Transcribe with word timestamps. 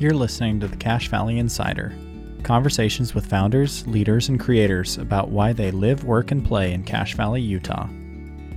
You're 0.00 0.14
listening 0.14 0.60
to 0.60 0.66
the 0.66 0.78
Cache 0.78 1.08
Valley 1.08 1.38
Insider 1.38 1.92
conversations 2.42 3.14
with 3.14 3.26
founders, 3.26 3.86
leaders, 3.86 4.30
and 4.30 4.40
creators 4.40 4.96
about 4.96 5.28
why 5.28 5.52
they 5.52 5.70
live, 5.70 6.04
work, 6.04 6.30
and 6.30 6.42
play 6.42 6.72
in 6.72 6.84
Cache 6.84 7.12
Valley, 7.12 7.42
Utah. 7.42 7.86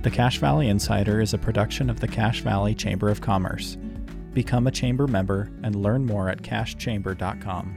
The 0.00 0.10
Cache 0.10 0.38
Valley 0.38 0.70
Insider 0.70 1.20
is 1.20 1.34
a 1.34 1.38
production 1.38 1.90
of 1.90 2.00
the 2.00 2.08
Cache 2.08 2.40
Valley 2.40 2.74
Chamber 2.74 3.10
of 3.10 3.20
Commerce. 3.20 3.76
Become 4.32 4.66
a 4.66 4.70
chamber 4.70 5.06
member 5.06 5.50
and 5.62 5.76
learn 5.76 6.06
more 6.06 6.30
at 6.30 6.40
cachechamber.com. 6.40 7.76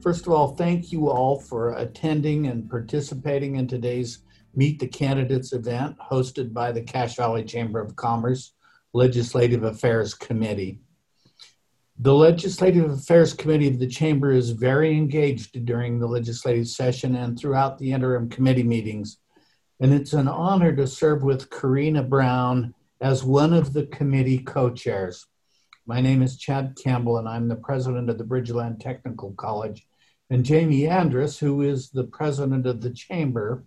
First 0.00 0.26
of 0.26 0.32
all, 0.32 0.56
thank 0.56 0.92
you 0.92 1.10
all 1.10 1.38
for 1.38 1.74
attending 1.74 2.46
and 2.46 2.70
participating 2.70 3.56
in 3.56 3.68
today's 3.68 4.20
Meet 4.56 4.78
the 4.78 4.88
Candidates 4.88 5.52
event 5.52 5.96
hosted 5.98 6.54
by 6.54 6.72
the 6.72 6.80
Cache 6.80 7.16
Valley 7.16 7.44
Chamber 7.44 7.78
of 7.78 7.94
Commerce 7.94 8.54
Legislative 8.94 9.62
Affairs 9.62 10.14
Committee. 10.14 10.80
The 11.98 12.14
Legislative 12.14 12.90
Affairs 12.90 13.34
Committee 13.34 13.68
of 13.68 13.78
the 13.78 13.86
Chamber 13.86 14.32
is 14.32 14.50
very 14.50 14.96
engaged 14.96 15.64
during 15.66 15.98
the 15.98 16.06
legislative 16.06 16.68
session 16.68 17.16
and 17.16 17.38
throughout 17.38 17.78
the 17.78 17.92
interim 17.92 18.30
committee 18.30 18.62
meetings. 18.62 19.18
And 19.78 19.92
it's 19.92 20.14
an 20.14 20.26
honor 20.26 20.74
to 20.74 20.86
serve 20.86 21.22
with 21.22 21.50
Karina 21.50 22.02
Brown 22.02 22.74
as 23.02 23.22
one 23.22 23.52
of 23.52 23.74
the 23.74 23.84
committee 23.84 24.38
co 24.38 24.70
chairs. 24.70 25.26
My 25.86 26.00
name 26.00 26.22
is 26.22 26.38
Chad 26.38 26.76
Campbell, 26.82 27.18
and 27.18 27.28
I'm 27.28 27.48
the 27.48 27.56
president 27.56 28.08
of 28.08 28.16
the 28.16 28.24
Bridgerland 28.24 28.80
Technical 28.80 29.32
College. 29.32 29.86
And 30.30 30.44
Jamie 30.44 30.88
Andrus, 30.88 31.38
who 31.38 31.60
is 31.60 31.90
the 31.90 32.04
president 32.04 32.66
of 32.66 32.80
the 32.80 32.90
chamber, 32.90 33.64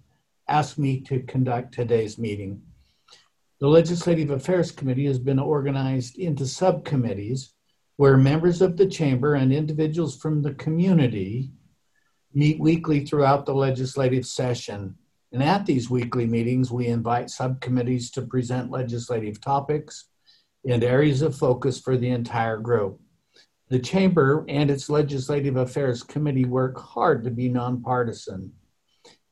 asked 0.49 0.79
me 0.79 0.99
to 1.01 1.21
conduct 1.21 1.73
today's 1.73 2.17
meeting. 2.17 2.61
The 3.59 3.67
Legislative 3.67 4.31
Affairs 4.31 4.71
Committee 4.71 5.05
has 5.05 5.19
been 5.19 5.39
organized 5.39 6.17
into 6.17 6.45
subcommittees 6.45 7.53
where 7.97 8.17
members 8.17 8.61
of 8.61 8.77
the 8.77 8.87
chamber 8.87 9.35
and 9.35 9.53
individuals 9.53 10.17
from 10.17 10.41
the 10.41 10.53
community 10.53 11.51
meet 12.33 12.59
weekly 12.59 13.05
throughout 13.05 13.45
the 13.45 13.53
legislative 13.53 14.25
session. 14.25 14.95
And 15.31 15.43
at 15.43 15.65
these 15.65 15.89
weekly 15.89 16.25
meetings, 16.25 16.71
we 16.71 16.87
invite 16.87 17.29
subcommittees 17.29 18.09
to 18.11 18.21
present 18.23 18.71
legislative 18.71 19.41
topics 19.41 20.05
and 20.67 20.83
areas 20.83 21.21
of 21.21 21.35
focus 21.35 21.79
for 21.79 21.97
the 21.97 22.09
entire 22.09 22.57
group. 22.57 22.99
The 23.67 23.79
Chamber 23.79 24.45
and 24.47 24.71
its 24.71 24.89
Legislative 24.89 25.57
Affairs 25.57 26.01
Committee 26.01 26.45
work 26.45 26.79
hard 26.79 27.23
to 27.25 27.29
be 27.29 27.49
nonpartisan 27.49 28.53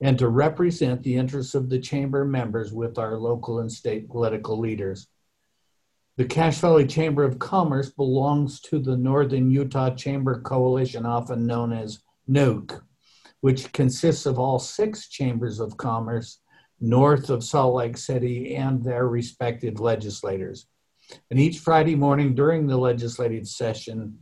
and 0.02 0.18
to 0.20 0.30
represent 0.30 1.02
the 1.04 1.16
interests 1.16 1.56
of 1.56 1.70
the 1.70 1.80
Chamber 1.80 2.24
members 2.24 2.72
with 2.72 2.98
our 2.98 3.18
local 3.18 3.60
and 3.60 3.72
state 3.72 4.10
political 4.10 4.60
leaders. 4.60 5.08
The 6.18 6.26
Cache 6.26 6.60
Valley 6.60 6.88
Chamber 6.88 7.24
of 7.24 7.40
Commerce 7.40 7.90
belongs 7.92 8.60
to 8.62 8.80
the 8.80 8.98
Northern 8.98 9.52
Utah 9.52 9.94
Chamber 9.94 10.42
Coalition, 10.42 11.06
often 11.06 11.46
known 11.46 11.74
as 11.74 12.00
NUC, 12.28 12.82
which 13.42 13.72
consists 13.72 14.26
of 14.26 14.40
all 14.40 14.60
six 14.60 15.10
chambers 15.10 15.60
of 15.60 15.78
commerce 15.78 16.40
north 16.80 17.30
of 17.30 17.44
Salt 17.44 17.76
Lake 17.76 17.98
City 17.98 18.56
and 18.56 18.84
their 18.84 19.08
respective 19.08 19.80
legislators. 19.80 20.68
And 21.32 21.40
each 21.40 21.60
Friday 21.60 21.96
morning 21.96 22.36
during 22.36 22.68
the 22.68 22.78
legislative 22.78 23.48
session, 23.48 24.18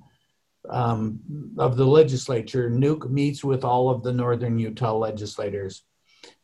um, 0.69 1.19
of 1.57 1.77
the 1.77 1.85
legislature, 1.85 2.69
NUC 2.69 3.09
meets 3.09 3.43
with 3.43 3.63
all 3.63 3.89
of 3.89 4.03
the 4.03 4.13
Northern 4.13 4.57
Utah 4.57 4.95
legislators. 4.95 5.83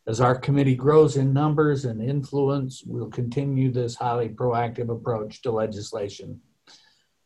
As 0.06 0.20
our 0.20 0.36
committee 0.36 0.74
grows 0.74 1.16
in 1.16 1.32
numbers 1.32 1.84
and 1.84 2.02
influence, 2.02 2.82
we'll 2.84 3.10
continue 3.10 3.70
this 3.70 3.94
highly 3.94 4.28
proactive 4.28 4.90
approach 4.90 5.42
to 5.42 5.52
legislation. 5.52 6.40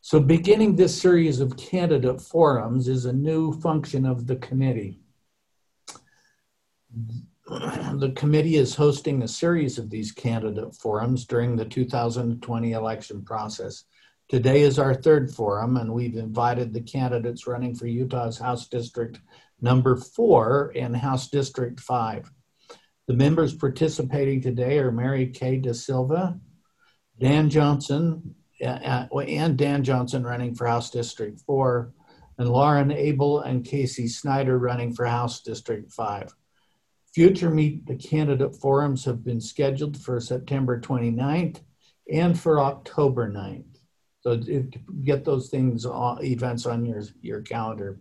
So, 0.01 0.19
beginning 0.19 0.75
this 0.75 0.99
series 0.99 1.39
of 1.39 1.57
candidate 1.57 2.21
forums 2.21 2.87
is 2.87 3.05
a 3.05 3.13
new 3.13 3.51
function 3.59 4.05
of 4.05 4.27
the 4.27 4.37
committee. 4.37 4.99
The 7.49 8.11
committee 8.17 8.57
is 8.57 8.75
hosting 8.75 9.23
a 9.23 9.27
series 9.27 9.77
of 9.77 9.89
these 9.89 10.11
candidate 10.11 10.75
forums 10.75 11.25
during 11.25 11.55
the 11.55 11.63
2020 11.63 12.73
election 12.73 13.23
process. 13.23 13.85
Today 14.29 14.61
is 14.61 14.77
our 14.77 14.93
third 14.93 15.31
forum, 15.33 15.77
and 15.77 15.93
we've 15.93 16.17
invited 16.17 16.73
the 16.73 16.81
candidates 16.81 17.47
running 17.47 17.73
for 17.73 17.87
Utah's 17.87 18.37
House 18.37 18.67
District 18.67 19.21
number 19.61 19.95
four 19.95 20.73
and 20.75 20.93
House 20.95 21.29
District 21.29 21.79
five. 21.79 22.29
The 23.07 23.13
members 23.13 23.55
participating 23.55 24.41
today 24.41 24.79
are 24.79 24.91
Mary 24.91 25.27
Kay 25.27 25.57
Da 25.59 25.71
Silva, 25.71 26.37
Dan 27.17 27.49
Johnson, 27.49 28.35
and 28.59 29.57
Dan 29.57 29.83
Johnson 29.85 30.25
running 30.25 30.55
for 30.55 30.67
House 30.67 30.89
District 30.89 31.39
4, 31.45 31.93
and 32.37 32.49
Lauren 32.49 32.91
Abel 32.91 33.39
and 33.39 33.63
Casey 33.63 34.09
Snider 34.09 34.57
running 34.57 34.93
for 34.93 35.05
House 35.05 35.41
District 35.41 35.89
5. 35.89 36.35
Future 37.13 37.49
Meet 37.49 37.85
the 37.85 37.95
Candidate 37.95 38.55
forums 38.57 39.05
have 39.05 39.23
been 39.23 39.39
scheduled 39.39 39.97
for 39.97 40.19
September 40.19 40.81
29th 40.81 41.61
and 42.11 42.37
for 42.37 42.59
October 42.59 43.31
9th. 43.31 43.76
So 44.21 44.41
get 45.03 45.23
those 45.23 45.49
things, 45.49 45.85
events 45.89 46.65
on 46.65 46.85
your, 46.85 47.03
your 47.21 47.41
calendar. 47.41 47.99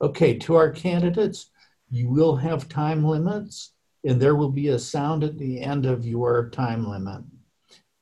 Okay, 0.00 0.38
to 0.38 0.54
our 0.54 0.70
candidates, 0.70 1.50
you 1.90 2.08
will 2.08 2.36
have 2.36 2.68
time 2.68 3.04
limits 3.04 3.72
and 4.04 4.20
there 4.20 4.36
will 4.36 4.50
be 4.50 4.68
a 4.68 4.78
sound 4.78 5.24
at 5.24 5.38
the 5.38 5.60
end 5.60 5.86
of 5.86 6.06
your 6.06 6.50
time 6.50 6.86
limit. 6.88 7.22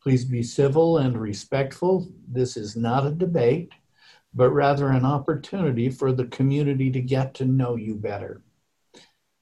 Please 0.02 0.24
be 0.24 0.42
civil 0.42 0.98
and 0.98 1.20
respectful. 1.20 2.08
This 2.28 2.56
is 2.56 2.76
not 2.76 3.06
a 3.06 3.10
debate, 3.10 3.72
but 4.34 4.50
rather 4.50 4.90
an 4.90 5.04
opportunity 5.04 5.88
for 5.88 6.12
the 6.12 6.26
community 6.26 6.90
to 6.90 7.00
get 7.00 7.34
to 7.34 7.44
know 7.44 7.76
you 7.76 7.94
better. 7.94 8.42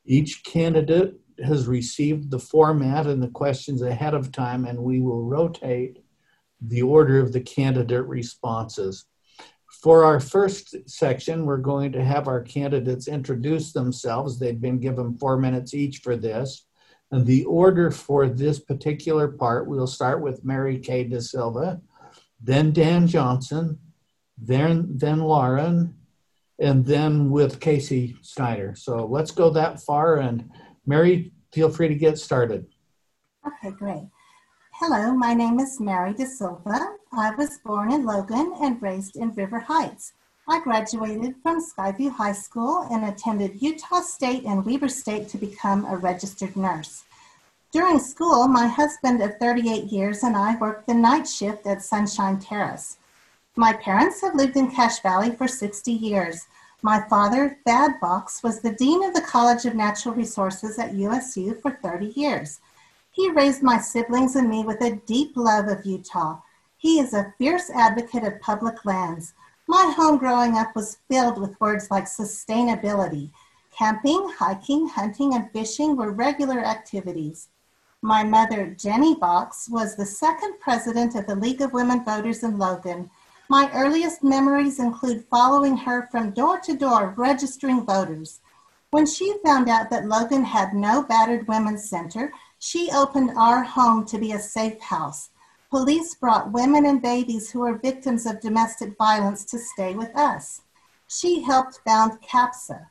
Each 0.06 0.44
candidate 0.44 1.14
has 1.44 1.66
received 1.66 2.30
the 2.30 2.38
format 2.38 3.06
and 3.06 3.22
the 3.22 3.28
questions 3.28 3.82
ahead 3.82 4.14
of 4.14 4.30
time, 4.30 4.64
and 4.64 4.78
we 4.78 5.00
will 5.00 5.24
rotate 5.24 6.03
the 6.68 6.82
order 6.82 7.20
of 7.20 7.32
the 7.32 7.40
candidate 7.40 8.06
responses. 8.06 9.06
For 9.82 10.04
our 10.04 10.20
first 10.20 10.76
section, 10.88 11.44
we're 11.44 11.58
going 11.58 11.92
to 11.92 12.04
have 12.04 12.26
our 12.26 12.40
candidates 12.40 13.06
introduce 13.06 13.72
themselves. 13.72 14.38
They've 14.38 14.60
been 14.60 14.80
given 14.80 15.18
four 15.18 15.36
minutes 15.36 15.74
each 15.74 15.98
for 15.98 16.16
this. 16.16 16.66
And 17.10 17.26
the 17.26 17.44
order 17.44 17.90
for 17.90 18.26
this 18.26 18.58
particular 18.58 19.28
part, 19.28 19.68
we'll 19.68 19.86
start 19.86 20.22
with 20.22 20.44
Mary 20.44 20.78
Kay 20.78 21.04
De 21.04 21.20
Silva, 21.20 21.80
then 22.40 22.72
Dan 22.72 23.06
Johnson, 23.06 23.78
then, 24.38 24.88
then 24.90 25.20
Lauren, 25.20 25.94
and 26.58 26.84
then 26.84 27.30
with 27.30 27.60
Casey 27.60 28.16
Snider. 28.22 28.74
So 28.76 29.06
let's 29.06 29.30
go 29.30 29.50
that 29.50 29.80
far. 29.80 30.16
And 30.16 30.50
Mary, 30.86 31.32
feel 31.52 31.68
free 31.68 31.88
to 31.88 31.94
get 31.94 32.18
started. 32.18 32.66
Okay, 33.46 33.74
great. 33.76 34.08
Hello, 34.78 35.12
my 35.14 35.34
name 35.34 35.60
is 35.60 35.78
Mary 35.78 36.12
De 36.12 36.26
Silva. 36.26 36.96
I 37.12 37.32
was 37.36 37.58
born 37.58 37.92
in 37.92 38.04
Logan 38.04 38.54
and 38.60 38.82
raised 38.82 39.14
in 39.14 39.32
River 39.32 39.60
Heights. 39.60 40.14
I 40.48 40.60
graduated 40.60 41.36
from 41.44 41.64
Skyview 41.64 42.10
High 42.10 42.32
School 42.32 42.88
and 42.90 43.04
attended 43.04 43.62
Utah 43.62 44.00
State 44.00 44.42
and 44.42 44.66
Weber 44.66 44.88
State 44.88 45.28
to 45.28 45.38
become 45.38 45.84
a 45.84 45.96
registered 45.96 46.56
nurse. 46.56 47.04
During 47.70 48.00
school, 48.00 48.48
my 48.48 48.66
husband 48.66 49.22
of 49.22 49.38
38 49.38 49.84
years 49.84 50.24
and 50.24 50.36
I 50.36 50.56
worked 50.56 50.88
the 50.88 50.94
night 50.94 51.28
shift 51.28 51.68
at 51.68 51.84
Sunshine 51.84 52.40
Terrace. 52.40 52.96
My 53.54 53.74
parents 53.74 54.22
have 54.22 54.34
lived 54.34 54.56
in 54.56 54.72
Cache 54.72 55.00
Valley 55.02 55.30
for 55.30 55.46
60 55.46 55.92
years. 55.92 56.46
My 56.82 57.00
father, 57.08 57.58
Thad 57.64 58.00
Box, 58.00 58.42
was 58.42 58.60
the 58.60 58.72
Dean 58.72 59.04
of 59.04 59.14
the 59.14 59.20
College 59.20 59.66
of 59.66 59.76
Natural 59.76 60.16
Resources 60.16 60.80
at 60.80 60.94
USU 60.94 61.54
for 61.62 61.70
30 61.70 62.06
years. 62.20 62.58
He 63.14 63.30
raised 63.30 63.62
my 63.62 63.78
siblings 63.78 64.34
and 64.34 64.50
me 64.50 64.64
with 64.64 64.80
a 64.80 64.96
deep 65.06 65.36
love 65.36 65.68
of 65.68 65.86
Utah. 65.86 66.40
He 66.76 66.98
is 66.98 67.14
a 67.14 67.32
fierce 67.38 67.70
advocate 67.70 68.24
of 68.24 68.40
public 68.40 68.84
lands. 68.84 69.34
My 69.68 69.94
home 69.96 70.18
growing 70.18 70.56
up 70.56 70.74
was 70.74 70.98
filled 71.08 71.40
with 71.40 71.60
words 71.60 71.92
like 71.92 72.06
sustainability. 72.06 73.30
Camping, 73.70 74.28
hiking, 74.36 74.88
hunting, 74.88 75.32
and 75.32 75.48
fishing 75.52 75.96
were 75.96 76.10
regular 76.10 76.58
activities. 76.58 77.50
My 78.02 78.24
mother, 78.24 78.74
Jenny 78.76 79.14
Box, 79.14 79.68
was 79.70 79.94
the 79.94 80.04
second 80.04 80.58
president 80.58 81.14
of 81.14 81.28
the 81.28 81.36
League 81.36 81.60
of 81.60 81.72
Women 81.72 82.04
Voters 82.04 82.42
in 82.42 82.58
Logan. 82.58 83.10
My 83.48 83.70
earliest 83.72 84.24
memories 84.24 84.80
include 84.80 85.24
following 85.30 85.76
her 85.76 86.08
from 86.10 86.32
door 86.32 86.58
to 86.60 86.76
door 86.76 87.14
registering 87.16 87.86
voters. 87.86 88.40
When 88.90 89.06
she 89.06 89.38
found 89.44 89.68
out 89.68 89.90
that 89.90 90.06
Logan 90.06 90.44
had 90.44 90.74
no 90.74 91.02
battered 91.02 91.46
women's 91.48 91.88
center, 91.88 92.32
she 92.66 92.90
opened 92.92 93.30
our 93.36 93.62
home 93.62 94.06
to 94.06 94.16
be 94.16 94.32
a 94.32 94.38
safe 94.38 94.80
house. 94.80 95.28
Police 95.68 96.14
brought 96.14 96.50
women 96.50 96.86
and 96.86 97.02
babies 97.02 97.50
who 97.50 97.60
were 97.60 97.76
victims 97.76 98.24
of 98.24 98.40
domestic 98.40 98.96
violence 98.96 99.44
to 99.44 99.58
stay 99.58 99.94
with 99.94 100.16
us. 100.16 100.62
She 101.06 101.42
helped 101.42 101.80
found 101.84 102.22
CAPSA. 102.22 102.86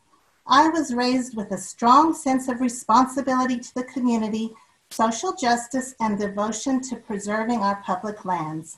I 0.45 0.69
was 0.69 0.93
raised 0.93 1.35
with 1.35 1.49
a 1.51 1.57
strong 1.57 2.13
sense 2.13 2.47
of 2.47 2.61
responsibility 2.61 3.57
to 3.57 3.73
the 3.73 3.85
community, 3.85 4.53
social 4.91 5.33
justice, 5.33 5.95
and 5.99 6.19
devotion 6.19 6.79
to 6.81 6.97
preserving 6.97 7.61
our 7.61 7.81
public 7.83 8.25
lands. 8.25 8.77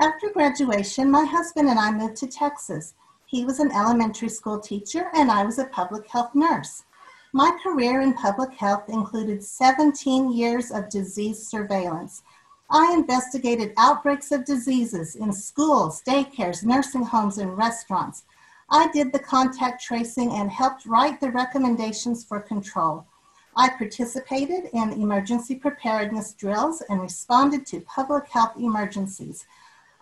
After 0.00 0.30
graduation, 0.30 1.10
my 1.10 1.26
husband 1.26 1.68
and 1.68 1.78
I 1.78 1.92
moved 1.92 2.16
to 2.16 2.26
Texas. 2.26 2.94
He 3.26 3.44
was 3.44 3.60
an 3.60 3.70
elementary 3.70 4.30
school 4.30 4.58
teacher, 4.58 5.10
and 5.12 5.30
I 5.30 5.44
was 5.44 5.58
a 5.58 5.66
public 5.66 6.06
health 6.08 6.34
nurse. 6.34 6.84
My 7.34 7.56
career 7.62 8.02
in 8.02 8.12
public 8.12 8.52
health 8.52 8.90
included 8.90 9.42
17 9.42 10.32
years 10.32 10.70
of 10.70 10.90
disease 10.90 11.46
surveillance. 11.46 12.22
I 12.68 12.92
investigated 12.92 13.72
outbreaks 13.78 14.32
of 14.32 14.44
diseases 14.44 15.16
in 15.16 15.32
schools, 15.32 16.02
daycares, 16.06 16.62
nursing 16.62 17.04
homes, 17.04 17.38
and 17.38 17.56
restaurants. 17.56 18.24
I 18.68 18.88
did 18.92 19.14
the 19.14 19.18
contact 19.18 19.82
tracing 19.82 20.30
and 20.32 20.50
helped 20.50 20.84
write 20.84 21.22
the 21.22 21.30
recommendations 21.30 22.22
for 22.22 22.38
control. 22.38 23.06
I 23.56 23.70
participated 23.70 24.68
in 24.74 24.92
emergency 24.92 25.54
preparedness 25.54 26.34
drills 26.34 26.82
and 26.90 27.00
responded 27.00 27.64
to 27.66 27.80
public 27.80 28.28
health 28.28 28.58
emergencies. 28.58 29.46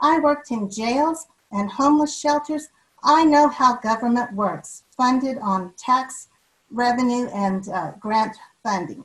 I 0.01 0.19
worked 0.19 0.51
in 0.51 0.69
jails 0.69 1.29
and 1.53 1.71
homeless 1.71 2.19
shelters. 2.19 2.71
I 3.05 3.25
know 3.25 3.49
how 3.49 3.77
government 3.77 4.33
works, 4.33 4.83
funded 4.97 5.39
on 5.39 5.75
tax 5.77 6.27
revenue 6.71 7.29
and 7.29 7.69
uh, 7.69 7.93
grant 7.99 8.37
funding. 8.63 9.05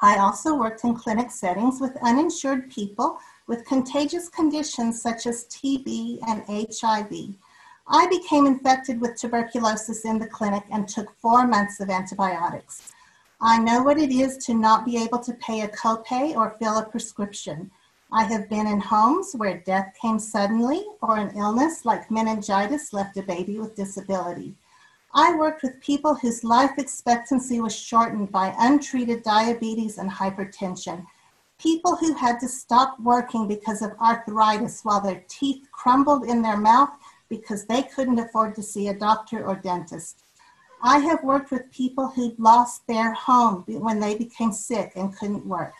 I 0.00 0.18
also 0.18 0.56
worked 0.56 0.84
in 0.84 0.94
clinic 0.94 1.30
settings 1.30 1.80
with 1.80 1.96
uninsured 2.02 2.70
people 2.70 3.18
with 3.46 3.64
contagious 3.66 4.28
conditions 4.28 5.00
such 5.00 5.26
as 5.26 5.46
TB 5.46 6.18
and 6.26 6.42
HIV. 6.48 7.34
I 7.86 8.06
became 8.06 8.46
infected 8.46 9.00
with 9.00 9.16
tuberculosis 9.16 10.04
in 10.04 10.18
the 10.18 10.26
clinic 10.26 10.64
and 10.70 10.88
took 10.88 11.14
four 11.18 11.46
months 11.46 11.80
of 11.80 11.90
antibiotics. 11.90 12.92
I 13.40 13.58
know 13.58 13.82
what 13.82 13.98
it 13.98 14.10
is 14.10 14.36
to 14.46 14.54
not 14.54 14.84
be 14.84 15.02
able 15.02 15.18
to 15.18 15.34
pay 15.34 15.62
a 15.62 15.68
copay 15.68 16.36
or 16.36 16.56
fill 16.58 16.78
a 16.78 16.84
prescription. 16.84 17.70
I 18.12 18.24
have 18.24 18.48
been 18.48 18.66
in 18.66 18.78
homes 18.78 19.32
where 19.36 19.58
death 19.58 19.94
came 20.00 20.18
suddenly 20.18 20.84
or 21.00 21.16
an 21.16 21.36
illness 21.36 21.84
like 21.84 22.10
meningitis 22.10 22.92
left 22.92 23.16
a 23.16 23.22
baby 23.22 23.58
with 23.58 23.74
disability. 23.74 24.54
I 25.14 25.36
worked 25.36 25.62
with 25.62 25.80
people 25.80 26.14
whose 26.14 26.42
life 26.42 26.78
expectancy 26.78 27.60
was 27.60 27.76
shortened 27.76 28.32
by 28.32 28.54
untreated 28.58 29.22
diabetes 29.22 29.98
and 29.98 30.10
hypertension. 30.10 31.04
People 31.58 31.96
who 31.96 32.14
had 32.14 32.40
to 32.40 32.48
stop 32.48 32.98
working 32.98 33.46
because 33.46 33.82
of 33.82 33.92
arthritis 34.00 34.80
while 34.82 35.02
their 35.02 35.22
teeth 35.28 35.68
crumbled 35.70 36.24
in 36.24 36.40
their 36.40 36.56
mouth 36.56 36.90
because 37.28 37.66
they 37.66 37.82
couldn't 37.82 38.18
afford 38.18 38.54
to 38.54 38.62
see 38.62 38.88
a 38.88 38.98
doctor 38.98 39.46
or 39.46 39.56
dentist. 39.56 40.24
I 40.82 40.98
have 40.98 41.22
worked 41.22 41.50
with 41.50 41.70
people 41.70 42.08
who 42.08 42.34
lost 42.38 42.86
their 42.86 43.12
home 43.12 43.64
when 43.66 44.00
they 44.00 44.16
became 44.16 44.52
sick 44.52 44.92
and 44.96 45.16
couldn't 45.16 45.46
work. 45.46 45.74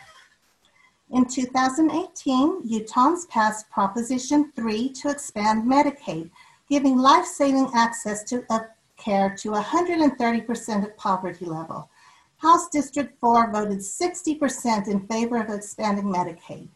In 1.10 1.24
2018, 1.26 2.62
Utahns 2.68 3.28
passed 3.28 3.68
Proposition 3.70 4.52
3 4.54 4.90
to 4.90 5.10
expand 5.10 5.68
Medicaid, 5.68 6.30
giving 6.68 6.96
life 6.96 7.26
saving 7.26 7.70
access 7.74 8.22
to 8.24 8.44
a 8.48 8.60
care 9.02 9.34
to 9.38 9.50
130% 9.50 10.84
of 10.84 10.96
poverty 10.96 11.44
level. 11.46 11.88
House 12.36 12.68
District 12.68 13.18
4 13.20 13.52
voted 13.52 13.78
60% 13.78 14.88
in 14.88 15.06
favor 15.06 15.40
of 15.40 15.50
expanding 15.50 16.06
Medicaid. 16.06 16.68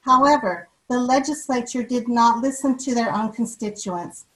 However, 0.00 0.68
the 0.88 0.98
legislature 0.98 1.82
did 1.82 2.08
not 2.08 2.40
listen 2.40 2.78
to 2.78 2.94
their 2.94 3.12
own 3.12 3.32
constituents. 3.32 4.26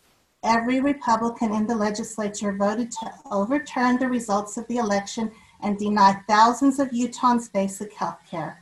Every 0.42 0.80
Republican 0.80 1.54
in 1.54 1.66
the 1.66 1.76
legislature 1.76 2.52
voted 2.52 2.90
to 2.90 3.12
overturn 3.30 3.98
the 3.98 4.08
results 4.08 4.56
of 4.56 4.66
the 4.66 4.78
election 4.78 5.30
and 5.60 5.78
deny 5.78 6.20
thousands 6.28 6.80
of 6.80 6.90
Utahns 6.90 7.52
basic 7.52 7.92
health 7.94 8.18
care. 8.28 8.60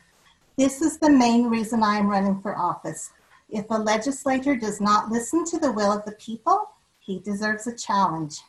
This 0.59 0.83
is 0.83 0.99
the 0.99 1.11
main 1.11 1.47
reason 1.47 1.83
I 1.83 1.97
am 1.97 2.07
running 2.07 2.41
for 2.43 2.57
office. 2.57 3.13
If 3.49 3.65
a 3.71 3.75
legislator 3.75 4.55
does 4.55 4.81
not 4.81 5.11
listen 5.11 5.45
to 5.47 5.59
the 5.59 5.73
will 5.73 5.91
of 5.91 6.05
the 6.05 6.13
people, 6.13 6.69
he 6.99 7.19
deserves 7.19 7.67
a 7.67 7.75
challenge. 7.75 8.41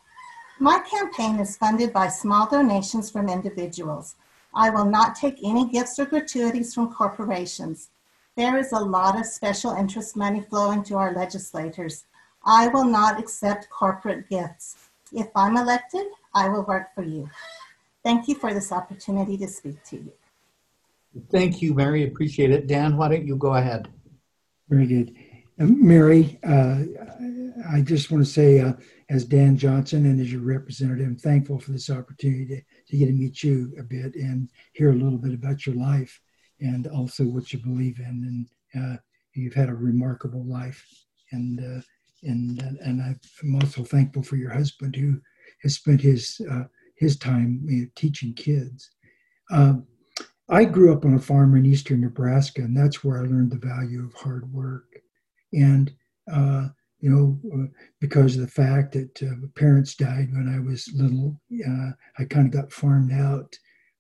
My 0.62 0.78
campaign 0.78 1.40
is 1.40 1.58
funded 1.58 1.92
by 1.92 2.08
small 2.10 2.48
donations 2.48 3.10
from 3.10 3.30
individuals. 3.30 4.14
I 4.54 4.70
will 4.70 4.86
not 4.86 5.16
take 5.16 5.40
any 5.44 5.68
gifts 5.68 5.98
or 5.98 6.06
gratuities 6.06 6.76
from 6.76 6.94
corporations. 6.94 7.90
There 8.38 8.56
is 8.60 8.72
a 8.72 8.80
lot 8.80 9.20
of 9.20 9.26
special 9.26 9.72
interest 9.72 10.16
money 10.16 10.40
flowing 10.40 10.84
to 10.84 10.98
our 10.98 11.16
legislators. 11.16 12.04
I 12.46 12.68
will 12.68 12.86
not 12.86 13.20
accept 13.20 13.72
corporate 13.72 14.30
gifts. 14.30 14.76
If 15.12 15.30
I'm 15.36 15.58
elected, 15.58 16.06
I 16.36 16.48
will 16.48 16.64
work 16.66 16.94
for 16.94 17.02
you. 17.02 17.28
Thank 18.04 18.28
you 18.28 18.36
for 18.36 18.54
this 18.54 18.72
opportunity 18.72 19.40
to 19.40 19.48
speak 19.48 19.84
to 19.86 19.96
you. 19.96 20.14
Thank 21.32 21.64
you, 21.64 21.74
Mary. 21.74 22.04
Appreciate 22.04 22.52
it. 22.52 22.68
Dan, 22.68 22.98
why 22.98 23.08
don't 23.08 23.26
you 23.26 23.36
go 23.36 23.56
ahead? 23.56 23.88
Very 24.70 24.86
good. 24.86 25.16
Uh, 25.60 25.66
Mary, 25.66 26.40
uh, 26.44 26.84
I 27.72 27.82
just 27.82 28.12
want 28.12 28.24
to 28.26 28.30
say 28.30 28.60
uh, 28.60 28.74
as 29.10 29.26
Dan 29.26 29.58
Johnson 29.58 30.06
and 30.06 30.20
as 30.20 30.32
your 30.32 30.42
representative, 30.42 31.06
I'm 31.06 31.18
thankful 31.18 31.60
for 31.60 31.72
this 31.72 31.90
opportunity 31.90 32.46
to, 32.48 32.62
to 32.90 32.98
get 32.98 33.08
to 33.08 33.12
meet 33.12 33.44
you 33.44 33.74
a 33.80 33.84
bit 33.84 34.16
and 34.16 34.50
hear 34.74 34.92
a 34.92 34.96
little 34.96 35.18
bit 35.18 35.34
about 35.34 35.66
your 35.66 35.76
life 35.76 36.20
and 36.60 36.88
also 36.88 37.24
what 37.24 37.52
you 37.52 37.60
believe 37.60 38.00
in. 38.00 38.48
And 38.74 38.84
uh, 38.84 38.98
you've 39.34 39.54
had 39.54 39.70
a 39.70 39.74
remarkable 39.74 40.46
life, 40.46 40.86
and 41.32 41.60
uh, 41.60 41.82
and 42.24 42.62
and 42.82 43.02
I'm 43.02 43.56
also 43.56 43.84
thankful 43.84 44.24
for 44.24 44.36
your 44.36 44.52
husband 44.52 44.96
who 44.96 45.20
has 45.64 45.76
spent 45.76 46.02
his 46.02 46.42
uh, 46.50 46.64
his 46.96 47.18
time 47.18 47.62
you 47.66 47.82
know, 47.82 47.88
teaching 47.96 48.34
kids. 48.34 48.92
Um, 49.52 49.88
I 50.50 50.66
grew 50.66 50.94
up 50.94 51.06
on 51.06 51.16
a 51.16 51.20
farm 51.20 51.56
in 51.56 51.66
eastern 51.66 52.02
Nebraska, 52.02 52.62
and 52.62 52.76
that's 52.76 53.04
where 53.04 53.18
I 53.18 53.22
learned 53.22 53.52
the 53.52 53.68
value 53.68 54.04
of 54.04 54.14
hard 54.14 54.52
work. 54.54 55.00
And 55.54 55.92
uh, 56.32 56.68
you 57.02 57.10
know, 57.10 57.40
uh, 57.54 57.68
because 58.00 58.36
of 58.36 58.42
the 58.42 58.48
fact 58.48 58.94
that 58.94 59.24
uh, 59.24 59.48
parents 59.56 59.96
died 59.96 60.30
when 60.32 60.48
I 60.48 60.60
was 60.60 60.90
little. 60.96 61.40
Uh, 61.68 61.92
I 62.20 62.26
kind 62.26 62.46
of 62.46 62.54
got 62.54 62.72
farmed 62.72 63.12
out. 63.12 63.58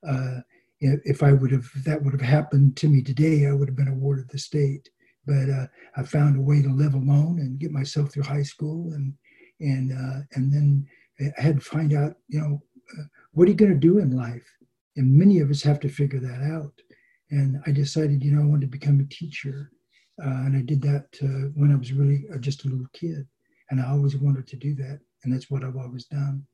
Uh, 0.07 0.41
if 0.79 1.21
I 1.21 1.31
would 1.31 1.51
have, 1.51 1.67
that 1.83 2.01
would 2.01 2.13
have 2.13 2.21
happened 2.21 2.77
to 2.77 2.87
me 2.87 3.01
today, 3.03 3.47
I 3.47 3.53
would 3.53 3.67
have 3.67 3.75
been 3.75 3.87
awarded 3.87 4.29
the 4.29 4.37
state. 4.37 4.89
But 5.25 5.49
uh, 5.49 5.67
I 5.97 6.03
found 6.03 6.37
a 6.37 6.41
way 6.41 6.61
to 6.61 6.69
live 6.69 6.93
alone 6.93 7.39
and 7.39 7.59
get 7.59 7.71
myself 7.71 8.11
through 8.11 8.23
high 8.23 8.41
school, 8.41 8.93
and 8.93 9.13
and 9.59 9.91
uh, 9.91 10.21
and 10.33 10.51
then 10.51 10.87
I 11.19 11.41
had 11.41 11.59
to 11.59 11.61
find 11.61 11.93
out, 11.93 12.15
you 12.27 12.39
know, 12.39 12.61
what 13.33 13.47
are 13.47 13.51
you 13.51 13.57
going 13.57 13.73
to 13.73 13.77
do 13.77 13.99
in 13.99 14.15
life? 14.17 14.47
And 14.95 15.15
many 15.15 15.39
of 15.39 15.51
us 15.51 15.61
have 15.61 15.79
to 15.81 15.89
figure 15.89 16.19
that 16.19 16.41
out. 16.41 16.73
And 17.29 17.61
I 17.67 17.71
decided, 17.71 18.23
you 18.23 18.31
know, 18.31 18.41
I 18.41 18.45
wanted 18.45 18.71
to 18.71 18.77
become 18.77 18.99
a 18.99 19.13
teacher 19.13 19.71
uh, 20.23 20.45
and 20.45 20.55
I 20.55 20.61
did 20.61 20.81
that 20.83 21.07
uh, 21.23 21.49
when 21.55 21.71
I 21.71 21.75
was 21.75 21.93
really 21.93 22.25
uh, 22.33 22.37
just 22.37 22.65
a 22.65 22.69
little 22.69 22.87
kid. 22.93 23.27
And 23.69 23.81
I 23.81 23.89
always 23.89 24.15
wanted 24.15 24.47
to 24.47 24.55
do 24.55 24.75
that. 24.75 24.99
And 25.23 25.33
that's 25.33 25.49
what 25.49 25.63
I've 25.63 25.77
always 25.77 26.05
done. 26.05 26.45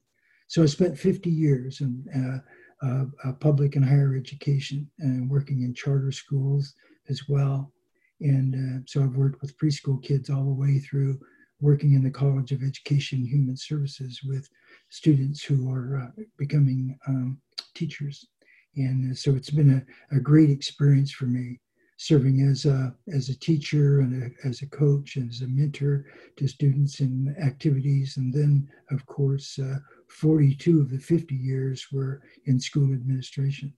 So 0.48 0.64
I 0.64 0.68
spent 0.68 0.98
50 0.98 1.30
years 1.30 1.82
in 1.82 2.06
uh, 2.16 2.86
uh, 2.86 3.06
uh, 3.26 3.34
public 3.34 3.76
and 3.76 3.84
higher 3.84 4.16
education 4.16 4.90
and 5.00 5.30
working 5.30 5.64
in 5.64 5.74
charter 5.74 6.12
schools 6.12 6.76
as 7.10 7.28
well. 7.28 7.74
And 8.22 8.88
so 8.90 9.04
I've 9.04 9.16
worked 9.16 9.42
with 9.42 9.58
preschool 9.58 10.02
kids 10.02 10.30
all 10.30 10.44
the 10.46 10.52
way 10.52 10.80
through 10.80 11.20
working 11.60 11.94
in 11.94 12.04
the 12.04 12.10
College 12.10 12.52
of 12.52 12.64
Education 12.64 13.26
Human 13.26 13.58
Services 13.58 14.22
with 14.24 14.48
students 14.90 15.44
who 15.44 15.72
are 15.72 16.14
becoming 16.38 16.98
um, 17.08 17.40
teachers. 17.76 18.28
And 18.76 19.16
so 19.18 19.36
it's 19.36 19.50
been 19.50 19.84
a, 20.12 20.16
a 20.16 20.20
great 20.20 20.50
experience 20.50 21.12
for 21.12 21.26
me 21.26 21.60
serving 21.98 22.42
as 22.42 22.66
a, 22.66 22.94
as 23.14 23.30
a 23.30 23.40
teacher 23.40 24.00
and 24.00 24.24
a, 24.24 24.48
as 24.48 24.62
a 24.62 24.68
coach 24.68 25.16
and 25.16 25.30
as 25.30 25.42
a 25.42 25.48
mentor 25.48 26.06
to 26.36 26.48
students 26.48 27.00
in 27.00 27.36
activities. 27.42 28.18
And 28.18 28.32
then, 28.32 28.70
of 28.92 29.06
course, 29.08 29.60
uh, 29.60 29.80
42 30.08 30.80
of 30.80 30.90
the 30.90 31.00
50 31.00 31.36
years 31.36 31.88
were 31.92 32.22
in 32.46 32.60
school 32.60 32.94
administration. 32.94 33.74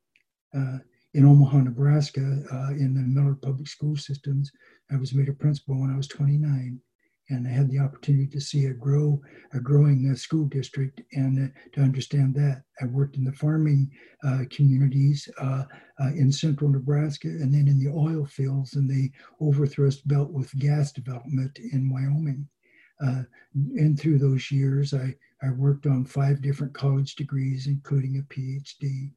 Uh, 0.55 0.79
in 1.13 1.25
Omaha, 1.25 1.59
Nebraska, 1.59 2.43
uh, 2.51 2.71
in 2.71 2.93
the 2.93 3.01
Millard 3.01 3.41
Public 3.41 3.67
School 3.67 3.95
Systems, 3.95 4.51
I 4.91 4.97
was 4.97 5.13
made 5.13 5.29
a 5.29 5.33
principal 5.33 5.79
when 5.79 5.91
I 5.91 5.97
was 5.97 6.07
29 6.07 6.79
and 7.29 7.47
I 7.47 7.51
had 7.51 7.69
the 7.69 7.79
opportunity 7.79 8.27
to 8.27 8.41
see 8.41 8.65
a 8.65 8.73
grow 8.73 9.21
a 9.53 9.59
growing 9.59 10.09
uh, 10.11 10.15
school 10.15 10.45
district 10.45 11.01
and 11.13 11.49
uh, 11.49 11.59
to 11.73 11.81
understand 11.81 12.35
that. 12.35 12.63
I 12.81 12.85
worked 12.85 13.17
in 13.17 13.23
the 13.23 13.31
farming 13.31 13.91
uh, 14.23 14.43
communities 14.49 15.27
uh, 15.39 15.63
uh, 16.01 16.11
in 16.15 16.31
central 16.31 16.69
Nebraska 16.69 17.27
and 17.27 17.53
then 17.53 17.67
in 17.67 17.79
the 17.79 17.91
oil 17.91 18.25
fields 18.25 18.75
and 18.75 18.89
the 18.89 19.11
overthrust 19.41 20.07
belt 20.07 20.31
with 20.31 20.57
gas 20.59 20.91
development 20.91 21.57
in 21.71 21.89
Wyoming. 21.89 22.47
Uh, 23.01 23.23
and 23.53 23.99
through 23.99 24.19
those 24.19 24.51
years, 24.51 24.93
I, 24.93 25.15
I 25.41 25.51
worked 25.51 25.85
on 25.85 26.05
five 26.05 26.41
different 26.41 26.73
college 26.73 27.15
degrees, 27.15 27.67
including 27.67 28.17
a 28.17 28.33
PhD. 28.33 29.11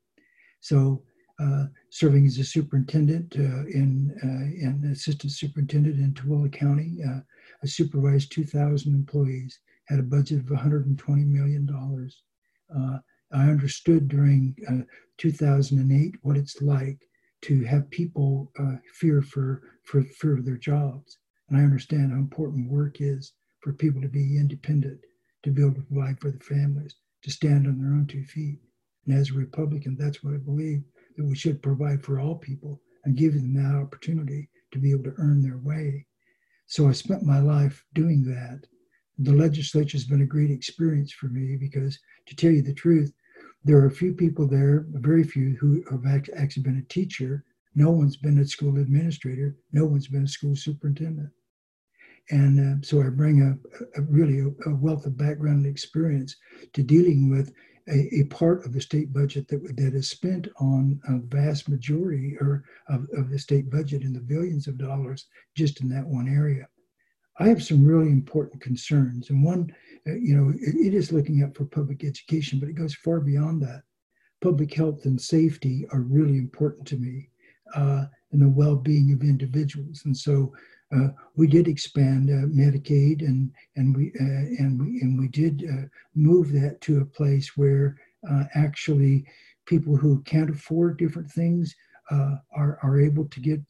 So 0.61 1.03
serving 1.91 2.27
as 2.27 2.39
a 2.39 2.45
superintendent 2.45 3.35
in, 3.35 4.15
and 4.23 4.85
assistant 4.93 5.33
superintendent 5.33 5.99
in 5.99 6.15
Tooele 6.15 6.53
County, 6.53 6.99
I 7.63 7.67
supervised 7.67 8.33
2,000 8.33 8.93
employees, 8.93 9.61
had 9.87 10.01
a 10.01 10.03
budget 10.03 10.41
of 10.41 10.47
$120 10.47 11.27
million. 11.27 11.69
Uh, 12.75 12.99
I 13.33 13.49
understood 13.49 14.09
during 14.09 14.57
uh, 14.69 14.85
2008 15.19 16.17
what 16.23 16.37
it's 16.37 16.61
like 16.61 17.09
to 17.43 17.63
have 17.65 17.91
people 17.91 18.51
uh, 18.59 18.77
fear 18.95 19.23
for, 19.23 19.63
for 19.85 20.03
fear 20.03 20.39
of 20.39 20.45
their 20.45 20.57
jobs. 20.57 21.19
And 21.49 21.59
I 21.59 21.63
understand 21.63 22.13
how 22.13 22.19
important 22.19 22.71
work 22.71 23.01
is 23.01 23.33
for 23.61 23.73
people 23.73 24.01
to 24.03 24.09
be 24.09 24.39
independent, 24.39 25.01
to 25.45 25.51
be 25.51 25.63
able 25.63 25.75
to 25.75 25.83
provide 25.83 26.21
for 26.21 26.31
their 26.31 26.41
families, 26.41 26.97
to 27.23 27.31
stand 27.31 27.67
on 27.67 27.79
their 27.79 27.93
own 27.93 28.07
two 28.07 28.25
feet. 28.25 28.59
And 29.07 29.17
as 29.17 29.31
a 29.31 29.35
Republican, 29.35 29.97
that's 29.97 30.23
what 30.23 30.35
I 30.35 30.39
believe 30.39 30.83
that 31.17 31.25
we 31.25 31.35
should 31.35 31.63
provide 31.63 32.03
for 32.03 32.21
all 32.21 32.37
people 32.37 32.81
and 33.05 33.17
give 33.17 33.35
them 33.35 33.55
that 33.55 33.75
opportunity 33.75 34.49
to 34.73 34.79
be 34.79 34.91
able 34.91 35.05
to 35.05 35.15
earn 35.19 35.43
their 35.43 35.59
way. 35.59 36.07
So 36.67 36.89
I 36.89 36.93
spent 36.93 37.23
my 37.23 37.41
life 37.41 37.85
doing 37.95 38.25
that. 38.25 38.67
The 39.19 39.33
legislature 39.33 39.97
has 39.97 40.07
been 40.07 40.23
a 40.23 40.27
great 40.27 40.51
experience 40.51 41.13
for 41.13 41.27
me 41.27 41.57
because, 41.57 41.99
to 42.27 42.37
tell 42.37 42.51
you 42.51 42.63
the 42.63 42.75
truth, 42.75 43.13
there 43.65 43.77
are 43.79 43.87
a 43.87 43.91
few 43.91 44.15
people 44.15 44.49
there, 44.49 44.87
very 44.91 45.23
few, 45.23 45.57
who 45.61 45.85
have 45.91 46.07
actually 46.37 46.63
been 46.63 46.79
a 46.79 46.93
teacher. 46.93 47.45
No 47.75 47.91
one's 47.91 48.17
been 48.17 48.39
a 48.39 48.47
school 48.47 48.79
administrator. 48.79 49.57
No 49.73 49.85
one's 49.85 50.09
been 50.09 50.25
a 50.25 50.29
school 50.29 50.57
superintendent. 50.57 51.31
And 52.31 52.61
uh, 52.61 52.87
so 52.87 53.03
I 53.03 53.09
bring 53.09 53.43
a, 53.43 54.01
a 54.01 54.03
really 54.03 54.41
a, 54.41 54.71
a, 54.71 54.75
wealth 54.75 55.07
of 55.07 55.19
background 55.19 55.65
and 55.65 55.67
experience 55.67 56.37
to 56.73 56.83
dealing 56.83 57.29
with 57.29 57.53
a, 57.89 58.21
a, 58.21 58.25
part 58.25 58.65
of 58.65 58.73
the 58.73 58.81
state 58.81 59.13
budget 59.13 59.49
that, 59.49 59.77
that 59.77 59.95
is 59.95 60.09
spent 60.09 60.49
on 60.61 61.01
a 61.09 61.19
vast 61.19 61.69
majority 61.69 62.37
or 62.41 62.65
of, 62.89 63.07
of 63.17 63.31
the 63.31 63.39
state 63.39 63.71
budget 63.71 64.03
in 64.03 64.13
the 64.13 64.21
billions 64.21 64.69
of 64.69 64.79
dollars 64.79 65.27
just 65.57 65.81
in 65.81 65.89
that 65.89 66.07
one 66.07 66.29
area. 66.29 66.69
I 67.39 67.49
have 67.49 67.63
some 67.63 67.85
really 67.85 68.11
important 68.11 68.61
concerns. 68.61 69.31
And 69.31 69.43
one, 69.43 69.75
uh, 70.07 70.15
you 70.15 70.37
know, 70.37 70.51
it, 70.51 70.75
it 70.75 70.95
is 70.95 71.13
looking 71.13 71.43
out 71.43 71.57
for 71.57 71.65
public 71.65 72.05
education, 72.05 72.61
but 72.61 72.69
it 72.69 72.75
goes 72.75 72.95
far 72.95 73.21
beyond 73.21 73.63
that. 73.63 73.83
Public 74.41 74.75
health 74.75 75.05
and 75.07 75.21
safety 75.21 75.87
are 75.93 76.01
really 76.01 76.39
important 76.39 76.87
to 76.89 76.97
me 76.97 77.31
uh, 77.75 78.05
and 78.33 78.43
the 78.43 78.49
well 78.49 78.77
being 78.77 79.13
of 79.13 79.23
individuals. 79.23 80.03
And 80.05 80.17
so 80.17 80.53
uh, 80.95 81.09
we 81.37 81.47
did 81.47 81.69
expand 81.69 82.29
uh, 82.29 82.47
Medicaid, 82.47 83.23
and 83.23 83.51
and 83.77 83.97
we 83.97 84.13
uh, 84.21 84.63
and 84.63 84.81
we 84.81 85.01
and 85.01 85.19
we 85.19 85.29
did 85.29 85.65
uh, 85.71 85.87
move 86.15 86.53
that 86.53 86.81
to 86.83 87.01
a 87.01 87.05
place 87.05 87.57
where 87.57 87.97
uh, 88.31 88.45
actually 88.55 89.25
people 89.65 89.97
who 89.97 90.21
can't 90.23 90.51
afford 90.51 90.99
different 90.99 91.31
things 91.31 91.75
uh, 92.11 92.37
are 92.55 92.79
are 92.83 93.01
able 93.01 93.25
to 93.25 93.41
get 93.41 93.61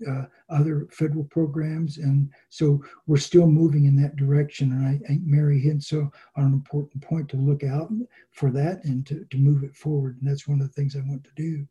other 0.50 0.88
federal 0.90 1.24
programs, 1.24 1.98
and 1.98 2.28
so 2.48 2.82
we're 3.06 3.16
still 3.16 3.46
moving 3.46 3.84
in 3.84 3.94
that 3.94 4.16
direction. 4.16 4.72
And 4.72 4.86
I 4.86 4.98
think 5.06 5.22
Mary 5.24 5.60
hit 5.60 5.82
so 5.82 6.10
on 6.36 6.46
an 6.46 6.52
important 6.52 7.02
point 7.02 7.28
to 7.30 7.36
look 7.36 7.62
out 7.62 7.90
for 8.32 8.50
that 8.50 8.84
and 8.84 9.06
to, 9.06 9.24
to 9.30 9.36
move 9.36 9.62
it 9.62 9.76
forward. 9.76 10.18
And 10.20 10.28
that's 10.28 10.48
one 10.48 10.60
of 10.60 10.66
the 10.66 10.72
things 10.72 10.96
I 10.96 11.08
want 11.08 11.24
to 11.24 11.30
do 11.36 11.66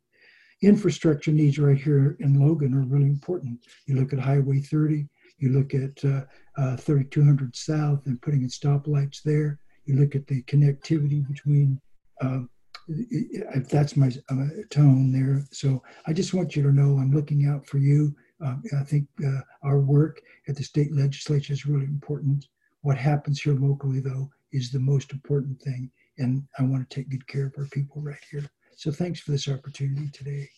infrastructure 0.62 1.32
needs 1.32 1.58
right 1.58 1.76
here 1.76 2.16
in 2.20 2.38
Logan 2.38 2.74
are 2.74 2.82
really 2.82 3.10
important. 3.10 3.58
You 3.86 3.96
look 3.96 4.12
at 4.12 4.20
Highway 4.20 4.60
30, 4.60 5.08
you 5.42 5.50
look 5.50 5.74
at 5.74 6.04
uh, 6.04 6.22
uh, 6.56 6.76
3200 6.76 7.54
South 7.56 8.06
and 8.06 8.20
putting 8.22 8.42
in 8.42 8.48
stoplights 8.48 9.22
there. 9.22 9.58
You 9.84 9.96
look 9.96 10.14
at 10.14 10.26
the 10.26 10.42
connectivity 10.44 11.26
between, 11.26 11.80
uh, 12.20 12.40
if 12.88 13.68
that's 13.68 13.96
my 13.96 14.10
uh, 14.30 14.46
tone 14.70 15.12
there. 15.12 15.44
So 15.50 15.82
I 16.06 16.12
just 16.12 16.32
want 16.32 16.54
you 16.54 16.62
to 16.62 16.72
know 16.72 16.98
I'm 16.98 17.12
looking 17.12 17.46
out 17.46 17.66
for 17.66 17.78
you. 17.78 18.14
Um, 18.40 18.62
I 18.78 18.84
think 18.84 19.06
uh, 19.26 19.40
our 19.62 19.80
work 19.80 20.20
at 20.48 20.56
the 20.56 20.64
state 20.64 20.94
legislature 20.94 21.52
is 21.52 21.66
really 21.66 21.86
important. 21.86 22.46
What 22.82 22.96
happens 22.96 23.40
here 23.40 23.54
locally, 23.54 24.00
though, 24.00 24.30
is 24.52 24.70
the 24.70 24.80
most 24.80 25.12
important 25.12 25.60
thing. 25.60 25.90
And 26.18 26.44
I 26.58 26.62
want 26.62 26.88
to 26.88 26.94
take 26.94 27.10
good 27.10 27.26
care 27.26 27.46
of 27.46 27.54
our 27.58 27.66
people 27.66 28.02
right 28.02 28.16
here. 28.30 28.48
So 28.76 28.90
thanks 28.90 29.20
for 29.20 29.32
this 29.32 29.48
opportunity 29.48 30.08
today. 30.12 30.48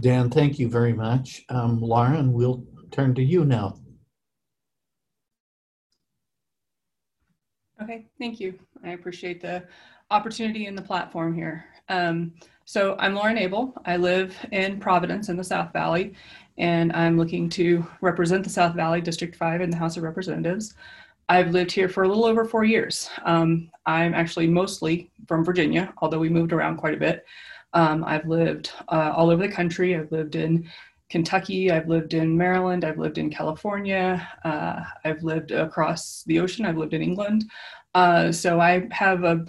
Dan, 0.00 0.30
thank 0.30 0.58
you 0.58 0.68
very 0.68 0.92
much. 0.92 1.44
Um, 1.48 1.80
Lauren, 1.80 2.32
we'll 2.32 2.64
turn 2.90 3.14
to 3.14 3.22
you 3.22 3.44
now. 3.44 3.78
Okay, 7.82 8.06
thank 8.18 8.40
you. 8.40 8.58
I 8.84 8.90
appreciate 8.90 9.40
the 9.40 9.64
opportunity 10.10 10.66
and 10.66 10.76
the 10.76 10.82
platform 10.82 11.34
here. 11.34 11.64
Um, 11.88 12.32
so 12.64 12.96
I'm 12.98 13.14
Lauren 13.14 13.38
Abel. 13.38 13.74
I 13.84 13.96
live 13.96 14.34
in 14.50 14.80
Providence 14.80 15.28
in 15.28 15.36
the 15.36 15.44
South 15.44 15.72
Valley, 15.72 16.14
and 16.58 16.92
I'm 16.92 17.16
looking 17.16 17.48
to 17.50 17.86
represent 18.00 18.44
the 18.44 18.50
South 18.50 18.74
Valley 18.74 19.00
District 19.00 19.36
5 19.36 19.60
in 19.60 19.70
the 19.70 19.76
House 19.76 19.96
of 19.96 20.02
Representatives. 20.02 20.74
I've 21.28 21.50
lived 21.50 21.72
here 21.72 21.88
for 21.88 22.04
a 22.04 22.08
little 22.08 22.24
over 22.24 22.44
four 22.44 22.64
years. 22.64 23.10
Um, 23.24 23.70
I'm 23.84 24.14
actually 24.14 24.46
mostly 24.46 25.10
from 25.26 25.44
Virginia, 25.44 25.92
although 25.98 26.18
we 26.18 26.28
moved 26.28 26.52
around 26.52 26.76
quite 26.76 26.94
a 26.94 26.98
bit. 26.98 27.24
Um, 27.72 28.04
I've 28.04 28.26
lived 28.26 28.72
uh, 28.88 29.12
all 29.14 29.30
over 29.30 29.46
the 29.46 29.52
country. 29.52 29.96
I've 29.96 30.12
lived 30.12 30.36
in 30.36 30.68
Kentucky, 31.08 31.70
I've 31.70 31.88
lived 31.88 32.14
in 32.14 32.36
Maryland, 32.36 32.84
I've 32.84 32.98
lived 32.98 33.18
in 33.18 33.30
California, 33.30 34.26
uh, 34.44 34.80
I've 35.04 35.22
lived 35.22 35.52
across 35.52 36.24
the 36.26 36.40
ocean, 36.40 36.66
I've 36.66 36.76
lived 36.76 36.94
in 36.94 37.02
England. 37.02 37.44
Uh, 37.94 38.32
so 38.32 38.60
I 38.60 38.88
have 38.90 39.22
a 39.22 39.44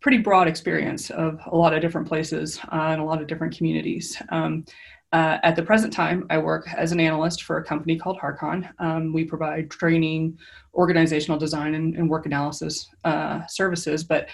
pretty 0.00 0.18
broad 0.18 0.46
experience 0.46 1.10
of 1.10 1.40
a 1.46 1.56
lot 1.56 1.74
of 1.74 1.82
different 1.82 2.06
places 2.06 2.58
uh, 2.72 2.90
and 2.92 3.00
a 3.00 3.04
lot 3.04 3.20
of 3.20 3.26
different 3.26 3.56
communities. 3.56 4.20
Um, 4.30 4.64
uh, 5.12 5.38
at 5.42 5.56
the 5.56 5.62
present 5.62 5.92
time, 5.92 6.24
I 6.30 6.38
work 6.38 6.68
as 6.76 6.92
an 6.92 7.00
analyst 7.00 7.42
for 7.42 7.58
a 7.58 7.64
company 7.64 7.98
called 7.98 8.18
Harcon. 8.18 8.68
Um, 8.78 9.12
we 9.12 9.24
provide 9.24 9.68
training, 9.68 10.38
organizational 10.74 11.38
design, 11.38 11.74
and, 11.74 11.96
and 11.96 12.08
work 12.08 12.26
analysis 12.26 12.88
uh, 13.04 13.44
services, 13.48 14.04
but 14.04 14.28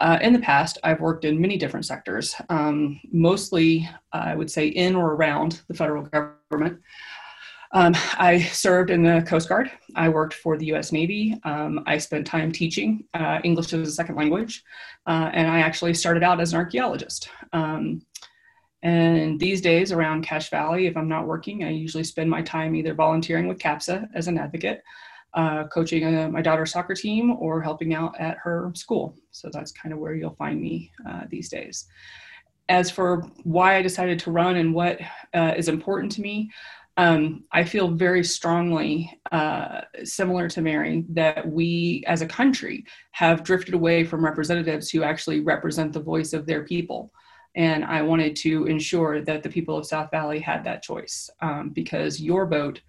uh, 0.00 0.18
in 0.22 0.32
the 0.32 0.38
past, 0.38 0.78
I've 0.82 1.00
worked 1.00 1.24
in 1.24 1.40
many 1.40 1.56
different 1.56 1.86
sectors, 1.86 2.34
um, 2.48 3.00
mostly, 3.12 3.88
I 4.12 4.34
would 4.34 4.50
say, 4.50 4.68
in 4.68 4.96
or 4.96 5.12
around 5.12 5.62
the 5.68 5.74
federal 5.74 6.02
government. 6.04 6.80
Um, 7.72 7.94
I 8.18 8.40
served 8.40 8.90
in 8.90 9.02
the 9.02 9.22
Coast 9.26 9.48
Guard. 9.48 9.70
I 9.94 10.08
worked 10.08 10.34
for 10.34 10.56
the 10.56 10.72
US 10.72 10.90
Navy. 10.90 11.38
Um, 11.44 11.84
I 11.86 11.98
spent 11.98 12.26
time 12.26 12.50
teaching 12.50 13.04
uh, 13.14 13.38
English 13.44 13.72
as 13.72 13.86
a 13.86 13.92
second 13.92 14.16
language. 14.16 14.64
Uh, 15.06 15.30
and 15.32 15.46
I 15.46 15.60
actually 15.60 15.94
started 15.94 16.22
out 16.22 16.40
as 16.40 16.52
an 16.52 16.58
archaeologist. 16.58 17.28
Um, 17.52 18.02
and 18.82 19.38
these 19.38 19.60
days 19.60 19.92
around 19.92 20.22
Cache 20.22 20.50
Valley, 20.50 20.86
if 20.86 20.96
I'm 20.96 21.08
not 21.08 21.26
working, 21.26 21.62
I 21.62 21.70
usually 21.70 22.04
spend 22.04 22.30
my 22.30 22.42
time 22.42 22.74
either 22.74 22.94
volunteering 22.94 23.46
with 23.46 23.58
CAPSA 23.58 24.08
as 24.14 24.26
an 24.26 24.38
advocate 24.38 24.82
uh, 25.34 25.64
coaching 25.68 26.04
uh, 26.16 26.28
my 26.28 26.42
daughter's 26.42 26.72
soccer 26.72 26.94
team 26.94 27.36
or 27.38 27.62
helping 27.62 27.94
out 27.94 28.18
at 28.18 28.36
her 28.38 28.72
school. 28.74 29.16
So 29.30 29.48
that's 29.52 29.72
kind 29.72 29.92
of 29.92 29.98
where 29.98 30.14
you'll 30.14 30.34
find 30.34 30.60
me 30.60 30.90
uh, 31.08 31.22
these 31.28 31.48
days. 31.48 31.86
As 32.68 32.90
for 32.90 33.22
why 33.42 33.76
I 33.76 33.82
decided 33.82 34.18
to 34.20 34.30
run 34.30 34.56
and 34.56 34.74
what 34.74 35.00
uh, 35.34 35.54
is 35.56 35.68
important 35.68 36.12
to 36.12 36.20
me, 36.20 36.50
um, 36.96 37.44
I 37.52 37.64
feel 37.64 37.88
very 37.88 38.22
strongly, 38.22 39.18
uh, 39.32 39.82
similar 40.04 40.48
to 40.50 40.60
Mary, 40.60 41.04
that 41.10 41.48
we 41.48 42.04
as 42.06 42.20
a 42.20 42.26
country 42.26 42.84
have 43.12 43.42
drifted 43.42 43.74
away 43.74 44.04
from 44.04 44.24
representatives 44.24 44.90
who 44.90 45.02
actually 45.02 45.40
represent 45.40 45.92
the 45.92 46.00
voice 46.00 46.32
of 46.32 46.46
their 46.46 46.64
people. 46.64 47.12
And 47.54 47.84
I 47.84 48.02
wanted 48.02 48.36
to 48.36 48.66
ensure 48.66 49.22
that 49.22 49.42
the 49.42 49.48
people 49.48 49.76
of 49.76 49.86
South 49.86 50.10
Valley 50.10 50.40
had 50.40 50.62
that 50.64 50.82
choice 50.82 51.30
um, 51.40 51.70
because 51.70 52.20
your 52.20 52.46
vote 52.46 52.80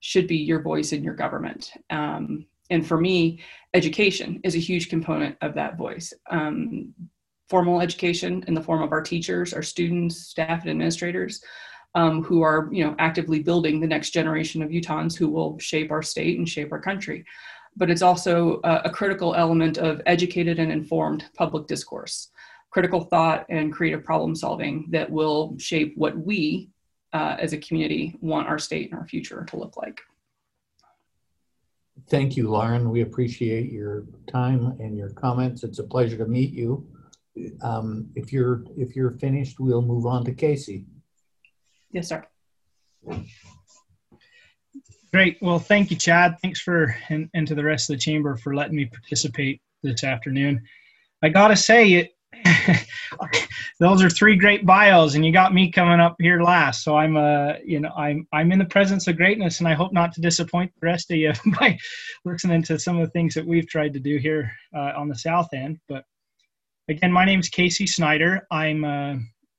should 0.00 0.26
be 0.26 0.36
your 0.36 0.62
voice 0.62 0.92
in 0.92 1.02
your 1.02 1.14
government. 1.14 1.72
Um, 1.90 2.46
and 2.70 2.86
for 2.86 2.98
me, 2.98 3.40
education 3.74 4.40
is 4.44 4.54
a 4.54 4.60
huge 4.60 4.88
component 4.88 5.36
of 5.40 5.54
that 5.54 5.76
voice. 5.76 6.12
Um, 6.30 6.94
formal 7.48 7.80
education 7.80 8.44
in 8.46 8.54
the 8.54 8.62
form 8.62 8.82
of 8.82 8.92
our 8.92 9.02
teachers, 9.02 9.54
our 9.54 9.62
students, 9.62 10.18
staff, 10.18 10.62
and 10.62 10.70
administrators, 10.70 11.42
um, 11.94 12.22
who 12.22 12.42
are 12.42 12.68
you 12.70 12.84
know 12.84 12.94
actively 12.98 13.42
building 13.42 13.80
the 13.80 13.86
next 13.86 14.10
generation 14.10 14.62
of 14.62 14.70
Utahns 14.70 15.16
who 15.16 15.28
will 15.28 15.58
shape 15.58 15.90
our 15.90 16.02
state 16.02 16.38
and 16.38 16.48
shape 16.48 16.72
our 16.72 16.80
country. 16.80 17.24
But 17.76 17.90
it's 17.90 18.02
also 18.02 18.60
a, 18.64 18.82
a 18.84 18.90
critical 18.90 19.34
element 19.34 19.78
of 19.78 20.02
educated 20.04 20.58
and 20.58 20.70
informed 20.70 21.24
public 21.36 21.66
discourse, 21.66 22.28
critical 22.70 23.00
thought, 23.00 23.46
and 23.48 23.72
creative 23.72 24.04
problem 24.04 24.34
solving 24.34 24.86
that 24.90 25.10
will 25.10 25.56
shape 25.58 25.94
what 25.96 26.18
we 26.18 26.68
uh, 27.12 27.36
as 27.38 27.52
a 27.52 27.58
community 27.58 28.16
want 28.20 28.48
our 28.48 28.58
state 28.58 28.90
and 28.90 28.98
our 28.98 29.06
future 29.06 29.44
to 29.44 29.56
look 29.56 29.76
like. 29.76 30.00
Thank 32.08 32.36
you, 32.36 32.48
Lauren. 32.48 32.90
We 32.90 33.00
appreciate 33.02 33.72
your 33.72 34.04
time 34.26 34.76
and 34.80 34.96
your 34.96 35.10
comments. 35.10 35.64
It's 35.64 35.78
a 35.78 35.84
pleasure 35.84 36.16
to 36.18 36.26
meet 36.26 36.52
you. 36.52 36.86
Um, 37.62 38.08
if 38.14 38.32
you're 38.32 38.64
if 38.76 38.96
you're 38.96 39.10
finished, 39.10 39.60
we'll 39.60 39.82
move 39.82 40.06
on 40.06 40.24
to 40.24 40.32
Casey. 40.32 40.86
Yes, 41.90 42.08
sir. 42.08 42.26
Great. 45.12 45.38
Well, 45.40 45.58
thank 45.58 45.90
you, 45.90 45.96
Chad. 45.96 46.36
Thanks 46.42 46.60
for 46.60 46.94
and, 47.08 47.30
and 47.34 47.46
to 47.46 47.54
the 47.54 47.64
rest 47.64 47.88
of 47.88 47.96
the 47.96 48.00
chamber 48.00 48.36
for 48.36 48.54
letting 48.54 48.76
me 48.76 48.86
participate 48.86 49.60
this 49.82 50.04
afternoon. 50.04 50.62
I 51.22 51.30
gotta 51.30 51.56
say, 51.56 51.92
it 51.92 52.17
those 53.80 54.02
are 54.02 54.10
three 54.10 54.36
great 54.36 54.66
bios 54.66 55.14
and 55.14 55.24
you 55.24 55.32
got 55.32 55.54
me 55.54 55.70
coming 55.70 56.00
up 56.00 56.16
here 56.20 56.42
last. 56.42 56.84
So 56.84 56.96
i'm 56.96 57.16
uh 57.16 57.54
you 57.64 57.80
know 57.80 57.90
i'm 57.96 58.26
i'm 58.32 58.52
in 58.52 58.58
the 58.58 58.64
presence 58.64 59.06
of 59.08 59.16
greatness 59.16 59.58
and 59.58 59.68
i 59.68 59.74
hope 59.74 59.92
not 59.92 60.12
to 60.12 60.20
disappoint 60.20 60.72
the 60.74 60.86
rest 60.86 61.10
of 61.10 61.16
you 61.16 61.32
by 61.58 61.78
listening 62.24 62.62
to 62.64 62.78
some 62.78 62.98
of 62.98 63.06
the 63.06 63.12
things 63.12 63.34
that 63.34 63.46
we've 63.46 63.68
tried 63.68 63.92
to 63.94 64.00
do 64.00 64.18
here 64.18 64.50
uh, 64.76 64.92
on 64.96 65.08
the 65.08 65.14
south 65.14 65.48
end. 65.54 65.78
But 65.88 66.04
again 66.88 67.12
my 67.12 67.24
name 67.24 67.40
is 67.40 67.48
casey 67.48 67.86
snider. 67.86 68.46
I'm 68.50 68.84
uh, 68.84 69.16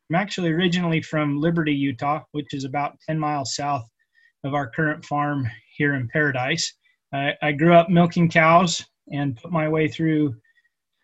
I'm 0.10 0.16
actually 0.16 0.50
originally 0.50 1.04
from 1.04 1.40
Liberty, 1.40 1.74
Utah, 1.74 2.24
which 2.32 2.54
is 2.54 2.64
about 2.64 2.98
10 3.08 3.20
miles 3.20 3.56
south 3.56 3.88
of 4.44 4.56
our 4.56 4.68
current 4.68 5.06
farm 5.06 5.48
here 5.78 5.94
in 5.94 6.08
Paradise. 6.08 6.74
I, 7.14 7.34
I 7.44 7.52
grew 7.52 7.76
up 7.76 7.90
milking 7.90 8.30
cows 8.30 8.84
and 9.12 9.38
put 9.38 9.52
my 9.52 9.70
way 9.70 9.88
through 9.88 10.36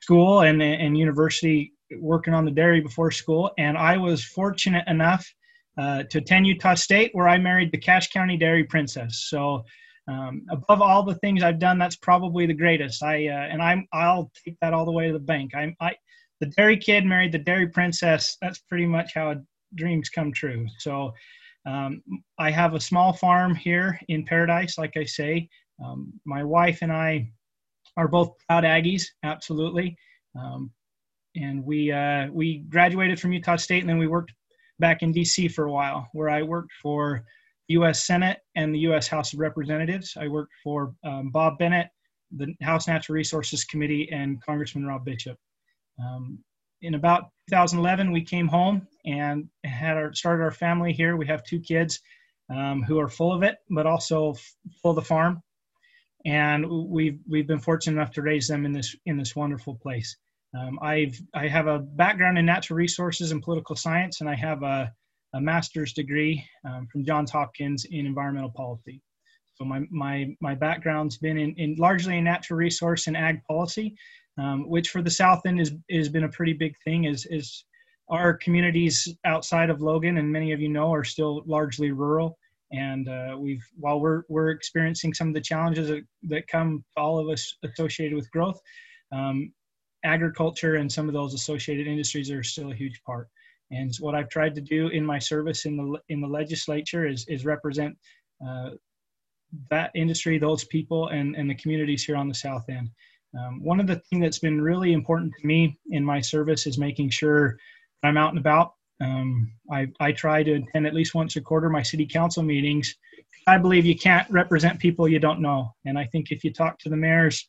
school 0.06 0.42
and, 0.42 0.62
and 0.62 0.96
university 0.96 1.74
working 2.00 2.36
on 2.36 2.46
the 2.46 2.52
dairy 2.52 2.80
before 2.80 3.10
school. 3.10 3.50
And 3.58 3.76
I 3.76 3.98
was 3.98 4.24
fortunate 4.24 4.88
enough 4.88 5.26
uh, 5.80 6.04
to 6.12 6.20
attend 6.20 6.46
Utah 6.46 6.76
State, 6.76 7.10
where 7.14 7.28
I 7.28 7.40
married 7.40 7.72
the 7.72 7.80
Cache 7.80 8.10
County 8.12 8.38
Dairy 8.38 8.64
Princess. 8.64 9.26
So, 9.30 9.66
um, 10.08 10.46
above 10.52 10.82
all 10.84 11.02
the 11.02 11.16
things 11.16 11.42
I've 11.42 11.58
done, 11.58 11.80
that's 11.80 11.96
probably 11.96 12.46
the 12.46 12.54
greatest. 12.54 13.02
I 13.02 13.28
uh, 13.28 13.48
and 13.52 13.60
I'm 13.62 13.88
I'll 13.92 14.32
take 14.44 14.58
that 14.62 14.74
all 14.74 14.86
the 14.86 14.92
way 14.92 15.08
to 15.08 15.14
the 15.14 15.28
bank. 15.34 15.56
I'm 15.56 15.76
I 15.82 15.96
the 16.40 16.52
dairy 16.58 16.78
kid 16.78 17.04
married 17.06 17.32
the 17.32 17.40
dairy 17.40 17.68
princess. 17.68 18.38
That's 18.42 18.60
pretty 18.60 18.86
much 18.86 19.16
how 19.16 19.36
dreams 19.74 20.10
come 20.10 20.32
true. 20.32 20.68
So, 20.78 21.12
um, 21.66 22.04
I 22.38 22.52
have 22.52 22.76
a 22.76 22.88
small 22.90 23.12
farm 23.14 23.56
here 23.56 24.00
in 24.08 24.24
Paradise, 24.24 24.78
like 24.78 24.96
I 24.96 25.06
say. 25.06 25.50
Um, 25.84 26.14
my 26.26 26.44
wife 26.44 26.80
and 26.84 26.92
I 26.92 27.32
are 27.98 28.08
both 28.08 28.34
proud 28.48 28.64
Aggies, 28.64 29.04
absolutely. 29.24 29.98
Um, 30.40 30.72
and 31.36 31.64
we 31.64 31.92
uh, 31.92 32.28
we 32.32 32.60
graduated 32.70 33.20
from 33.20 33.34
Utah 33.34 33.56
State, 33.58 33.82
and 33.82 33.90
then 33.90 33.98
we 33.98 34.08
worked 34.08 34.34
back 34.80 35.02
in 35.02 35.12
D.C. 35.12 35.48
for 35.50 35.66
a 35.66 35.72
while, 35.72 36.08
where 36.14 36.30
I 36.30 36.42
worked 36.44 36.72
for 36.82 37.24
U.S. 37.70 38.06
Senate 38.06 38.40
and 38.56 38.74
the 38.74 38.80
U.S. 38.80 39.08
House 39.08 39.34
of 39.34 39.40
Representatives. 39.40 40.16
I 40.20 40.28
worked 40.28 40.54
for 40.64 40.94
um, 41.04 41.32
Bob 41.32 41.58
Bennett, 41.58 41.88
the 42.36 42.54
House 42.62 42.88
Natural 42.88 43.16
Resources 43.16 43.64
Committee, 43.64 44.10
and 44.12 44.42
Congressman 44.44 44.86
Rob 44.86 45.06
Bishop. 45.06 45.38
Um, 46.00 46.40
in 46.82 46.96
about 46.96 47.30
2011, 47.50 48.12
we 48.12 48.22
came 48.22 48.48
home 48.48 48.88
and 49.06 49.48
had 49.64 49.98
our 49.98 50.14
started 50.14 50.44
our 50.44 50.52
family 50.52 50.94
here. 50.94 51.16
We 51.16 51.28
have 51.28 51.44
two 51.44 51.60
kids 51.60 52.00
um, 52.50 52.84
who 52.84 53.00
are 53.00 53.10
full 53.10 53.34
of 53.34 53.44
it, 53.44 53.58
but 53.70 53.88
also 53.88 54.36
full 54.82 54.92
of 54.92 54.96
the 54.96 55.02
farm, 55.02 55.42
and 56.26 56.66
we've 56.90 57.20
we've 57.30 57.48
been 57.48 57.60
fortunate 57.60 58.00
enough 58.00 58.12
to 58.14 58.22
raise 58.22 58.48
them 58.48 58.66
in 58.66 58.74
this 58.74 58.96
in 59.06 59.18
this 59.18 59.36
wonderful 59.36 59.76
place. 59.76 60.16
Um, 60.58 60.80
I've 60.82 61.20
I 61.34 61.48
have 61.48 61.68
a 61.68 61.80
background 61.80 62.38
in 62.38 62.46
natural 62.46 62.78
resources 62.78 63.32
and 63.32 63.44
political 63.44 63.76
science, 63.76 64.22
and 64.22 64.30
I 64.30 64.36
have 64.36 64.64
a, 64.64 64.92
a 65.34 65.42
master's 65.42 65.94
degree 65.94 66.44
um, 66.68 66.88
from 66.92 67.06
Johns 67.06 67.32
Hopkins 67.32 67.86
in 67.86 68.06
environmental 68.06 68.52
policy. 68.52 69.02
So 69.56 69.66
my 69.66 69.82
my 69.92 70.36
my 70.42 70.56
background's 70.56 71.18
been 71.18 71.38
in, 71.38 71.54
in 71.56 71.76
largely 71.78 72.18
in 72.18 72.24
natural 72.24 72.58
resource 72.58 73.08
and 73.08 73.16
ag 73.16 73.42
policy, 73.48 73.96
um, 74.38 74.68
which 74.68 74.90
for 74.90 75.02
the 75.02 75.12
South 75.12 75.46
End 75.46 75.62
is 75.62 75.74
has 75.92 76.10
been 76.10 76.24
a 76.24 76.30
pretty 76.30 76.54
big 76.54 76.76
thing. 76.84 77.06
Is 77.06 77.26
is 77.30 77.66
our 78.10 78.34
communities 78.34 79.08
outside 79.26 79.70
of 79.70 79.82
Logan, 79.82 80.18
and 80.18 80.32
many 80.32 80.52
of 80.52 80.60
you 80.62 80.70
know, 80.70 80.94
are 80.94 81.04
still 81.04 81.44
largely 81.46 81.92
rural. 81.92 82.38
And 82.76 83.08
uh, 83.08 83.36
we've 83.38 83.66
while 83.78 84.00
we're 84.00 84.24
we're 84.28 84.50
experiencing 84.50 85.14
some 85.14 85.28
of 85.28 85.34
the 85.34 85.42
challenges 85.42 85.88
that, 85.90 86.04
that 86.24 86.48
come 86.48 86.84
all 86.98 87.20
of 87.20 87.30
us 87.30 87.56
associated 87.64 88.16
with 88.16 88.30
growth, 88.32 88.60
um, 89.12 89.54
agriculture 90.04 90.76
and 90.76 90.92
some 90.92 91.08
of 91.08 91.14
those 91.14 91.34
associated 91.34 91.88
industries 91.88 92.32
are 92.32 92.44
still 92.44 92.72
a 92.72 92.76
huge 92.76 93.02
part. 93.06 93.28
And 93.72 93.92
what 94.00 94.16
I've 94.16 94.30
tried 94.30 94.56
to 94.56 94.62
do 94.62 94.90
in 94.90 95.06
my 95.06 95.20
service 95.20 95.66
in 95.66 95.78
the 95.78 96.00
in 96.10 96.22
the 96.22 96.28
legislature 96.28 97.08
is 97.08 97.26
is 97.28 97.46
represent 97.46 97.98
uh, 98.46 98.72
that 99.70 99.92
industry, 99.96 100.38
those 100.38 100.66
people, 100.66 101.10
and 101.10 101.36
and 101.36 101.50
the 101.50 101.56
communities 101.56 102.04
here 102.04 102.16
on 102.16 102.28
the 102.28 102.36
South 102.36 102.66
End. 102.70 102.90
Um, 103.38 103.64
one 103.64 103.80
of 103.80 103.88
the 103.88 104.02
things 104.10 104.24
that's 104.24 104.40
been 104.40 104.62
really 104.62 104.94
important 104.94 105.34
to 105.40 105.48
me 105.48 105.78
in 105.90 106.06
my 106.06 106.22
service 106.22 106.68
is 106.68 106.78
making 106.78 107.10
sure 107.10 107.58
I'm 108.04 108.18
out 108.18 108.30
and 108.30 108.40
about. 108.40 108.74
Um, 109.02 109.52
I, 109.72 109.88
I 110.00 110.12
try 110.12 110.44
to 110.44 110.54
attend 110.54 110.88
at 110.88 110.94
least 110.94 111.16
once 111.16 111.36
a 111.36 111.42
quarter 111.42 111.70
my 111.70 111.84
city 111.84 112.06
council 112.06 112.44
meetings. 112.44 112.96
I 113.48 113.58
believe 113.58 113.86
you 113.86 113.98
can't 113.98 114.30
represent 114.32 114.80
people 114.80 115.08
you 115.08 115.20
don't 115.20 115.42
know. 115.42 115.74
And 115.86 115.98
I 116.00 116.06
think 116.06 116.32
if 116.32 116.44
you 116.44 116.52
talk 116.52 116.80
to 116.80 116.90
the 116.90 116.98
mayors 116.98 117.48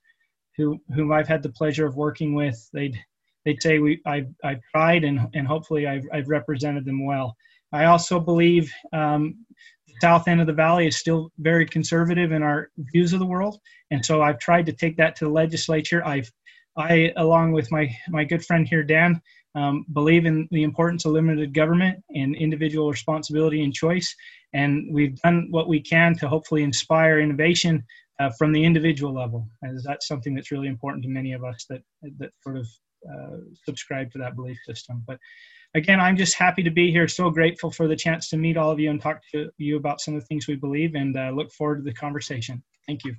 who 0.57 0.81
whom 0.95 1.13
I've 1.13 1.29
had 1.29 1.43
the 1.43 1.51
pleasure 1.51 1.87
of 1.87 1.97
working 1.97 2.35
with, 2.35 2.69
they'd 2.73 2.99
they'd 3.45 3.63
say 3.63 3.79
we 3.79 4.01
I've 4.07 4.29
I've 4.45 4.61
tried 4.75 5.05
and 5.05 5.21
and 5.35 5.47
hopefully 5.47 5.87
I've 5.87 6.05
I've 6.13 6.29
represented 6.29 6.85
them 6.85 7.07
well. 7.07 7.37
I 7.73 7.85
also 7.85 8.21
believe 8.21 8.73
um, 8.93 9.45
the 9.87 9.95
south 10.01 10.29
end 10.29 10.41
of 10.41 10.47
the 10.47 10.53
valley 10.53 10.87
is 10.87 10.97
still 10.97 11.31
very 11.39 11.67
conservative 11.67 12.33
in 12.33 12.43
our 12.43 12.71
views 12.79 13.13
of 13.13 13.19
the 13.21 13.27
world, 13.27 13.59
and 13.91 14.05
so 14.05 14.23
I've 14.23 14.39
tried 14.39 14.67
to 14.67 14.73
take 14.73 14.97
that 14.97 15.17
to 15.17 15.27
the 15.27 15.31
legislature. 15.31 16.05
I've 16.05 16.31
I, 16.77 17.13
along 17.17 17.53
with 17.53 17.71
my 17.73 17.95
my 18.09 18.25
good 18.25 18.45
friend 18.45 18.67
here, 18.69 18.83
Dan, 18.83 19.21
um, 19.55 19.85
believe 19.93 20.27
in 20.27 20.49
the 20.51 20.63
importance 20.63 21.05
of 21.05 21.13
limited 21.13 21.55
government 21.55 22.03
and 22.15 22.37
individual 22.37 22.91
responsibility 22.91 23.63
and 23.65 23.73
choice. 23.73 24.15
And 24.53 24.87
we've 24.93 25.17
done 25.23 25.49
what 25.51 25.69
we 25.69 25.81
can 25.81 26.15
to 26.17 26.29
hopefully 26.29 26.63
inspire 26.63 27.21
innovation 27.21 27.85
uh, 28.21 28.31
from 28.39 28.53
the 28.53 28.65
individual 28.65 29.13
level, 29.13 29.49
as 29.65 29.83
that's 29.85 30.07
something 30.07 30.35
that's 30.35 30.51
really 30.51 30.69
important 30.69 31.03
to 31.05 31.11
many 31.11 31.33
of 31.33 31.45
us 31.45 31.65
that 31.71 31.83
that 32.19 32.31
sort 32.43 32.59
of 32.59 32.67
uh, 33.11 33.37
subscribe 33.65 34.11
to 34.13 34.19
that 34.19 34.37
belief 34.37 34.59
system. 34.67 35.03
But 35.07 35.19
again, 35.75 36.01
I'm 36.01 36.17
just 36.17 36.35
happy 36.35 36.63
to 36.63 36.71
be 36.71 36.91
here. 36.91 37.09
So 37.09 37.31
grateful 37.31 37.71
for 37.71 37.89
the 37.89 37.97
chance 37.97 38.29
to 38.31 38.37
meet 38.37 38.57
all 38.57 38.71
of 38.71 38.81
you 38.81 38.91
and 38.91 39.01
talk 39.01 39.21
to 39.33 39.51
you 39.59 39.77
about 39.77 40.01
some 40.01 40.15
of 40.15 40.21
the 40.21 40.27
things 40.27 40.47
we 40.47 40.57
believe, 40.57 40.95
and 40.95 41.17
uh, 41.17 41.31
look 41.31 41.53
forward 41.53 41.79
to 41.79 41.83
the 41.83 41.95
conversation. 41.95 42.63
Thank 42.87 43.05
you. 43.05 43.17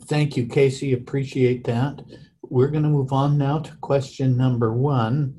Thank 0.00 0.36
you, 0.36 0.46
Casey. 0.46 0.94
Appreciate 0.94 1.64
that. 1.64 2.02
We're 2.42 2.68
going 2.68 2.82
to 2.82 2.88
move 2.88 3.12
on 3.12 3.36
now 3.36 3.58
to 3.58 3.76
question 3.76 4.36
number 4.36 4.72
one. 4.72 5.34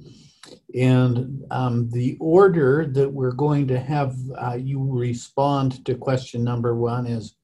And 0.76 1.44
um, 1.52 1.90
the 1.90 2.18
order 2.20 2.86
that 2.88 3.12
we're 3.12 3.32
going 3.32 3.68
to 3.68 3.80
have 3.80 4.16
uh, 4.38 4.56
you 4.56 4.84
respond 4.84 5.84
to 5.86 5.96
question 5.96 6.44
number 6.44 6.76
one 6.76 7.08
is 7.08 7.36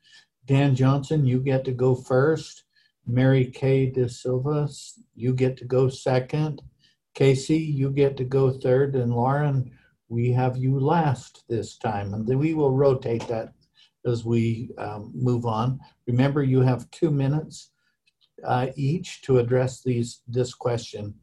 Dan 0.46 0.76
Johnson, 0.76 1.26
you 1.26 1.40
get 1.40 1.64
to 1.66 1.72
go 1.72 1.96
first. 1.96 2.64
Mary 3.06 3.46
Kay 3.46 3.88
De 3.90 4.08
Silva, 4.08 4.70
you 5.16 5.34
get 5.34 5.58
to 5.58 5.66
go 5.66 5.90
second. 5.90 6.62
Casey, 7.16 7.58
you 7.58 7.90
get 7.90 8.18
to 8.18 8.24
go 8.24 8.52
third. 8.52 8.96
And 8.96 9.14
Lauren, 9.14 9.72
we 10.10 10.32
have 10.32 10.58
you 10.58 10.80
last 10.80 11.44
this 11.50 11.78
time. 11.78 12.14
And 12.14 12.28
we 12.28 12.54
will 12.54 12.72
rotate 12.72 13.28
that 13.28 13.54
as 14.06 14.26
we 14.26 14.70
um, 14.78 15.12
move 15.14 15.46
on. 15.46 15.80
Remember, 16.08 16.44
you 16.44 16.62
have 16.62 16.90
two 16.92 17.12
minutes 17.12 17.72
uh, 18.46 18.68
each 18.76 19.22
to 19.24 19.40
address 19.40 19.82
these 19.82 20.22
this 20.28 20.54
question. 20.54 21.14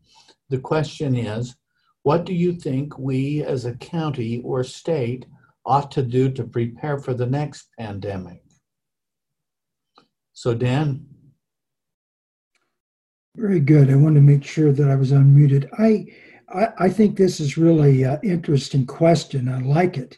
The 0.51 0.59
question 0.59 1.17
is, 1.17 1.57
what 2.03 2.25
do 2.25 2.35
you 2.35 2.53
think 2.53 2.99
we 2.99 3.43
as 3.43 3.65
a 3.65 3.75
county 3.75 4.41
or 4.45 4.63
state 4.63 5.27
ought 5.65 5.91
to 5.93 6.03
do 6.03 6.31
to 6.31 6.45
prepare 6.45 6.99
for 6.99 7.15
the 7.15 7.27
next 7.27 7.69
pandemic? 7.79 8.43
So, 10.33 10.55
Dan. 10.55 11.07
Very 13.37 13.61
good. 13.61 13.91
I 13.91 13.97
want 13.97 14.15
to 14.15 14.21
make 14.21 14.45
sure 14.45 14.73
that 14.73 14.89
I 14.89 14.95
was 14.95 15.13
unmuted. 15.13 15.69
I, 15.79 16.07
I, 16.49 16.87
I 16.87 16.89
think 16.89 17.17
this 17.17 17.39
is 17.41 17.59
really 17.59 18.05
an 18.05 18.19
interesting 18.23 18.87
question. 18.87 19.49
I 19.49 19.59
like 19.59 19.99
it. 19.99 20.17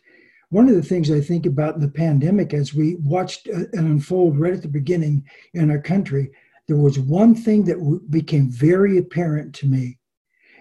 One 0.50 0.68
of 0.68 0.74
the 0.74 0.82
things 0.82 1.10
I 1.10 1.20
think 1.20 1.46
about 1.46 1.74
in 1.74 1.80
the 1.80 1.88
pandemic, 1.88 2.54
as 2.54 2.72
we 2.72 2.96
watched 2.96 3.48
it 3.48 3.68
uh, 3.74 3.78
unfold 3.78 4.38
right 4.38 4.54
at 4.54 4.62
the 4.62 4.68
beginning 4.68 5.24
in 5.54 5.70
our 5.70 5.80
country, 5.80 6.30
there 6.66 6.76
was 6.76 6.98
one 6.98 7.34
thing 7.34 7.64
that 7.64 8.06
became 8.10 8.50
very 8.50 8.98
apparent 8.98 9.54
to 9.56 9.66
me 9.66 9.98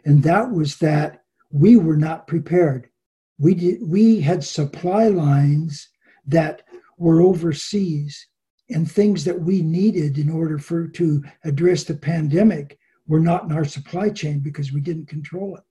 and 0.08 0.24
that 0.24 0.50
was 0.50 0.78
that 0.78 1.26
we 1.52 1.76
were 1.76 1.98
not 1.98 2.28
prepared. 2.28 2.90
We 3.38 3.54
did, 3.54 3.80
we 3.86 4.22
had 4.22 4.42
supply 4.42 5.10
lines 5.10 5.90
that 6.26 6.62
were 6.98 7.22
overseas, 7.22 8.26
and 8.70 8.90
things 8.90 9.26
that 9.26 9.42
we 9.42 9.62
needed 9.62 10.18
in 10.18 10.30
order 10.30 10.60
for 10.60 10.88
to 10.88 11.24
address 11.44 11.84
the 11.84 11.94
pandemic 11.94 12.80
were 13.06 13.20
not 13.20 13.44
in 13.44 13.52
our 13.52 13.66
supply 13.66 14.10
chain 14.10 14.40
because 14.40 14.72
we 14.72 14.80
didn't 14.80 15.10
control 15.10 15.58
it. 15.58 15.64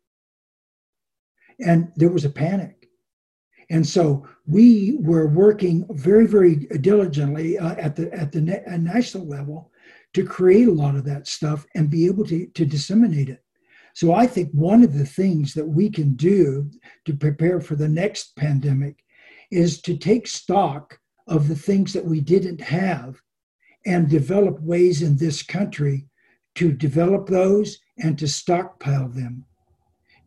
And 1.66 1.90
there 1.96 2.10
was 2.10 2.26
a 2.26 2.30
panic. 2.30 2.75
And 3.70 3.86
so 3.86 4.26
we 4.46 4.96
were 5.00 5.26
working 5.26 5.86
very, 5.90 6.26
very 6.26 6.56
diligently 6.80 7.58
uh, 7.58 7.74
at 7.76 7.96
the 7.96 8.12
at 8.12 8.32
the 8.32 8.40
na- 8.40 8.76
national 8.76 9.26
level 9.26 9.72
to 10.14 10.24
create 10.24 10.68
a 10.68 10.72
lot 10.72 10.94
of 10.94 11.04
that 11.04 11.26
stuff 11.26 11.66
and 11.74 11.90
be 11.90 12.06
able 12.06 12.24
to, 12.24 12.46
to 12.46 12.64
disseminate 12.64 13.28
it. 13.28 13.42
So 13.94 14.14
I 14.14 14.26
think 14.26 14.50
one 14.52 14.84
of 14.84 14.92
the 14.92 15.06
things 15.06 15.54
that 15.54 15.66
we 15.66 15.90
can 15.90 16.14
do 16.14 16.70
to 17.06 17.14
prepare 17.14 17.60
for 17.60 17.76
the 17.76 17.88
next 17.88 18.36
pandemic 18.36 19.02
is 19.50 19.80
to 19.82 19.96
take 19.96 20.26
stock 20.26 20.98
of 21.26 21.48
the 21.48 21.56
things 21.56 21.92
that 21.92 22.04
we 22.04 22.20
didn't 22.20 22.60
have 22.60 23.20
and 23.84 24.08
develop 24.08 24.60
ways 24.60 25.02
in 25.02 25.16
this 25.16 25.42
country 25.42 26.06
to 26.56 26.72
develop 26.72 27.26
those 27.26 27.78
and 27.98 28.18
to 28.18 28.28
stockpile 28.28 29.08
them. 29.08 29.44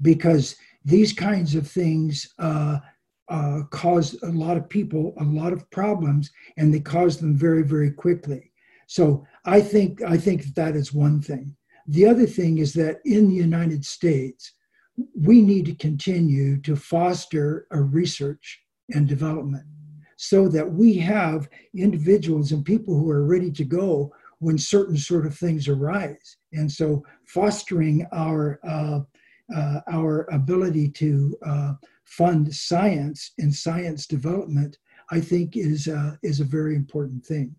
Because 0.02 0.56
these 0.86 1.14
kinds 1.14 1.56
of 1.56 1.68
things 1.68 2.34
uh, 2.40 2.80
uh, 3.30 3.62
cause 3.70 4.18
a 4.24 4.32
lot 4.32 4.58
of 4.58 4.70
people 4.70 5.14
a 5.20 5.24
lot 5.24 5.54
of 5.54 5.70
problems 5.70 6.32
and 6.58 6.74
they 6.74 6.80
cause 6.80 7.18
them 7.18 7.36
very, 7.36 7.64
very 7.64 7.92
quickly. 7.92 8.52
So 8.88 9.26
I 9.46 9.62
think 9.62 10.02
I 10.02 10.18
think 10.18 10.56
that 10.56 10.76
is 10.76 10.94
one 10.94 11.22
thing. 11.22 11.56
The 11.88 12.06
other 12.08 12.26
thing 12.26 12.58
is 12.58 12.74
that 12.74 13.00
in 13.06 13.30
the 13.30 13.36
United 13.36 13.86
States, 13.86 14.54
we 15.16 15.42
need 15.42 15.66
to 15.66 15.76
continue 15.76 16.60
to 16.62 16.76
foster 16.76 17.68
a 17.72 17.82
research 17.82 18.62
and 18.94 19.08
development 19.08 19.66
so 20.18 20.48
that 20.50 20.70
we 20.70 20.98
have 20.98 21.48
individuals 21.74 22.52
and 22.52 22.66
people 22.66 22.98
who 22.98 23.10
are 23.10 23.26
ready 23.26 23.52
to 23.52 23.64
go 23.64 24.12
when 24.40 24.58
certain 24.58 24.98
sort 24.98 25.26
of 25.26 25.38
things 25.38 25.68
arise. 25.68 26.38
And 26.54 26.70
so 26.72 27.04
fostering 27.26 28.06
our 28.12 28.60
uh, 28.68 29.00
uh, 29.56 29.82
our 29.92 30.28
ability 30.32 30.90
to 30.90 31.38
uh, 31.46 31.74
fund 32.10 32.54
science 32.54 33.32
and 33.38 33.54
science 33.54 34.08
development, 34.08 34.78
I 35.12 35.20
think, 35.20 35.56
is 35.56 35.88
uh, 35.88 36.16
is 36.24 36.40
a 36.40 36.56
very 36.58 36.76
important 36.76 37.26
thing. 37.26 37.56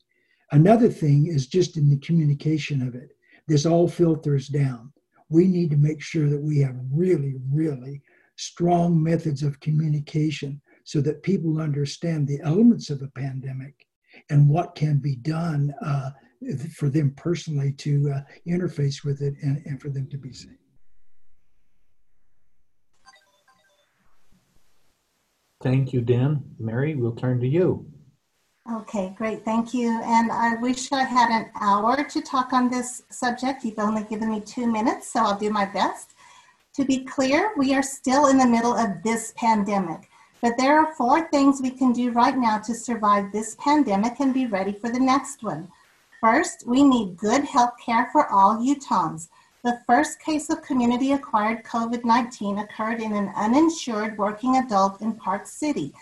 Another 0.52 0.88
thing 0.88 1.26
is 1.26 1.46
just 1.46 1.76
in 1.76 1.88
the 1.88 1.98
communication 1.98 2.86
of 2.86 2.94
it. 2.94 3.10
This 3.46 3.66
all 3.66 3.88
filters 3.88 4.48
down. 4.48 4.92
We 5.28 5.46
need 5.46 5.70
to 5.70 5.76
make 5.76 6.02
sure 6.02 6.28
that 6.28 6.42
we 6.42 6.58
have 6.60 6.76
really, 6.92 7.36
really 7.50 8.02
strong 8.36 9.00
methods 9.00 9.42
of 9.42 9.60
communication 9.60 10.60
so 10.84 11.00
that 11.02 11.22
people 11.22 11.60
understand 11.60 12.26
the 12.26 12.40
elements 12.42 12.90
of 12.90 13.02
a 13.02 13.20
pandemic 13.20 13.86
and 14.30 14.48
what 14.48 14.74
can 14.74 14.98
be 14.98 15.16
done 15.16 15.72
uh, 15.84 16.10
for 16.74 16.88
them 16.88 17.12
personally 17.16 17.72
to 17.74 18.12
uh, 18.12 18.20
interface 18.48 19.04
with 19.04 19.20
it 19.20 19.34
and, 19.42 19.62
and 19.66 19.80
for 19.80 19.90
them 19.90 20.08
to 20.08 20.18
be 20.18 20.32
safe. 20.32 20.59
Thank 25.62 25.92
you, 25.92 26.00
Dan. 26.00 26.42
Mary, 26.58 26.94
we'll 26.94 27.12
turn 27.12 27.40
to 27.40 27.46
you. 27.46 27.86
Okay, 28.70 29.14
great. 29.16 29.44
Thank 29.44 29.74
you. 29.74 30.00
And 30.04 30.30
I 30.30 30.54
wish 30.56 30.92
I 30.92 31.04
had 31.04 31.30
an 31.30 31.50
hour 31.60 32.04
to 32.04 32.20
talk 32.22 32.52
on 32.52 32.70
this 32.70 33.02
subject. 33.10 33.64
You've 33.64 33.78
only 33.78 34.04
given 34.04 34.30
me 34.30 34.40
two 34.40 34.70
minutes, 34.70 35.12
so 35.12 35.20
I'll 35.20 35.38
do 35.38 35.50
my 35.50 35.66
best. 35.66 36.12
To 36.74 36.84
be 36.84 37.04
clear, 37.04 37.52
we 37.56 37.74
are 37.74 37.82
still 37.82 38.28
in 38.28 38.38
the 38.38 38.46
middle 38.46 38.74
of 38.74 39.02
this 39.02 39.34
pandemic, 39.36 40.08
but 40.40 40.56
there 40.56 40.78
are 40.78 40.94
four 40.94 41.28
things 41.28 41.60
we 41.60 41.70
can 41.70 41.92
do 41.92 42.12
right 42.12 42.36
now 42.36 42.58
to 42.58 42.74
survive 42.74 43.32
this 43.32 43.56
pandemic 43.58 44.20
and 44.20 44.32
be 44.32 44.46
ready 44.46 44.72
for 44.72 44.88
the 44.88 45.00
next 45.00 45.42
one. 45.42 45.68
First, 46.20 46.64
we 46.66 46.84
need 46.84 47.16
good 47.16 47.44
health 47.44 47.74
care 47.84 48.08
for 48.12 48.30
all 48.30 48.58
Utahns. 48.58 49.28
The 49.62 49.82
first 49.86 50.20
case 50.20 50.48
of 50.48 50.62
community 50.62 51.12
acquired 51.12 51.64
COVID 51.64 52.02
19 52.02 52.58
occurred 52.58 53.02
in 53.02 53.12
an 53.12 53.30
uninsured 53.36 54.16
working 54.16 54.56
adult 54.56 55.02
in 55.02 55.12
Park 55.12 55.46
City. 55.46 55.92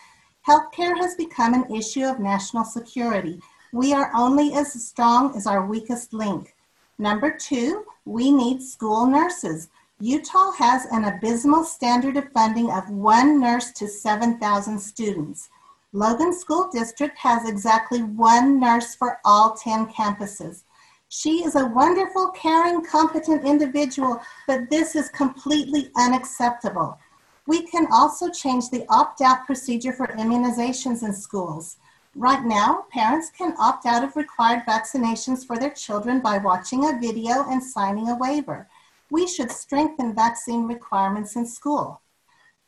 Healthcare 0.47 0.97
has 0.97 1.17
become 1.17 1.55
an 1.55 1.75
issue 1.75 2.05
of 2.05 2.21
national 2.21 2.63
security. 2.65 3.41
We 3.73 3.93
are 3.93 4.13
only 4.15 4.55
as 4.55 4.73
strong 4.87 5.37
as 5.37 5.49
our 5.49 5.67
weakest 5.67 6.13
link. 6.13 6.55
Number 6.99 7.37
two, 7.37 7.85
we 8.05 8.31
need 8.31 8.63
school 8.63 9.07
nurses. 9.07 9.69
Utah 9.99 10.53
has 10.53 10.87
an 10.93 11.03
abysmal 11.05 11.65
standard 11.65 12.17
of 12.17 12.31
funding 12.31 12.71
of 12.71 12.89
one 12.89 13.41
nurse 13.41 13.73
to 13.73 13.89
7,000 13.89 14.79
students. 14.79 15.49
Logan 15.93 16.33
School 16.33 16.71
District 16.73 17.19
has 17.19 17.49
exactly 17.49 18.05
one 18.05 18.61
nurse 18.61 18.95
for 18.95 19.19
all 19.25 19.55
10 19.55 19.89
campuses. 19.89 20.63
She 21.11 21.43
is 21.43 21.57
a 21.57 21.67
wonderful, 21.67 22.29
caring, 22.33 22.85
competent 22.85 23.45
individual, 23.45 24.21
but 24.47 24.69
this 24.69 24.95
is 24.95 25.09
completely 25.09 25.91
unacceptable. 25.97 26.99
We 27.47 27.63
can 27.63 27.87
also 27.91 28.29
change 28.29 28.69
the 28.69 28.85
opt 28.91 29.23
out 29.23 29.47
procedure 29.47 29.95
for 29.95 30.07
immunizations 30.09 31.03
in 31.03 31.15
schools. 31.15 31.79
Right 32.15 32.45
now, 32.45 32.85
parents 32.91 33.31
can 33.31 33.55
opt 33.59 33.87
out 33.87 34.05
of 34.05 34.17
required 34.17 34.65
vaccinations 34.67 35.47
for 35.47 35.57
their 35.57 35.71
children 35.71 36.21
by 36.21 36.37
watching 36.37 36.85
a 36.85 36.99
video 37.01 37.49
and 37.49 37.63
signing 37.63 38.11
a 38.11 38.17
waiver. 38.17 38.69
We 39.11 39.27
should 39.27 39.51
strengthen 39.51 40.15
vaccine 40.15 40.65
requirements 40.65 41.37
in 41.37 41.47
school. 41.47 42.03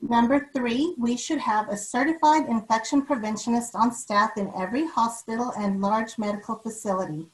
Number 0.00 0.48
three, 0.54 0.94
we 0.96 1.18
should 1.18 1.40
have 1.40 1.68
a 1.68 1.76
certified 1.76 2.48
infection 2.48 3.04
preventionist 3.04 3.74
on 3.74 3.92
staff 3.92 4.38
in 4.38 4.50
every 4.56 4.86
hospital 4.86 5.52
and 5.58 5.82
large 5.82 6.16
medical 6.16 6.54
facility. 6.54 7.28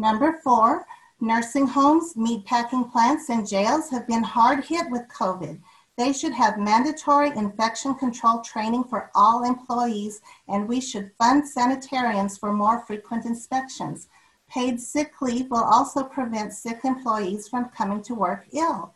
Number 0.00 0.40
four, 0.42 0.86
nursing 1.20 1.66
homes, 1.66 2.14
meatpacking 2.14 2.90
plants, 2.90 3.28
and 3.28 3.46
jails 3.46 3.90
have 3.90 4.06
been 4.06 4.22
hard 4.22 4.64
hit 4.64 4.88
with 4.88 5.06
COVID. 5.08 5.60
They 5.98 6.14
should 6.14 6.32
have 6.32 6.58
mandatory 6.58 7.28
infection 7.36 7.94
control 7.94 8.40
training 8.40 8.84
for 8.84 9.10
all 9.14 9.44
employees, 9.44 10.22
and 10.48 10.66
we 10.66 10.80
should 10.80 11.12
fund 11.18 11.44
sanitarians 11.44 12.40
for 12.40 12.50
more 12.50 12.80
frequent 12.86 13.26
inspections. 13.26 14.08
Paid 14.48 14.80
sick 14.80 15.20
leave 15.20 15.50
will 15.50 15.64
also 15.64 16.02
prevent 16.04 16.54
sick 16.54 16.80
employees 16.84 17.46
from 17.46 17.68
coming 17.68 18.00
to 18.04 18.14
work 18.14 18.46
ill. 18.52 18.94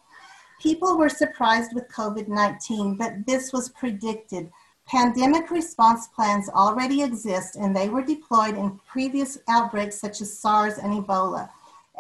People 0.59 0.97
were 0.97 1.11
surprised 1.11 1.75
with 1.75 1.93
COVID 1.93 2.29
19, 2.29 2.97
but 2.97 3.27
this 3.27 3.53
was 3.53 3.69
predicted. 3.69 4.51
Pandemic 4.87 5.51
response 5.51 6.09
plans 6.09 6.49
already 6.51 7.03
exist 7.03 7.57
and 7.57 7.75
they 7.75 7.89
were 7.89 8.03
deployed 8.03 8.57
in 8.57 8.79
previous 8.87 9.39
outbreaks 9.49 9.99
such 9.99 10.21
as 10.21 10.39
SARS 10.39 10.79
and 10.79 10.93
Ebola. 10.93 11.49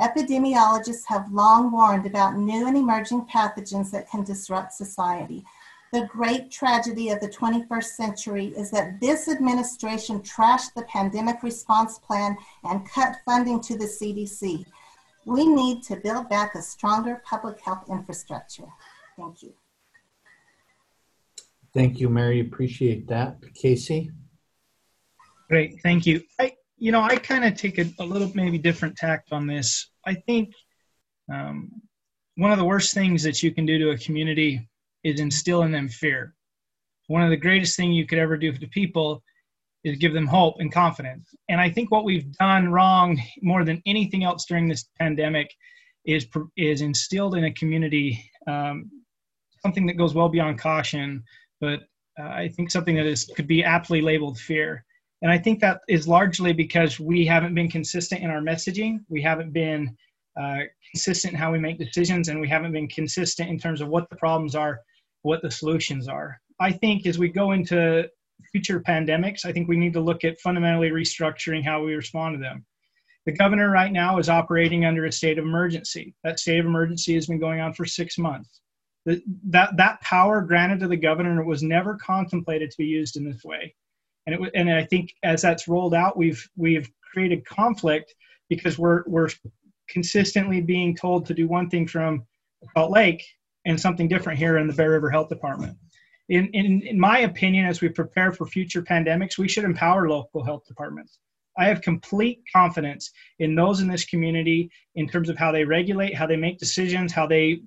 Epidemiologists 0.01 1.05
have 1.07 1.33
long 1.33 1.71
warned 1.71 2.05
about 2.05 2.37
new 2.37 2.67
and 2.67 2.77
emerging 2.77 3.27
pathogens 3.27 3.91
that 3.91 4.11
can 4.11 4.25
disrupt 4.25 4.73
society. 4.73 5.45
The 5.93 6.07
great 6.07 6.51
tragedy 6.51 7.11
of 7.11 7.21
the 7.21 7.29
21st 7.29 7.85
century 7.85 8.47
is 8.57 8.71
that 8.73 9.01
this 9.01 9.29
administration 9.29 10.21
trashed 10.21 10.75
the 10.75 10.83
pandemic 10.83 11.43
response 11.43 12.01
plan 12.01 12.37
and 12.65 12.89
cut 12.89 13.17
funding 13.25 13.61
to 13.63 13.79
the 13.79 13.85
CDC. 13.87 14.67
We 15.25 15.47
need 15.47 15.85
to 15.85 15.97
build 15.97 16.29
back 16.29 16.57
a 16.57 16.63
stronger 16.63 17.23
public 17.25 17.61
health 17.61 17.85
infrastructure. 17.89 18.67
Thank 19.17 19.43
you. 19.45 19.55
Thank 21.75 21.99
you, 21.99 22.09
Mary. 22.09 22.41
Appreciate 22.41 23.09
that. 23.09 23.39
Casey? 23.55 24.11
Great, 25.49 25.81
thank 25.83 26.07
you. 26.07 26.23
I, 26.41 26.55
you 26.79 26.93
know, 26.93 27.03
I 27.03 27.17
kind 27.17 27.45
of 27.45 27.57
take 27.57 27.79
a, 27.79 27.87
a, 27.99 28.05
little 28.05 28.31
maybe 28.35 28.59
different 28.59 28.97
tact 28.97 29.33
on 29.33 29.47
this. 29.47 29.91
I 30.07 30.15
think 30.15 30.55
um, 31.33 31.71
one 32.37 32.53
of 32.53 32.59
the 32.59 32.65
worst 32.65 32.95
things 32.95 33.23
that 33.25 33.43
you 33.43 33.53
can 33.53 33.67
do 33.67 33.79
to 33.79 33.91
a 33.91 33.99
community 33.99 34.69
is 35.03 35.21
instill 35.21 35.63
in 35.63 35.73
them 35.73 35.89
fear. 35.89 36.35
One 37.09 37.23
of 37.23 37.31
the 37.31 37.37
greatest 37.37 37.77
things 37.77 37.97
you 37.97 38.07
could 38.07 38.19
ever 38.19 38.37
do 38.37 38.53
to 38.53 38.67
people 38.69 39.23
is 39.83 39.99
give 39.99 40.15
them 40.15 40.27
hope 40.27 40.57
and 40.61 40.73
confidence. 40.73 41.29
And 41.49 41.61
I 41.61 41.71
think 41.71 41.91
what 41.91 42.05
we've 42.05 42.33
done 42.35 42.71
wrong 42.71 43.21
more 43.43 43.65
than 43.65 43.83
anything 43.85 44.25
else 44.25 44.47
during 44.47 44.69
this 44.69 44.89
pandemic 44.99 45.53
is 46.05 46.27
is 46.57 46.83
instilled 46.83 47.35
in 47.35 47.45
a 47.45 47.53
community 47.53 48.31
um, 48.47 48.91
something 49.65 49.87
that 49.87 49.97
goes 49.97 50.15
well 50.15 50.29
beyond 50.29 50.59
caution, 50.59 51.25
but 51.65 52.23
uh, 52.23 52.29
I 52.29 52.49
think 52.49 52.71
something 52.71 52.97
that 52.97 53.07
is 53.07 53.25
could 53.37 53.47
be 53.47 53.65
aptly 53.65 54.01
labeled 54.01 54.39
fear. 54.39 54.85
And 55.23 55.33
I 55.33 55.39
think 55.39 55.61
that 55.61 55.81
is 55.89 56.07
largely 56.07 56.53
because 56.53 57.01
we 57.01 57.25
haven't 57.25 57.55
been 57.55 57.71
consistent 57.71 58.23
in 58.23 58.31
our 58.31 58.43
messaging. 58.43 58.99
We 59.09 59.23
haven't 59.23 59.53
been 59.53 59.97
uh, 60.39 60.61
consistent 60.91 61.33
in 61.33 61.39
how 61.39 61.51
we 61.53 61.59
make 61.59 61.79
decisions, 61.79 62.29
and 62.29 62.41
we 62.41 62.49
haven't 62.49 62.73
been 62.73 62.89
consistent 62.89 63.49
in 63.49 63.59
terms 63.59 63.81
of 63.81 63.89
what 63.89 64.11
the 64.11 64.17
problems 64.17 64.55
are, 64.55 64.81
what 65.23 65.41
the 65.43 65.51
solutions 65.51 66.09
are. 66.09 66.39
I 66.61 66.73
think 66.73 67.07
as 67.07 67.19
we 67.19 67.29
go 67.29 67.53
into 67.53 68.09
future 68.53 68.81
pandemics, 68.81 69.47
I 69.47 69.53
think 69.53 69.69
we 69.69 69.77
need 69.77 69.95
to 69.95 70.01
look 70.01 70.25
at 70.25 70.41
fundamentally 70.41 70.91
restructuring 70.91 71.65
how 71.65 71.83
we 71.83 71.95
respond 71.95 72.35
to 72.35 72.41
them. 72.41 72.67
The 73.27 73.33
governor 73.33 73.71
right 73.71 73.93
now 73.93 74.19
is 74.19 74.29
operating 74.29 74.85
under 74.85 75.07
a 75.07 75.13
state 75.13 75.39
of 75.39 75.45
emergency. 75.45 76.15
That 76.25 76.39
state 76.39 76.59
of 76.59 76.67
emergency 76.67 77.15
has 77.15 77.27
been 77.27 77.41
going 77.41 77.61
on 77.61 77.73
for 77.73 77.87
six 77.87 78.19
months. 78.19 78.61
That, 79.07 79.77
that 79.77 80.01
power 80.01 80.41
granted 80.41 80.81
to 80.81 80.89
the 80.89 80.97
governor 80.97 81.45
was 81.45 81.63
never 81.63 81.97
contemplated 81.97 82.71
to 82.71 82.77
be 82.79 82.87
used 82.87 83.17
in 83.17 83.25
this 83.25 83.45
way 83.45 83.75
and 84.27 84.35
it 84.35 84.51
and 84.55 84.71
I 84.71 84.85
think 84.85 85.15
as 85.23 85.43
that's 85.43 85.69
rolled 85.69 85.95
out, 85.95 86.17
we've 86.17 86.49
we've 86.57 86.91
created 87.13 87.45
conflict 87.45 88.15
because 88.49 88.79
we're 88.79 89.05
we're 89.07 89.29
consistently 89.89 90.61
being 90.61 90.97
told 90.97 91.27
to 91.27 91.35
do 91.35 91.47
one 91.47 91.69
thing 91.69 91.87
from 91.87 92.25
Salt 92.75 92.91
Lake 92.91 93.25
and 93.67 93.79
something 93.79 94.09
different 94.09 94.39
here 94.39 94.59
in 94.59 94.67
the 94.67 94.73
Bear 94.73 94.91
River 94.91 95.11
Health 95.11 95.29
Department. 95.29 95.77
In, 96.31 96.47
in, 96.49 96.81
in 96.83 96.99
my 96.99 97.21
opinion, 97.21 97.67
as 97.67 97.83
we 97.83 97.91
prepare 97.91 98.33
for 98.33 98.47
future 98.47 98.83
pandemics, 98.83 99.37
we 99.37 99.49
should 99.49 99.65
empower 99.65 100.09
local 100.09 100.43
health 100.43 100.65
departments. 100.67 101.19
I 101.59 101.67
have 101.67 101.83
complete 101.83 102.41
confidence 102.51 103.11
in 103.41 103.55
those 103.55 103.81
in 103.81 103.89
this 103.89 104.07
community 104.07 104.71
in 104.95 105.07
terms 105.07 105.29
of 105.29 105.37
how 105.37 105.53
they 105.53 105.65
regulate, 105.65 106.15
how 106.15 106.27
they 106.27 106.37
make 106.37 106.59
decisions, 106.59 107.13
how 107.13 107.27
they 107.27 107.61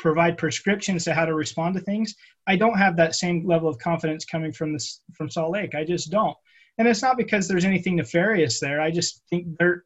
provide 0.00 0.38
prescriptions 0.38 1.04
to 1.04 1.14
how 1.14 1.24
to 1.24 1.34
respond 1.34 1.74
to 1.74 1.80
things. 1.80 2.14
I 2.46 2.56
don't 2.56 2.78
have 2.78 2.96
that 2.96 3.14
same 3.14 3.46
level 3.46 3.68
of 3.68 3.78
confidence 3.78 4.24
coming 4.24 4.52
from 4.52 4.72
this 4.72 5.02
from 5.14 5.30
Salt 5.30 5.52
Lake. 5.52 5.74
I 5.74 5.84
just 5.84 6.10
don't. 6.10 6.36
And 6.78 6.88
it's 6.88 7.02
not 7.02 7.18
because 7.18 7.46
there's 7.46 7.66
anything 7.66 7.96
nefarious 7.96 8.58
there. 8.60 8.80
I 8.80 8.90
just 8.90 9.22
think 9.28 9.46
there 9.58 9.84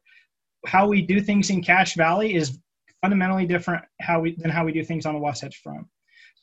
how 0.65 0.87
we 0.87 1.01
do 1.01 1.21
things 1.21 1.49
in 1.49 1.61
Cache 1.61 1.95
Valley 1.95 2.33
is 2.33 2.57
fundamentally 3.01 3.45
different 3.45 3.83
how 4.01 4.21
we 4.21 4.35
than 4.37 4.49
how 4.49 4.65
we 4.65 4.71
do 4.71 4.83
things 4.83 5.05
on 5.05 5.13
the 5.13 5.19
Wasatch 5.19 5.61
Front. 5.61 5.85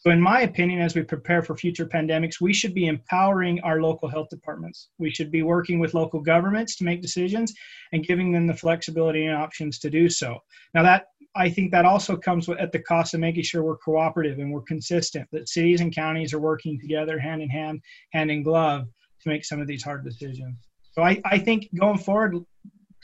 So, 0.00 0.11
in 0.11 0.20
my 0.20 0.42
opinion, 0.42 0.80
as 0.80 0.94
we 0.94 1.02
prepare 1.02 1.42
for 1.42 1.56
future 1.56 1.87
pandemics, 1.87 2.40
we 2.40 2.52
should 2.52 2.74
be 2.74 2.87
empowering 2.87 3.61
our 3.61 3.80
local 3.80 4.08
health 4.08 4.28
departments. 4.30 4.88
We 4.98 5.11
should 5.11 5.30
be 5.30 5.42
working 5.42 5.78
with 5.78 5.94
local 5.94 6.20
governments 6.20 6.76
to 6.76 6.85
make 6.85 7.02
decisions 7.02 7.54
and 7.92 8.06
giving 8.06 8.32
them 8.32 8.46
the 8.46 8.54
flexibility 8.54 9.26
and 9.26 9.37
options 9.37 9.78
to 9.78 9.90
do 9.90 10.08
so. 10.08 10.38
Now, 10.74 10.82
that 10.82 11.06
I 11.35 11.49
think 11.49 11.73
that 11.73 11.85
also 11.85 12.16
comes 12.16 12.47
with, 12.47 12.59
at 12.59 12.73
the 12.73 12.79
cost 12.79 13.14
of 13.14 13.21
making 13.21 13.45
sure 13.45 13.62
we're 13.62 13.79
cooperative 13.79 14.38
and 14.38 14.53
we're 14.53 14.62
consistent, 14.62 15.27
that 15.33 15.49
cities 15.49 15.81
and 15.81 15.95
counties 15.95 16.35
are 16.35 16.40
working 16.40 16.79
together 16.79 17.18
hand 17.18 17.40
in 17.40 17.49
hand, 17.49 17.81
hand 18.12 18.31
in 18.31 18.42
glove 18.42 18.87
to 19.23 19.29
make 19.29 19.45
some 19.45 19.61
of 19.61 19.66
these 19.66 19.83
hard 19.83 20.05
decisions. 20.05 20.59
So 20.92 21.03
I, 21.03 21.21
I 21.25 21.38
think 21.38 21.68
going 21.75 21.99
forward, 21.99 22.37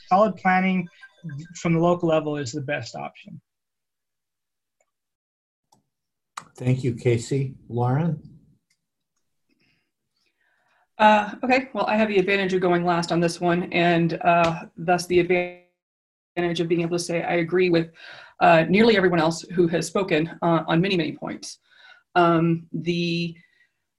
solid 0.07 0.35
planning 0.35 0.87
from 1.55 1.73
the 1.73 1.79
local 1.79 2.07
level 2.07 2.37
is 2.37 2.51
the 2.51 2.61
best 2.61 2.95
option. 2.95 3.41
Thank 6.55 6.83
you, 6.83 6.93
Casey. 6.93 7.55
Lauren? 7.67 8.21
Uh, 10.97 11.33
okay, 11.43 11.69
well, 11.73 11.85
I 11.87 11.95
have 11.95 12.09
the 12.09 12.17
advantage 12.17 12.53
of 12.53 12.59
going 12.61 12.85
last 12.85 13.11
on 13.11 13.21
this 13.21 13.39
one, 13.39 13.71
and 13.71 14.19
uh, 14.21 14.65
thus 14.77 15.07
the 15.07 15.19
advantage 15.19 15.58
of 16.37 16.67
being 16.67 16.81
able 16.81 16.97
to 16.97 17.03
say 17.03 17.23
I 17.23 17.35
agree 17.35 17.69
with 17.69 17.91
uh, 18.39 18.65
nearly 18.69 18.95
everyone 18.95 19.19
else 19.19 19.41
who 19.53 19.67
has 19.67 19.87
spoken 19.87 20.29
uh, 20.41 20.63
on 20.67 20.79
many, 20.81 20.95
many 20.95 21.11
points. 21.11 21.59
Um, 22.15 22.67
the 22.71 23.35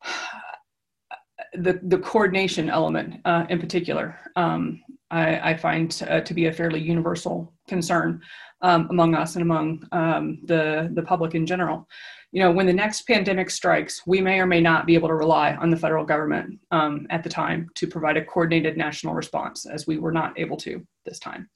the 1.55 1.81
the 1.83 1.99
coordination 1.99 2.71
element, 2.71 3.21
uh, 3.25 3.45
in 3.49 3.59
particular, 3.59 4.17
um, 4.37 4.81
I, 5.11 5.51
I, 5.51 5.57
find 5.57 6.03
uh, 6.09 6.21
to 6.21 6.35
be 6.35 6.47
a 6.47 6.53
fairly 6.53 6.81
universal 6.81 7.53
concern 7.67 8.23
um, 8.63 8.87
among 8.91 9.17
us 9.17 9.35
and 9.35 9.43
among 9.43 9.85
um, 9.91 10.39
the 10.45 10.91
the 10.95 11.03
public 11.03 11.35
in 11.35 11.47
general 11.47 11.89
you 12.33 12.41
know, 12.41 12.53
when 12.53 12.67
the 12.67 12.73
next 12.73 13.03
pandemic 13.09 13.51
strikes, 13.51 14.07
we 14.07 14.21
may 14.21 14.39
or 14.39 14.47
may 14.47 14.61
not 14.61 14.87
be 14.87 14.95
able 14.95 15.09
to 15.09 15.15
rely 15.15 15.57
on 15.57 15.69
the 15.69 15.77
federal 15.77 16.05
government 16.05 16.61
um, 16.71 17.07
at 17.11 17.25
the 17.25 17.29
time 17.29 17.69
to 17.75 17.89
provide 17.89 18.17
a 18.17 18.25
coordinated 18.25 18.77
national 18.77 19.15
response, 19.15 19.67
as 19.67 19.89
we 19.89 19.99
were 19.99 20.13
not 20.13 20.39
able 20.39 20.57
to 20.59 20.87
this 21.05 21.19
time 21.19 21.49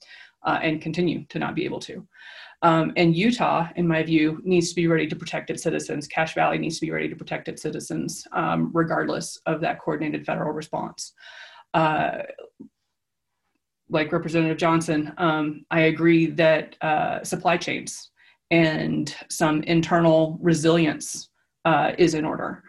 uh, 0.45 0.59
and 0.61 0.81
continue 0.81 1.25
to 1.25 1.39
not 1.39 1.55
be 1.55 1.65
able 1.65 1.79
to. 1.79 2.05
Um, 2.61 2.93
and 2.95 3.15
Utah, 3.15 3.67
in 3.75 3.87
my 3.87 4.01
view, 4.01 4.41
needs 4.43 4.69
to 4.69 4.75
be 4.75 4.87
ready 4.87 5.07
to 5.07 5.15
protect 5.15 5.49
its 5.49 5.61
citizens. 5.61 6.07
Cache 6.07 6.33
Valley 6.33 6.57
needs 6.57 6.79
to 6.79 6.85
be 6.85 6.91
ready 6.91 7.09
to 7.09 7.15
protect 7.15 7.47
its 7.47 7.61
citizens, 7.61 8.25
um, 8.31 8.71
regardless 8.73 9.37
of 9.45 9.61
that 9.61 9.79
coordinated 9.79 10.25
federal 10.25 10.51
response. 10.51 11.13
Uh, 11.73 12.19
like 13.89 14.11
Representative 14.11 14.57
Johnson, 14.57 15.13
um, 15.17 15.65
I 15.69 15.81
agree 15.81 16.27
that 16.27 16.75
uh, 16.81 17.23
supply 17.23 17.57
chains 17.57 18.09
and 18.51 19.15
some 19.29 19.61
internal 19.63 20.39
resilience 20.41 21.29
uh, 21.65 21.91
is 21.97 22.13
in 22.13 22.25
order. 22.25 22.63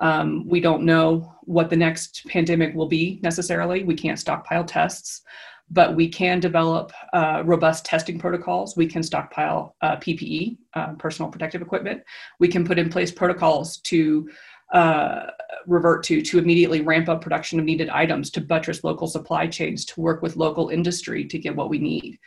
Um, 0.00 0.48
we 0.48 0.60
don't 0.60 0.84
know 0.84 1.34
what 1.42 1.70
the 1.70 1.76
next 1.76 2.26
pandemic 2.26 2.74
will 2.74 2.88
be 2.88 3.20
necessarily. 3.22 3.84
We 3.84 3.94
can't 3.94 4.18
stockpile 4.18 4.64
tests, 4.64 5.22
but 5.70 5.94
we 5.94 6.08
can 6.08 6.40
develop 6.40 6.92
uh, 7.12 7.42
robust 7.44 7.84
testing 7.84 8.18
protocols. 8.18 8.76
We 8.76 8.86
can 8.86 9.02
stockpile 9.02 9.76
uh, 9.80 9.96
PPE, 9.96 10.58
uh, 10.74 10.92
personal 10.94 11.30
protective 11.30 11.62
equipment. 11.62 12.02
We 12.40 12.48
can 12.48 12.66
put 12.66 12.78
in 12.78 12.90
place 12.90 13.12
protocols 13.12 13.78
to 13.78 14.28
uh, 14.72 15.26
revert 15.66 16.04
to 16.04 16.22
to 16.22 16.38
immediately 16.38 16.80
ramp 16.80 17.08
up 17.08 17.20
production 17.20 17.58
of 17.58 17.64
needed 17.64 17.88
items 17.88 18.30
to 18.30 18.40
buttress 18.40 18.84
local 18.84 19.08
supply 19.08 19.46
chains 19.46 19.84
to 19.84 20.00
work 20.00 20.22
with 20.22 20.36
local 20.36 20.68
industry 20.68 21.24
to 21.24 21.38
get 21.38 21.56
what 21.56 21.68
we 21.68 21.78
need 21.78 22.18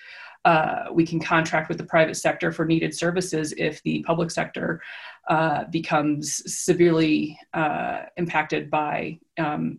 uh, 0.43 0.87
we 0.91 1.05
can 1.05 1.21
contract 1.21 1.69
with 1.69 1.77
the 1.77 1.85
private 1.85 2.15
sector 2.15 2.51
for 2.51 2.65
needed 2.65 2.93
services 2.93 3.53
if 3.57 3.81
the 3.83 4.03
public 4.03 4.29
sector 4.29 4.81
uh, 5.29 5.63
becomes 5.71 6.43
severely 6.53 7.39
impacted 8.17 8.69
by, 8.69 9.17
um, 9.37 9.77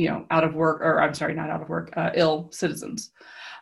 you 0.00 0.08
know, 0.08 0.24
out 0.30 0.44
of 0.44 0.54
work, 0.54 0.80
or 0.80 1.02
I'm 1.02 1.14
sorry, 1.14 1.34
not 1.34 1.50
out 1.50 1.60
of 1.60 1.68
work, 1.68 1.92
uh, 1.94 2.10
ill 2.14 2.48
citizens. 2.52 3.12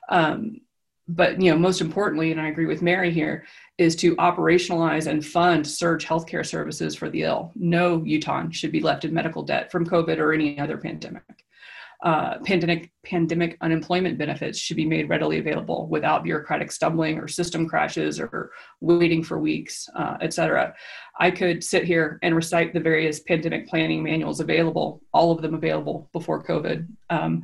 Um, 0.08 0.60
but 1.08 1.40
you 1.40 1.50
know, 1.50 1.58
most 1.58 1.80
importantly, 1.80 2.30
and 2.30 2.40
I 2.40 2.48
agree 2.48 2.66
with 2.66 2.82
Mary 2.82 3.10
here, 3.10 3.44
is 3.76 3.96
to 3.96 4.14
operationalize 4.16 5.06
and 5.08 5.24
fund 5.24 5.66
surge 5.66 6.06
healthcare 6.06 6.46
services 6.46 6.94
for 6.94 7.10
the 7.10 7.22
ill. 7.24 7.50
No 7.56 8.04
Utah 8.04 8.44
should 8.50 8.72
be 8.72 8.80
left 8.80 9.04
in 9.04 9.12
medical 9.12 9.42
debt 9.42 9.72
from 9.72 9.86
COVID 9.86 10.18
or 10.18 10.32
any 10.32 10.60
other 10.60 10.78
pandemic 10.78 11.24
uh, 12.04 12.38
pandemic 12.44 12.92
pandemic 13.04 13.56
unemployment 13.60 14.16
benefits 14.18 14.58
should 14.58 14.76
be 14.76 14.86
made 14.86 15.08
readily 15.08 15.38
available 15.38 15.88
without 15.88 16.22
bureaucratic 16.22 16.70
stumbling 16.70 17.18
or 17.18 17.26
system 17.26 17.68
crashes 17.68 18.20
or 18.20 18.52
waiting 18.80 19.22
for 19.22 19.38
weeks, 19.40 19.88
uh, 19.96 20.16
et 20.20 20.32
cetera. 20.32 20.72
I 21.18 21.30
could 21.30 21.64
sit 21.64 21.84
here 21.84 22.18
and 22.22 22.34
recite 22.34 22.72
the 22.72 22.80
various 22.80 23.20
pandemic 23.20 23.68
planning 23.68 24.02
manuals 24.02 24.40
available, 24.40 25.02
all 25.12 25.32
of 25.32 25.42
them 25.42 25.54
available 25.54 26.08
before 26.12 26.44
COVID, 26.44 26.86
um, 27.10 27.42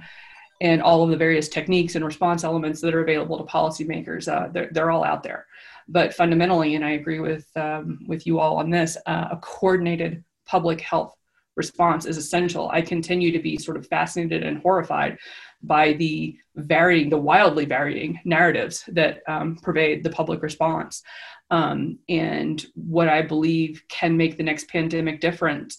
and 0.61 0.81
all 0.81 1.03
of 1.03 1.11
the 1.11 1.17
various 1.17 1.49
techniques 1.49 1.97
and 1.97 2.05
response 2.05 2.45
elements 2.45 2.81
that 2.81 2.95
are 2.95 3.03
available 3.03 3.39
to 3.39 3.45
policymakers. 3.45 4.33
Uh, 4.33 4.49
they're, 4.53 4.69
they're 4.71 4.91
all 4.91 5.05
out 5.05 5.23
there. 5.23 5.47
But 5.89 6.15
fundamentally, 6.15 6.77
and 6.77 6.85
I 6.85 6.93
agree 6.93 7.21
with 7.21 7.47
um, 7.57 8.01
with 8.07 8.27
you 8.27 8.39
all 8.39 8.57
on 8.57 8.71
this, 8.71 8.97
uh, 9.07 9.29
a 9.33 9.37
coordinated 9.37 10.25
public 10.47 10.81
health 10.81 11.15
response 11.57 12.07
is 12.07 12.17
essential. 12.17 12.71
I 12.71 12.81
continue 12.81 13.31
to 13.33 13.39
be 13.39 13.59
sort 13.59 13.77
of 13.77 13.87
fascinated 13.87 14.43
and 14.43 14.59
horrified 14.59 15.19
by 15.63 15.95
the 15.95 16.37
varying, 16.57 17.09
the 17.09 17.19
wildly 17.19 17.65
varying 17.65 18.21
narratives 18.25 18.85
that 18.89 19.23
um, 19.29 19.57
pervade 19.57 20.03
the 20.05 20.11
public 20.11 20.43
response. 20.43 21.03
Um, 21.51 21.99
and 22.09 22.65
what 22.75 23.09
I 23.09 23.23
believe 23.23 23.83
can 23.89 24.17
make 24.17 24.37
the 24.37 24.43
next 24.43 24.69
pandemic 24.69 25.21
different 25.21 25.75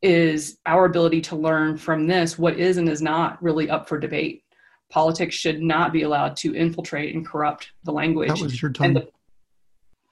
is 0.00 0.58
our 0.66 0.84
ability 0.84 1.20
to 1.20 1.36
learn 1.36 1.76
from 1.76 2.06
this 2.06 2.38
what 2.38 2.58
is 2.58 2.76
and 2.76 2.88
is 2.88 3.02
not 3.02 3.42
really 3.42 3.68
up 3.68 3.88
for 3.88 3.98
debate. 3.98 4.44
Politics 4.90 5.34
should 5.34 5.60
not 5.60 5.92
be 5.92 6.02
allowed 6.02 6.36
to 6.36 6.54
infiltrate 6.54 7.14
and 7.14 7.26
corrupt 7.26 7.72
the 7.84 7.92
language. 7.92 8.28
That 8.28 8.40
was 8.40 8.62
your 8.62 8.72
time. 8.72 8.94
The, 8.94 9.08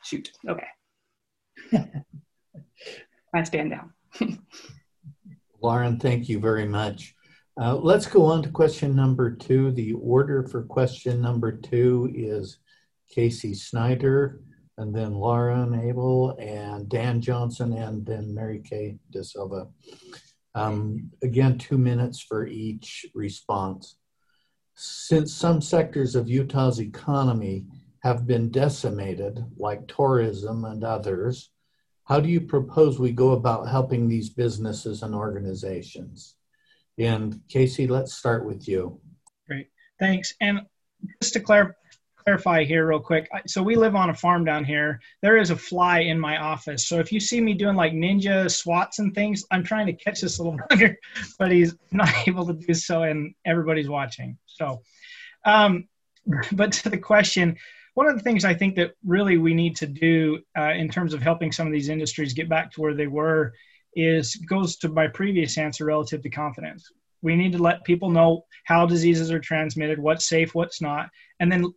shoot. 0.04 0.32
Okay. 0.48 0.66
I 3.34 3.42
stand 3.44 3.70
down. 3.70 3.92
Lauren, 5.62 5.98
thank 5.98 6.28
you 6.28 6.38
very 6.38 6.66
much. 6.66 7.14
Uh, 7.58 7.74
let's 7.74 8.06
go 8.06 8.24
on 8.26 8.42
to 8.42 8.50
question 8.50 8.94
number 8.94 9.34
two. 9.34 9.72
The 9.72 9.94
order 9.94 10.42
for 10.42 10.62
question 10.62 11.22
number 11.22 11.52
two 11.52 12.12
is 12.14 12.58
Casey 13.08 13.54
Snider, 13.54 14.40
and 14.78 14.94
then 14.94 15.14
Lauren 15.14 15.74
Abel, 15.80 16.36
and 16.38 16.88
Dan 16.88 17.20
Johnson, 17.20 17.72
and 17.72 18.04
then 18.04 18.34
Mary 18.34 18.60
Kay 18.60 18.98
De 19.10 19.24
Silva. 19.24 19.68
Um, 20.54 21.10
again, 21.22 21.58
two 21.58 21.78
minutes 21.78 22.20
for 22.20 22.46
each 22.46 23.06
response. 23.14 23.96
Since 24.74 25.34
some 25.34 25.60
sectors 25.60 26.14
of 26.14 26.28
Utah's 26.28 26.80
economy 26.80 27.64
have 28.02 28.26
been 28.26 28.50
decimated, 28.50 29.44
like 29.56 29.88
tourism 29.88 30.64
and 30.64 30.84
others, 30.84 31.50
how 32.04 32.20
do 32.20 32.28
you 32.28 32.40
propose 32.40 32.98
we 32.98 33.12
go 33.12 33.32
about 33.32 33.68
helping 33.68 34.08
these 34.08 34.30
businesses 34.30 35.02
and 35.02 35.14
organizations? 35.14 36.36
And 36.98 37.40
Casey, 37.48 37.86
let's 37.86 38.14
start 38.14 38.46
with 38.46 38.68
you. 38.68 39.00
Great, 39.48 39.68
thanks. 39.98 40.34
And 40.40 40.60
just 41.22 41.32
to 41.34 41.40
clar- 41.40 41.76
clarify 42.26 42.64
here, 42.64 42.88
real 42.88 42.98
quick, 42.98 43.28
so 43.46 43.62
we 43.62 43.76
live 43.76 43.94
on 43.94 44.10
a 44.10 44.14
farm 44.14 44.44
down 44.44 44.64
here. 44.64 45.00
There 45.22 45.36
is 45.36 45.50
a 45.50 45.56
fly 45.56 46.00
in 46.00 46.18
my 46.18 46.38
office. 46.38 46.88
So 46.88 46.98
if 46.98 47.12
you 47.12 47.20
see 47.20 47.40
me 47.40 47.54
doing 47.54 47.76
like 47.76 47.92
ninja 47.92 48.50
swats 48.50 48.98
and 48.98 49.14
things, 49.14 49.44
I'm 49.52 49.62
trying 49.62 49.86
to 49.86 49.92
catch 49.92 50.22
this 50.22 50.40
little 50.40 50.58
bugger, 50.70 50.96
but 51.38 51.52
he's 51.52 51.76
not 51.92 52.08
able 52.26 52.44
to 52.46 52.54
do 52.54 52.74
so, 52.74 53.04
and 53.04 53.32
everybody's 53.44 53.88
watching. 53.88 54.36
So, 54.46 54.82
um, 55.44 55.86
but 56.52 56.72
to 56.72 56.90
the 56.90 56.98
question, 56.98 57.56
one 57.94 58.08
of 58.08 58.16
the 58.16 58.24
things 58.24 58.44
I 58.44 58.54
think 58.54 58.74
that 58.74 58.94
really 59.04 59.38
we 59.38 59.54
need 59.54 59.76
to 59.76 59.86
do 59.86 60.40
uh, 60.58 60.72
in 60.72 60.88
terms 60.88 61.14
of 61.14 61.22
helping 61.22 61.52
some 61.52 61.68
of 61.68 61.72
these 61.72 61.88
industries 61.88 62.32
get 62.34 62.48
back 62.48 62.72
to 62.72 62.80
where 62.80 62.94
they 62.94 63.06
were 63.06 63.52
is 63.94 64.34
goes 64.34 64.78
to 64.78 64.88
my 64.88 65.06
previous 65.06 65.56
answer 65.58 65.84
relative 65.84 66.22
to 66.22 66.30
confidence. 66.30 66.90
We 67.22 67.36
need 67.36 67.52
to 67.52 67.62
let 67.62 67.84
people 67.84 68.10
know 68.10 68.42
how 68.64 68.84
diseases 68.84 69.30
are 69.30 69.38
transmitted, 69.38 70.00
what's 70.00 70.28
safe, 70.28 70.56
what's 70.56 70.82
not, 70.82 71.08
and 71.38 71.50
then 71.50 71.72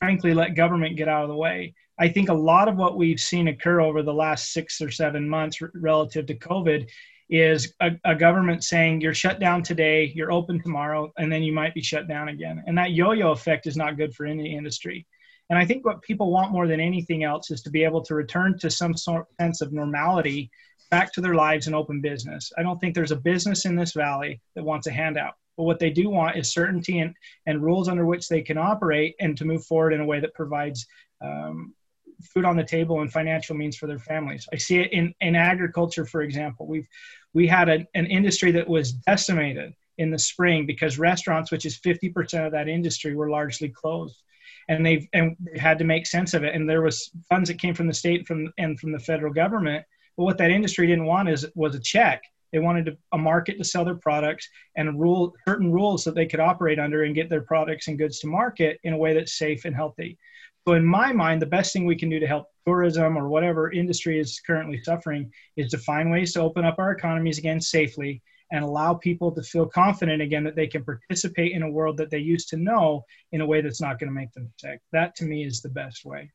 frankly 0.00 0.34
let 0.34 0.54
government 0.54 0.96
get 0.96 1.08
out 1.08 1.22
of 1.22 1.28
the 1.28 1.36
way. 1.36 1.74
I 1.98 2.08
think 2.08 2.28
a 2.28 2.34
lot 2.34 2.68
of 2.68 2.76
what 2.76 2.96
we've 2.96 3.18
seen 3.18 3.48
occur 3.48 3.80
over 3.80 4.02
the 4.02 4.14
last 4.14 4.52
six 4.52 4.80
or 4.80 4.90
seven 4.90 5.28
months 5.28 5.58
relative 5.74 6.26
to 6.26 6.34
COVID 6.34 6.88
is 7.28 7.74
a, 7.80 7.90
a, 8.04 8.14
government 8.14 8.64
saying 8.64 9.00
you're 9.00 9.12
shut 9.12 9.38
down 9.38 9.62
today, 9.62 10.10
you're 10.14 10.32
open 10.32 10.62
tomorrow, 10.62 11.12
and 11.18 11.30
then 11.30 11.42
you 11.42 11.52
might 11.52 11.74
be 11.74 11.82
shut 11.82 12.08
down 12.08 12.28
again. 12.28 12.62
And 12.66 12.78
that 12.78 12.92
yo 12.92 13.12
yo 13.12 13.32
effect 13.32 13.66
is 13.66 13.76
not 13.76 13.98
good 13.98 14.14
for 14.14 14.24
any 14.24 14.56
industry. 14.56 15.06
And 15.50 15.58
I 15.58 15.64
think 15.64 15.84
what 15.84 16.02
people 16.02 16.30
want 16.30 16.52
more 16.52 16.66
than 16.66 16.80
anything 16.80 17.24
else 17.24 17.50
is 17.50 17.62
to 17.62 17.70
be 17.70 17.84
able 17.84 18.02
to 18.04 18.14
return 18.14 18.58
to 18.60 18.70
some 18.70 18.96
sort 18.96 19.26
sense 19.40 19.60
of 19.60 19.72
normality 19.72 20.50
back 20.90 21.12
to 21.14 21.20
their 21.20 21.34
lives 21.34 21.66
and 21.66 21.76
open 21.76 22.00
business. 22.00 22.50
I 22.56 22.62
don't 22.62 22.78
think 22.78 22.94
there's 22.94 23.12
a 23.12 23.16
business 23.16 23.66
in 23.66 23.76
this 23.76 23.92
valley 23.92 24.40
that 24.54 24.64
wants 24.64 24.86
a 24.86 24.92
handout. 24.92 25.34
But 25.58 25.64
what 25.64 25.80
they 25.80 25.90
do 25.90 26.08
want 26.08 26.36
is 26.36 26.52
certainty 26.52 27.00
and, 27.00 27.14
and 27.44 27.60
rules 27.60 27.88
under 27.88 28.06
which 28.06 28.28
they 28.28 28.40
can 28.40 28.56
operate 28.56 29.16
and 29.20 29.36
to 29.36 29.44
move 29.44 29.66
forward 29.66 29.92
in 29.92 30.00
a 30.00 30.06
way 30.06 30.20
that 30.20 30.32
provides 30.32 30.86
um, 31.20 31.74
food 32.22 32.44
on 32.44 32.56
the 32.56 32.64
table 32.64 33.00
and 33.00 33.12
financial 33.12 33.56
means 33.56 33.76
for 33.76 33.88
their 33.88 33.98
families. 33.98 34.48
I 34.52 34.56
see 34.56 34.78
it 34.78 34.92
in, 34.92 35.12
in 35.20 35.34
agriculture, 35.34 36.06
for 36.06 36.22
example. 36.22 36.68
We've 36.68 36.88
we 37.34 37.46
had 37.46 37.68
an 37.68 38.06
industry 38.06 38.52
that 38.52 38.68
was 38.68 38.92
decimated 38.92 39.74
in 39.98 40.10
the 40.10 40.18
spring 40.18 40.64
because 40.64 40.98
restaurants, 40.98 41.50
which 41.50 41.66
is 41.66 41.78
50% 41.78 42.46
of 42.46 42.52
that 42.52 42.68
industry, 42.68 43.14
were 43.14 43.28
largely 43.28 43.68
closed. 43.68 44.22
and 44.68 44.86
they've 44.86 45.08
and 45.12 45.36
they 45.40 45.58
had 45.58 45.78
to 45.78 45.84
make 45.84 46.06
sense 46.06 46.34
of 46.34 46.44
it. 46.44 46.54
And 46.54 46.70
there 46.70 46.82
was 46.82 47.10
funds 47.28 47.48
that 47.50 47.60
came 47.60 47.74
from 47.74 47.88
the 47.88 47.94
state 47.94 48.28
from 48.28 48.52
and 48.58 48.78
from 48.78 48.92
the 48.92 49.00
federal 49.00 49.32
government. 49.32 49.84
But 50.16 50.24
what 50.24 50.38
that 50.38 50.52
industry 50.52 50.86
didn't 50.86 51.06
want 51.06 51.28
is 51.28 51.46
was 51.56 51.74
a 51.74 51.80
check. 51.80 52.22
They 52.52 52.58
wanted 52.58 52.96
a 53.12 53.18
market 53.18 53.58
to 53.58 53.64
sell 53.64 53.84
their 53.84 53.94
products 53.94 54.48
and 54.76 55.00
rule 55.00 55.34
certain 55.46 55.72
rules 55.72 56.04
that 56.04 56.14
they 56.14 56.26
could 56.26 56.40
operate 56.40 56.78
under 56.78 57.04
and 57.04 57.14
get 57.14 57.28
their 57.28 57.42
products 57.42 57.88
and 57.88 57.98
goods 57.98 58.20
to 58.20 58.26
market 58.26 58.80
in 58.84 58.92
a 58.92 58.98
way 58.98 59.14
that's 59.14 59.38
safe 59.38 59.64
and 59.64 59.74
healthy. 59.74 60.18
So 60.66 60.74
in 60.74 60.84
my 60.84 61.12
mind, 61.12 61.40
the 61.40 61.46
best 61.46 61.72
thing 61.72 61.86
we 61.86 61.96
can 61.96 62.10
do 62.10 62.20
to 62.20 62.26
help 62.26 62.46
tourism 62.66 63.16
or 63.16 63.28
whatever 63.28 63.72
industry 63.72 64.20
is 64.20 64.40
currently 64.46 64.82
suffering 64.82 65.30
is 65.56 65.70
to 65.70 65.78
find 65.78 66.10
ways 66.10 66.32
to 66.34 66.42
open 66.42 66.64
up 66.64 66.78
our 66.78 66.92
economies 66.92 67.38
again 67.38 67.60
safely 67.60 68.22
and 68.50 68.64
allow 68.64 68.94
people 68.94 69.30
to 69.32 69.42
feel 69.42 69.66
confident 69.66 70.22
again 70.22 70.44
that 70.44 70.56
they 70.56 70.66
can 70.66 70.84
participate 70.84 71.52
in 71.52 71.62
a 71.62 71.70
world 71.70 71.96
that 71.98 72.10
they 72.10 72.18
used 72.18 72.48
to 72.48 72.56
know 72.56 73.04
in 73.32 73.40
a 73.40 73.46
way 73.46 73.60
that's 73.60 73.80
not 73.80 73.98
going 73.98 74.08
to 74.08 74.14
make 74.14 74.32
them 74.32 74.50
sick. 74.58 74.80
That 74.92 75.14
to 75.16 75.24
me 75.24 75.44
is 75.44 75.60
the 75.60 75.68
best 75.68 76.04
way. 76.04 76.30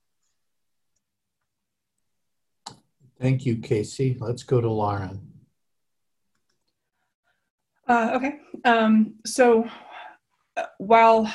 Thank 3.19 3.45
you, 3.45 3.57
Casey. 3.57 4.17
Let's 4.19 4.43
go 4.43 4.59
to 4.59 4.69
Lauren. 4.69 5.32
Uh, 7.87 8.11
okay. 8.13 8.39
Um, 8.65 9.15
so 9.25 9.67
uh, 10.57 10.63
while 10.77 11.31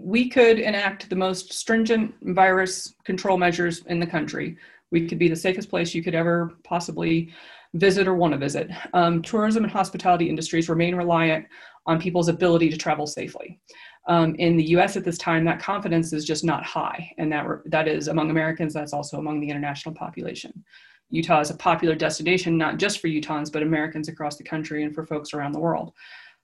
we 0.00 0.28
could 0.28 0.58
enact 0.58 1.08
the 1.08 1.16
most 1.16 1.52
stringent 1.52 2.14
virus 2.22 2.94
control 3.04 3.36
measures 3.36 3.84
in 3.86 4.00
the 4.00 4.06
country, 4.06 4.56
we 4.90 5.06
could 5.06 5.18
be 5.18 5.28
the 5.28 5.36
safest 5.36 5.68
place 5.68 5.94
you 5.94 6.02
could 6.02 6.14
ever 6.14 6.54
possibly 6.64 7.32
visit 7.74 8.06
or 8.06 8.14
want 8.14 8.32
to 8.32 8.38
visit. 8.38 8.70
Um, 8.94 9.20
tourism 9.22 9.64
and 9.64 9.72
hospitality 9.72 10.28
industries 10.28 10.68
remain 10.68 10.94
reliant 10.94 11.46
on 11.86 12.00
people's 12.00 12.28
ability 12.28 12.70
to 12.70 12.76
travel 12.76 13.06
safely. 13.06 13.60
Um, 14.08 14.34
in 14.36 14.56
the 14.56 14.64
US 14.76 14.96
at 14.96 15.04
this 15.04 15.18
time, 15.18 15.44
that 15.44 15.60
confidence 15.60 16.12
is 16.12 16.24
just 16.24 16.44
not 16.44 16.64
high. 16.64 17.10
And 17.18 17.30
that, 17.32 17.46
that 17.66 17.88
is 17.88 18.08
among 18.08 18.30
Americans, 18.30 18.72
that's 18.72 18.92
also 18.92 19.18
among 19.18 19.40
the 19.40 19.50
international 19.50 19.94
population. 19.94 20.64
Utah 21.10 21.40
is 21.40 21.50
a 21.50 21.56
popular 21.56 21.94
destination, 21.94 22.58
not 22.58 22.78
just 22.78 23.00
for 23.00 23.08
Utahns, 23.08 23.52
but 23.52 23.62
Americans 23.62 24.08
across 24.08 24.36
the 24.36 24.44
country 24.44 24.82
and 24.82 24.94
for 24.94 25.06
folks 25.06 25.32
around 25.32 25.52
the 25.52 25.60
world. 25.60 25.92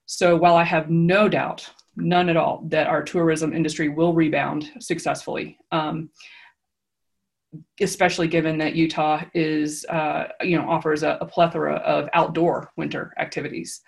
So 0.05 0.35
while 0.35 0.55
I 0.55 0.63
have 0.63 0.89
no 0.89 1.27
doubt, 1.29 1.69
none 1.95 2.29
at 2.29 2.37
all, 2.37 2.63
that 2.67 2.87
our 2.87 3.03
tourism 3.03 3.53
industry 3.53 3.89
will 3.89 4.13
rebound 4.13 4.71
successfully, 4.79 5.57
um, 5.71 6.09
especially 7.79 8.27
given 8.27 8.57
that 8.57 8.75
Utah 8.75 9.23
is, 9.33 9.85
uh, 9.85 10.25
you 10.41 10.57
know, 10.57 10.69
offers 10.69 11.03
a, 11.03 11.17
a, 11.21 11.25
plethora 11.25 11.75
of 11.75 12.09
outdoor 12.13 12.71
winter 12.77 13.13
activities. 13.19 13.81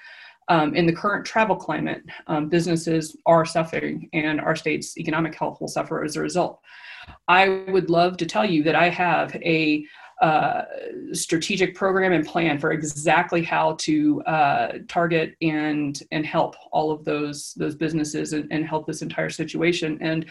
Um, 0.47 0.75
in 0.75 0.85
the 0.85 0.93
current 0.93 1.25
travel 1.25 1.55
climate, 1.55 2.03
um, 2.27 2.49
businesses 2.49 3.17
are 3.25 3.45
suffering 3.45 4.07
and 4.13 4.39
our 4.39 4.55
state's 4.55 4.95
economic 4.97 5.33
health 5.33 5.59
will 5.59 5.67
suffer 5.67 6.03
as 6.03 6.15
a 6.15 6.21
result. 6.21 6.59
I 7.27 7.65
would 7.69 7.89
love 7.89 8.17
to 8.17 8.25
tell 8.25 8.45
you 8.45 8.61
that 8.63 8.75
I 8.75 8.89
have 8.89 9.35
a 9.37 9.85
strategic 11.13 11.75
program 11.75 12.13
and 12.13 12.25
plan 12.25 12.57
for 12.57 12.71
exactly 12.71 13.43
how 13.43 13.73
to 13.79 14.21
uh, 14.23 14.73
target 14.87 15.35
and 15.41 16.01
and 16.11 16.25
help 16.25 16.55
all 16.71 16.91
of 16.91 17.03
those 17.03 17.53
those 17.55 17.75
businesses 17.75 18.33
and, 18.33 18.47
and 18.51 18.65
help 18.65 18.87
this 18.87 19.01
entire 19.01 19.29
situation. 19.29 19.97
And 20.01 20.25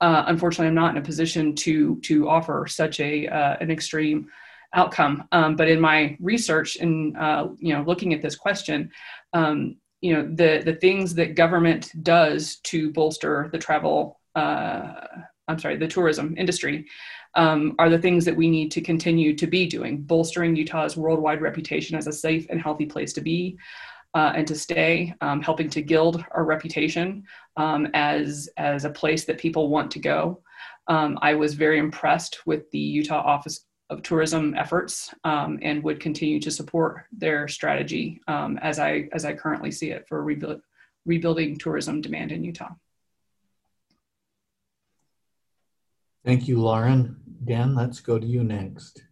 uh, 0.00 0.24
unfortunately, 0.26 0.68
I'm 0.68 0.74
not 0.74 0.90
in 0.90 1.02
a 1.02 1.04
position 1.04 1.54
to 1.56 1.96
to 2.00 2.28
offer 2.28 2.66
such 2.68 3.00
a 3.00 3.28
uh, 3.28 3.56
an 3.60 3.70
extreme 3.70 4.28
outcome. 4.74 5.28
Um, 5.32 5.56
but 5.56 5.68
in 5.68 5.80
my 5.80 6.16
research 6.20 6.76
and 6.76 7.16
uh, 7.16 7.48
you 7.58 7.74
know 7.74 7.82
looking 7.82 8.12
at 8.14 8.22
this 8.22 8.36
question. 8.36 8.90
Um, 9.32 9.76
you 10.02 10.12
know 10.12 10.24
the 10.34 10.62
the 10.64 10.74
things 10.74 11.14
that 11.14 11.36
government 11.36 11.92
does 12.02 12.56
to 12.64 12.90
bolster 12.90 13.48
the 13.52 13.58
travel 13.58 14.20
uh, 14.34 14.94
I'm 15.48 15.58
sorry 15.58 15.76
the 15.76 15.88
tourism 15.88 16.34
industry 16.36 16.86
um, 17.34 17.74
are 17.78 17.90
the 17.90 17.98
things 17.98 18.24
that 18.24 18.36
we 18.36 18.48
need 18.48 18.70
to 18.72 18.80
continue 18.80 19.34
to 19.34 19.46
be 19.46 19.66
doing, 19.66 20.02
bolstering 20.02 20.56
Utah's 20.56 20.96
worldwide 20.96 21.40
reputation 21.40 21.96
as 21.96 22.06
a 22.06 22.12
safe 22.12 22.46
and 22.50 22.60
healthy 22.60 22.86
place 22.86 23.12
to 23.14 23.20
be. 23.20 23.58
Uh, 24.14 24.30
and 24.36 24.46
to 24.46 24.54
stay, 24.54 25.14
um, 25.22 25.40
helping 25.40 25.70
to 25.70 25.80
gild 25.80 26.22
our 26.32 26.44
reputation 26.44 27.24
um, 27.56 27.88
as 27.94 28.46
as 28.58 28.84
a 28.84 28.90
place 28.90 29.24
that 29.24 29.38
people 29.38 29.70
want 29.70 29.90
to 29.90 29.98
go. 29.98 30.42
Um, 30.86 31.18
I 31.22 31.32
was 31.32 31.54
very 31.54 31.78
impressed 31.78 32.46
with 32.46 32.70
the 32.72 32.78
Utah 32.78 33.22
Office 33.22 33.64
of 33.88 34.02
Tourism 34.02 34.54
efforts 34.54 35.14
um, 35.24 35.58
and 35.62 35.82
would 35.82 36.00
continue 36.00 36.40
to 36.40 36.50
support 36.50 37.04
their 37.12 37.46
strategy 37.46 38.20
um, 38.26 38.58
as 38.58 38.78
I 38.78 39.08
as 39.12 39.24
I 39.24 39.34
currently 39.34 39.70
see 39.70 39.90
it 39.90 40.06
for 40.08 40.22
rebuild, 40.24 40.60
rebuilding 41.04 41.58
tourism 41.58 42.00
demand 42.00 42.32
in 42.32 42.42
Utah. 42.42 42.70
Thank 46.24 46.46
you, 46.46 46.60
Lauren. 46.60 47.16
Dan, 47.44 47.74
let's 47.74 48.00
go 48.00 48.18
to 48.18 48.26
you 48.26 48.44
next. 48.44 49.02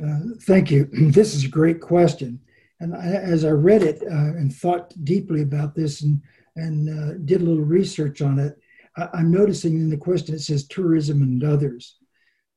Uh, 0.00 0.20
thank 0.42 0.70
you. 0.70 0.88
This 0.92 1.34
is 1.34 1.44
a 1.44 1.48
great 1.48 1.80
question. 1.80 2.40
And 2.80 2.94
I, 2.94 3.06
as 3.06 3.44
I 3.44 3.50
read 3.50 3.82
it 3.82 4.02
uh, 4.02 4.36
and 4.36 4.54
thought 4.54 4.92
deeply 5.04 5.42
about 5.42 5.74
this 5.74 6.02
and, 6.02 6.20
and 6.56 6.88
uh, 6.88 7.18
did 7.24 7.40
a 7.40 7.44
little 7.44 7.64
research 7.64 8.22
on 8.22 8.38
it, 8.38 8.56
I, 8.96 9.20
am 9.20 9.30
noticing 9.30 9.74
in 9.74 9.90
the 9.90 9.96
question 9.96 10.34
it 10.34 10.40
says 10.40 10.68
tourism 10.68 11.22
and 11.22 11.42
others. 11.42 11.96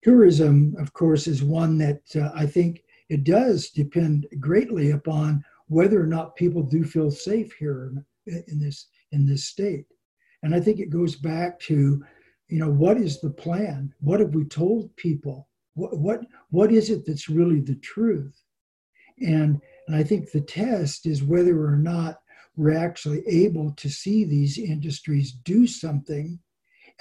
Tourism, 0.04 0.76
of 0.78 0.94
course, 0.94 1.28
is 1.28 1.44
one 1.44 1.78
that 1.80 2.02
uh, 2.16 2.30
I 2.36 2.46
think 2.46 2.84
it 3.10 3.24
does 3.24 3.70
depend 3.70 4.28
greatly 4.40 4.92
upon 4.92 5.44
whether 5.68 6.02
or 6.02 6.08
not 6.08 6.36
people 6.36 6.62
do 6.62 6.84
feel 6.84 7.12
safe 7.12 7.54
here 7.54 7.94
in, 8.28 8.44
in 8.48 8.60
this 8.60 8.88
in 9.12 9.26
this 9.26 9.46
state. 9.46 9.86
And 10.44 10.54
I 10.54 10.60
think 10.60 10.80
it 10.80 10.90
goes 10.90 11.16
back 11.16 11.60
to 11.62 12.04
you 12.50 12.60
know 12.60 12.72
what 12.72 12.98
is 12.98 13.22
the 13.22 13.30
plan? 13.30 13.94
What 14.02 14.20
have 14.20 14.36
we 14.36 14.46
told 14.46 14.96
people? 14.96 15.48
What 15.76 15.98
what 15.98 16.22
what 16.50 16.72
is 16.72 16.90
it 16.90 17.06
that's 17.06 17.30
really 17.30 17.62
the 17.62 17.76
truth? 17.76 18.42
And 19.22 19.62
and 19.90 19.98
i 19.98 20.04
think 20.04 20.32
the 20.32 20.42
test 20.42 21.08
is 21.08 21.24
whether 21.24 21.66
or 21.66 21.76
not 21.76 22.20
we're 22.56 22.78
actually 22.78 23.24
able 23.28 23.72
to 23.72 23.90
see 23.90 24.24
these 24.24 24.58
industries 24.58 25.32
do 25.32 25.66
something 25.66 26.40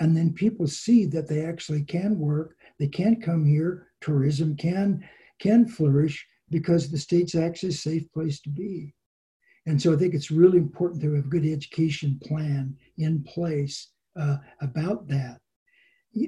and 0.00 0.16
then 0.16 0.32
people 0.32 0.66
see 0.66 1.04
that 1.04 1.28
they 1.28 1.44
actually 1.44 1.82
can 1.82 2.18
work 2.18 2.56
they 2.78 2.88
can 2.88 3.20
come 3.20 3.44
here 3.44 3.88
tourism 4.00 4.56
can 4.56 5.06
can 5.38 5.68
flourish 5.68 6.26
because 6.50 6.90
the 6.90 6.98
state's 6.98 7.34
actually 7.34 7.68
a 7.68 7.72
safe 7.72 8.10
place 8.10 8.40
to 8.40 8.48
be. 8.48 8.94
And 9.66 9.80
so 9.80 9.92
i 9.92 9.96
think 9.96 10.14
it's 10.14 10.30
really 10.30 10.56
important 10.56 11.02
to 11.02 11.14
have 11.14 11.26
a 11.26 11.28
good 11.28 11.44
education 11.44 12.18
plan 12.22 12.74
in 12.96 13.22
place 13.22 13.88
uh, 14.18 14.36
about 14.60 15.06
that. 15.08 15.40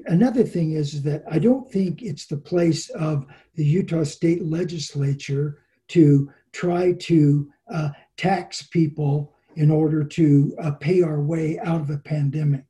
Another 0.06 0.44
thing 0.44 0.72
is 0.72 1.02
that 1.02 1.24
I 1.30 1.38
don't 1.38 1.70
think 1.70 2.02
it's 2.02 2.26
the 2.26 2.36
place 2.36 2.90
of 2.90 3.26
the 3.54 3.64
Utah 3.64 4.04
State 4.04 4.44
Legislature 4.44 5.62
to 5.88 6.30
try 6.52 6.92
to 6.92 7.50
uh, 7.72 7.90
tax 8.16 8.62
people 8.62 9.34
in 9.56 9.70
order 9.70 10.04
to 10.04 10.54
uh, 10.62 10.70
pay 10.72 11.02
our 11.02 11.20
way 11.20 11.58
out 11.58 11.80
of 11.80 11.90
a 11.90 11.98
pandemic. 11.98 12.64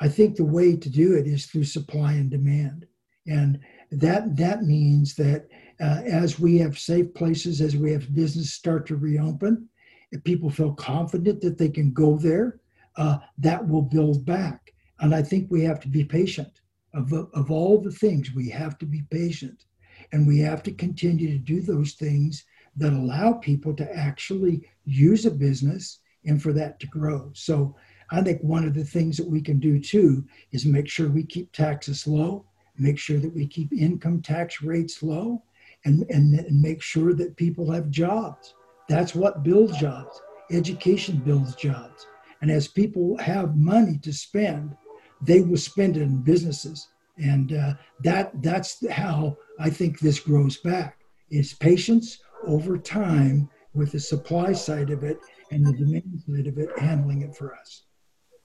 I 0.00 0.08
think 0.08 0.36
the 0.36 0.44
way 0.44 0.76
to 0.76 0.90
do 0.90 1.14
it 1.14 1.26
is 1.26 1.46
through 1.46 1.64
supply 1.64 2.14
and 2.14 2.30
demand. 2.30 2.86
And 3.26 3.60
that, 3.92 4.36
that 4.36 4.64
means 4.64 5.14
that 5.14 5.46
uh, 5.80 6.02
as 6.04 6.40
we 6.40 6.58
have 6.58 6.78
safe 6.78 7.14
places, 7.14 7.60
as 7.60 7.76
we 7.76 7.92
have 7.92 8.14
business 8.14 8.52
start 8.52 8.86
to 8.86 8.96
reopen, 8.96 9.68
if 10.10 10.24
people 10.24 10.50
feel 10.50 10.74
confident 10.74 11.40
that 11.42 11.56
they 11.56 11.68
can 11.68 11.92
go 11.92 12.16
there, 12.16 12.60
uh, 12.96 13.18
that 13.38 13.66
will 13.66 13.82
build 13.82 14.24
back. 14.24 14.72
And 15.00 15.14
I 15.14 15.22
think 15.22 15.50
we 15.50 15.62
have 15.64 15.80
to 15.80 15.88
be 15.88 16.04
patient. 16.04 16.60
Of, 16.94 17.12
of 17.12 17.50
all 17.50 17.80
the 17.80 17.90
things, 17.90 18.34
we 18.34 18.50
have 18.50 18.78
to 18.78 18.86
be 18.86 19.02
patient. 19.10 19.64
And 20.12 20.26
we 20.26 20.38
have 20.40 20.62
to 20.64 20.72
continue 20.72 21.28
to 21.30 21.38
do 21.38 21.60
those 21.60 21.94
things 21.94 22.44
that 22.76 22.92
allow 22.92 23.34
people 23.34 23.74
to 23.74 23.96
actually 23.96 24.68
use 24.84 25.24
a 25.26 25.30
business 25.30 26.00
and 26.24 26.42
for 26.42 26.52
that 26.52 26.78
to 26.80 26.86
grow. 26.86 27.30
So 27.34 27.74
I 28.10 28.20
think 28.22 28.42
one 28.42 28.64
of 28.64 28.74
the 28.74 28.84
things 28.84 29.16
that 29.16 29.28
we 29.28 29.40
can 29.40 29.58
do 29.58 29.80
too 29.80 30.24
is 30.52 30.66
make 30.66 30.88
sure 30.88 31.08
we 31.08 31.24
keep 31.24 31.50
taxes 31.52 32.06
low, 32.06 32.44
make 32.76 32.98
sure 32.98 33.18
that 33.18 33.34
we 33.34 33.46
keep 33.46 33.72
income 33.72 34.20
tax 34.20 34.62
rates 34.62 35.02
low, 35.02 35.42
and, 35.84 36.04
and, 36.10 36.38
and 36.38 36.60
make 36.60 36.82
sure 36.82 37.14
that 37.14 37.36
people 37.36 37.70
have 37.70 37.90
jobs. 37.90 38.54
That's 38.88 39.14
what 39.14 39.42
builds 39.42 39.78
jobs. 39.78 40.20
Education 40.50 41.16
builds 41.16 41.54
jobs. 41.56 42.06
And 42.42 42.50
as 42.50 42.66
people 42.66 43.16
have 43.18 43.56
money 43.56 43.98
to 43.98 44.12
spend, 44.12 44.76
they 45.22 45.40
will 45.40 45.56
spend 45.56 45.96
it 45.96 46.02
in 46.02 46.22
businesses. 46.22 46.88
And 47.16 47.52
uh, 47.52 47.74
that 48.02 48.42
that's 48.42 48.84
how 48.90 49.36
I 49.60 49.70
think 49.70 50.00
this 50.00 50.18
grows 50.18 50.56
back. 50.58 50.98
Is 51.30 51.54
patience 51.54 52.18
over 52.44 52.76
time 52.76 53.48
with 53.74 53.92
the 53.92 54.00
supply 54.00 54.52
side 54.52 54.90
of 54.90 55.04
it 55.04 55.18
and 55.52 55.64
the 55.64 55.72
demand 55.72 56.20
side 56.26 56.48
of 56.48 56.58
it 56.58 56.76
handling 56.78 57.22
it 57.22 57.34
for 57.36 57.54
us. 57.54 57.84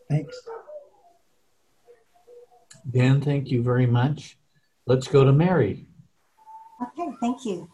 Thanks. 0.09 0.37
Dan, 2.91 3.19
thank 3.19 3.49
you 3.49 3.63
very 3.63 3.87
much. 3.87 4.37
Let's 4.85 5.07
go 5.07 5.25
to 5.25 5.33
Mary. 5.33 5.87
Okay, 6.81 7.11
thank 7.19 7.43
you. 7.43 7.67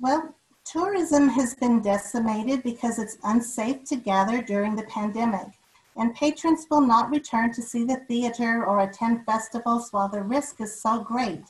Well, 0.00 0.34
tourism 0.64 1.28
has 1.28 1.54
been 1.54 1.80
decimated 1.80 2.62
because 2.64 2.98
it's 2.98 3.16
unsafe 3.24 3.84
to 3.84 3.96
gather 3.96 4.42
during 4.42 4.74
the 4.74 4.82
pandemic 4.84 5.46
and 6.00 6.14
patrons 6.14 6.66
will 6.70 6.80
not 6.80 7.10
return 7.10 7.52
to 7.52 7.60
see 7.60 7.84
the 7.84 8.02
theater 8.08 8.64
or 8.64 8.80
attend 8.80 9.24
festivals 9.26 9.92
while 9.92 10.08
the 10.08 10.22
risk 10.22 10.58
is 10.62 10.80
so 10.80 10.98
great. 10.98 11.44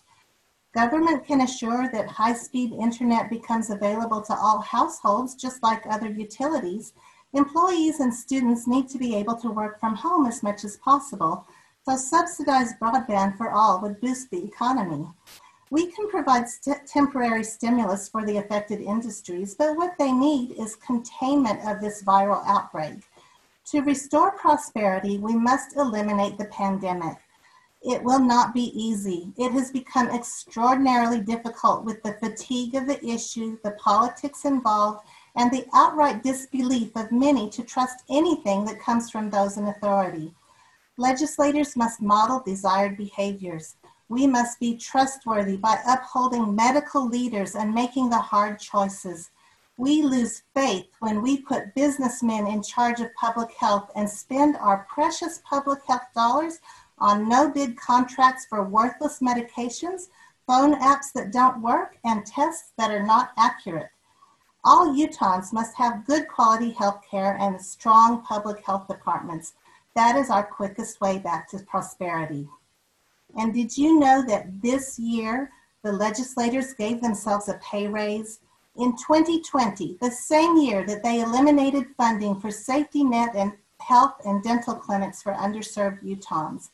Government 0.74 1.24
can 1.24 1.42
assure 1.42 1.88
that 1.92 2.09
high-speed 2.09 2.72
internet 2.72 3.30
becomes 3.30 3.70
available 3.70 4.20
to 4.22 4.34
all 4.34 4.61
households, 4.61 5.36
just 5.36 5.62
like 5.62 5.86
other 5.86 6.11
utilities. 6.11 6.94
Employees 7.32 8.01
and 8.01 8.12
students 8.12 8.66
need 8.66 8.88
to 8.88 8.98
be 8.98 9.14
able 9.14 9.36
to 9.36 9.53
work 9.53 9.78
from 9.78 9.94
home 9.94 10.26
as 10.26 10.42
much 10.42 10.64
as 10.64 10.78
possible, 10.78 11.46
so 11.84 11.96
subsidized 11.96 12.74
broadband 12.80 13.36
for 13.36 13.53
all 13.53 13.80
would 13.80 14.01
boost 14.01 14.32
the 14.32 14.44
economy. 14.44 15.07
We 15.70 15.92
can 15.92 16.09
provide 16.09 16.48
st 16.48 16.84
temporary 16.88 17.44
stimulus 17.44 18.09
for 18.09 18.26
the 18.26 18.38
affected 18.38 18.80
industries, 18.80 19.55
but 19.55 19.76
what 19.76 19.94
they 19.96 20.11
need 20.11 20.53
is 20.59 20.74
containment 20.74 21.61
of 21.64 21.80
this 21.80 22.03
viral 22.03 22.44
outbreak. 22.46 22.98
To 23.71 23.83
restore 23.83 24.33
prosperity, 24.33 25.18
we 25.18 25.37
must 25.37 25.77
eliminate 25.77 26.37
the 26.37 26.47
pandemic. 26.47 27.18
It 27.83 28.03
will 28.03 28.18
not 28.18 28.53
be 28.53 28.73
easy. 28.75 29.33
It 29.37 29.53
has 29.53 29.71
become 29.71 30.09
extraordinarily 30.09 31.21
difficult 31.21 31.85
with 31.85 32.03
the 32.03 32.14
fatigue 32.14 32.75
of 32.75 32.89
the 32.89 32.99
issue, 33.07 33.59
the 33.62 33.71
politics 33.73 34.45
involved, 34.45 35.07
and 35.37 35.53
the 35.53 35.66
outright 35.73 36.21
disbelief 36.25 36.97
of 36.97 37.12
many 37.12 37.49
to 37.51 37.62
trust 37.62 38.03
anything 38.11 38.64
that 38.64 38.81
comes 38.81 39.09
from 39.09 39.31
those 39.31 39.57
in 39.57 39.68
authority. 39.68 40.35
Legislators 40.97 41.77
must 41.77 42.03
model 42.03 42.43
desired 42.45 42.97
behaviors. 42.97 43.77
We 44.09 44.27
must 44.27 44.59
be 44.59 44.77
trustworthy 44.79 45.57
by 45.57 45.79
upholding 45.87 46.57
medical 46.57 47.07
leaders 47.07 47.55
and 47.55 47.73
making 47.73 48.11
the 48.11 48.18
hard 48.18 48.59
choices. 48.59 49.31
We 49.77 50.03
lose 50.03 50.43
faith 50.55 50.87
when 51.01 51.23
we 51.23 51.43
put 51.43 51.75
businessmen 51.75 52.47
in 52.47 52.62
charge 52.62 53.01
of 53.01 53.14
public 53.14 53.53
health 53.55 53.91
and 53.97 54.09
spend 54.09 54.57
our 54.57 54.87
precious 54.93 55.41
public 55.45 55.81
health 55.87 56.07
dollars 56.14 56.61
on 56.99 57.29
no 57.29 57.51
bid 57.51 57.77
contracts 57.79 58.47
for 58.47 58.62
worthless 58.62 59.21
medications, 59.21 60.09
phone 60.47 60.75
apps 60.81 61.12
that 61.14 61.33
don't 61.33 61.62
work, 61.62 61.97
and 62.05 62.27
tests 62.27 62.73
that 62.77 62.91
are 62.91 63.07
not 63.07 63.31
accurate. 63.39 63.91
All 64.64 64.95
Utahns 64.95 65.53
must 65.53 65.75
have 65.77 66.05
good 66.07 66.29
quality 66.29 66.73
health 66.73 67.01
care 67.11 67.39
and 67.41 67.61
strong 67.61 68.23
public 68.23 68.64
health 68.64 68.87
departments. 68.87 69.55
That 69.97 70.16
is 70.16 70.29
our 70.29 70.45
quickest 70.45 71.01
way 71.01 71.18
back 71.18 71.49
to 71.51 71.59
prosperity. 71.61 72.47
And 73.39 73.55
did 73.55 73.77
you 73.77 73.99
know 73.99 74.23
that 74.27 74.61
this 74.61 74.99
year 74.99 75.51
the 75.83 75.93
legislators 75.93 76.75
gave 76.75 77.01
themselves 77.01 77.49
a 77.49 77.55
pay 77.55 77.89
raise? 77.89 78.41
In 78.77 78.97
2020, 78.97 79.99
the 80.01 80.11
same 80.11 80.57
year 80.57 80.85
that 80.87 81.03
they 81.03 81.21
eliminated 81.21 81.87
funding 81.97 82.39
for 82.39 82.51
safety 82.51 83.03
net 83.05 83.35
and 83.35 83.53
health 83.81 84.14
and 84.25 84.43
dental 84.43 84.75
clinics 84.75 85.23
for 85.23 85.33
underserved 85.35 86.03
Utahns. 86.03 86.71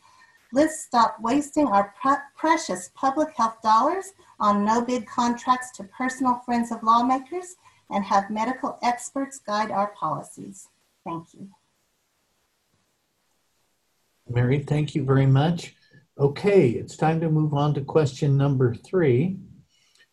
Let's 0.53 0.80
stop 0.84 1.16
wasting 1.20 1.66
our 1.66 1.94
pre- 2.01 2.16
precious 2.36 2.90
public 2.94 3.34
health 3.36 3.61
dollars 3.62 4.12
on 4.38 4.64
no 4.64 4.84
bid 4.84 5.07
contracts 5.07 5.70
to 5.72 5.84
personal 5.84 6.40
friends 6.44 6.70
of 6.70 6.82
lawmakers 6.82 7.57
and 7.90 8.05
have 8.05 8.30
medical 8.30 8.78
experts 8.82 9.38
guide 9.38 9.70
our 9.70 9.88
policies. 9.88 10.68
Thank 11.05 11.34
you. 11.34 11.49
Mary, 14.28 14.59
thank 14.59 14.94
you 14.94 15.05
very 15.05 15.26
much. 15.26 15.74
Okay, 16.18 16.70
it's 16.70 16.97
time 16.97 17.20
to 17.20 17.30
move 17.30 17.55
on 17.55 17.74
to 17.74 17.80
question 17.80 18.36
number 18.36 18.74
three. 18.74 19.38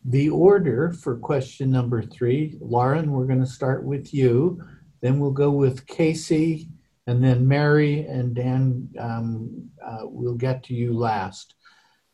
The 0.06 0.30
order 0.30 0.92
for 0.92 1.16
question 1.16 1.72
number 1.72 2.02
three, 2.02 2.58
Lauren, 2.60 3.12
we're 3.12 3.26
going 3.26 3.40
to 3.40 3.46
start 3.46 3.86
with 3.86 4.14
you. 4.14 4.62
Then 5.02 5.18
we'll 5.20 5.32
go 5.32 5.50
with 5.50 5.88
Casey, 5.88 6.68
and 7.08 7.24
then 7.24 7.48
Mary 7.48 8.06
and 8.06 8.34
Dan, 8.34 8.90
um, 9.00 9.70
uh, 9.86 10.02
we'll 10.04 10.36
get 10.36 10.64
to 10.64 10.74
you 10.74 10.94
last. 10.94 11.56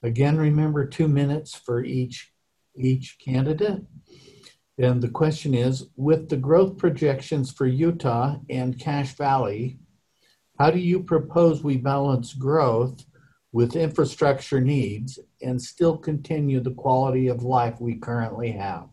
Again, 0.03 0.37
remember 0.37 0.85
two 0.85 1.07
minutes 1.07 1.55
for 1.55 1.83
each, 1.83 2.31
each 2.77 3.17
candidate. 3.19 3.81
And 4.77 5.01
the 5.01 5.09
question 5.09 5.55
is, 5.55 5.87
with 5.95 6.29
the 6.29 6.37
growth 6.37 6.77
projections 6.77 7.51
for 7.51 7.65
Utah 7.65 8.37
and 8.51 8.79
Cache 8.79 9.15
Valley, 9.15 9.79
how 10.59 10.69
do 10.69 10.79
you 10.79 11.01
propose 11.01 11.63
we 11.63 11.77
balance 11.77 12.33
growth 12.33 13.03
with 13.51 13.75
infrastructure 13.75 14.61
needs 14.61 15.19
and 15.41 15.61
still 15.61 15.97
continue 15.97 16.59
the 16.59 16.71
quality 16.71 17.27
of 17.27 17.43
life 17.43 17.79
we 17.79 17.95
currently 17.95 18.51
have? 18.51 18.87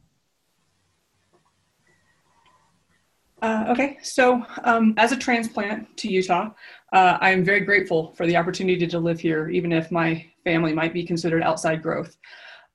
Uh, 3.43 3.67
okay, 3.69 3.99
so 4.03 4.43
um, 4.65 4.95
as 4.97 5.13
a 5.13 5.17
transplant 5.17 5.95
to 5.99 6.09
Utah, 6.09 6.51
uh, 6.93 7.19
I'm 7.21 7.45
very 7.45 7.61
grateful 7.61 8.15
for 8.17 8.27
the 8.27 8.37
opportunity 8.37 8.87
to 8.87 8.99
live 8.99 9.21
here, 9.21 9.51
even 9.51 9.73
if 9.73 9.93
my 9.93 10.25
family 10.43 10.73
might 10.73 10.95
be 10.95 11.05
considered 11.05 11.43
outside 11.43 11.83
growth. 11.83 12.17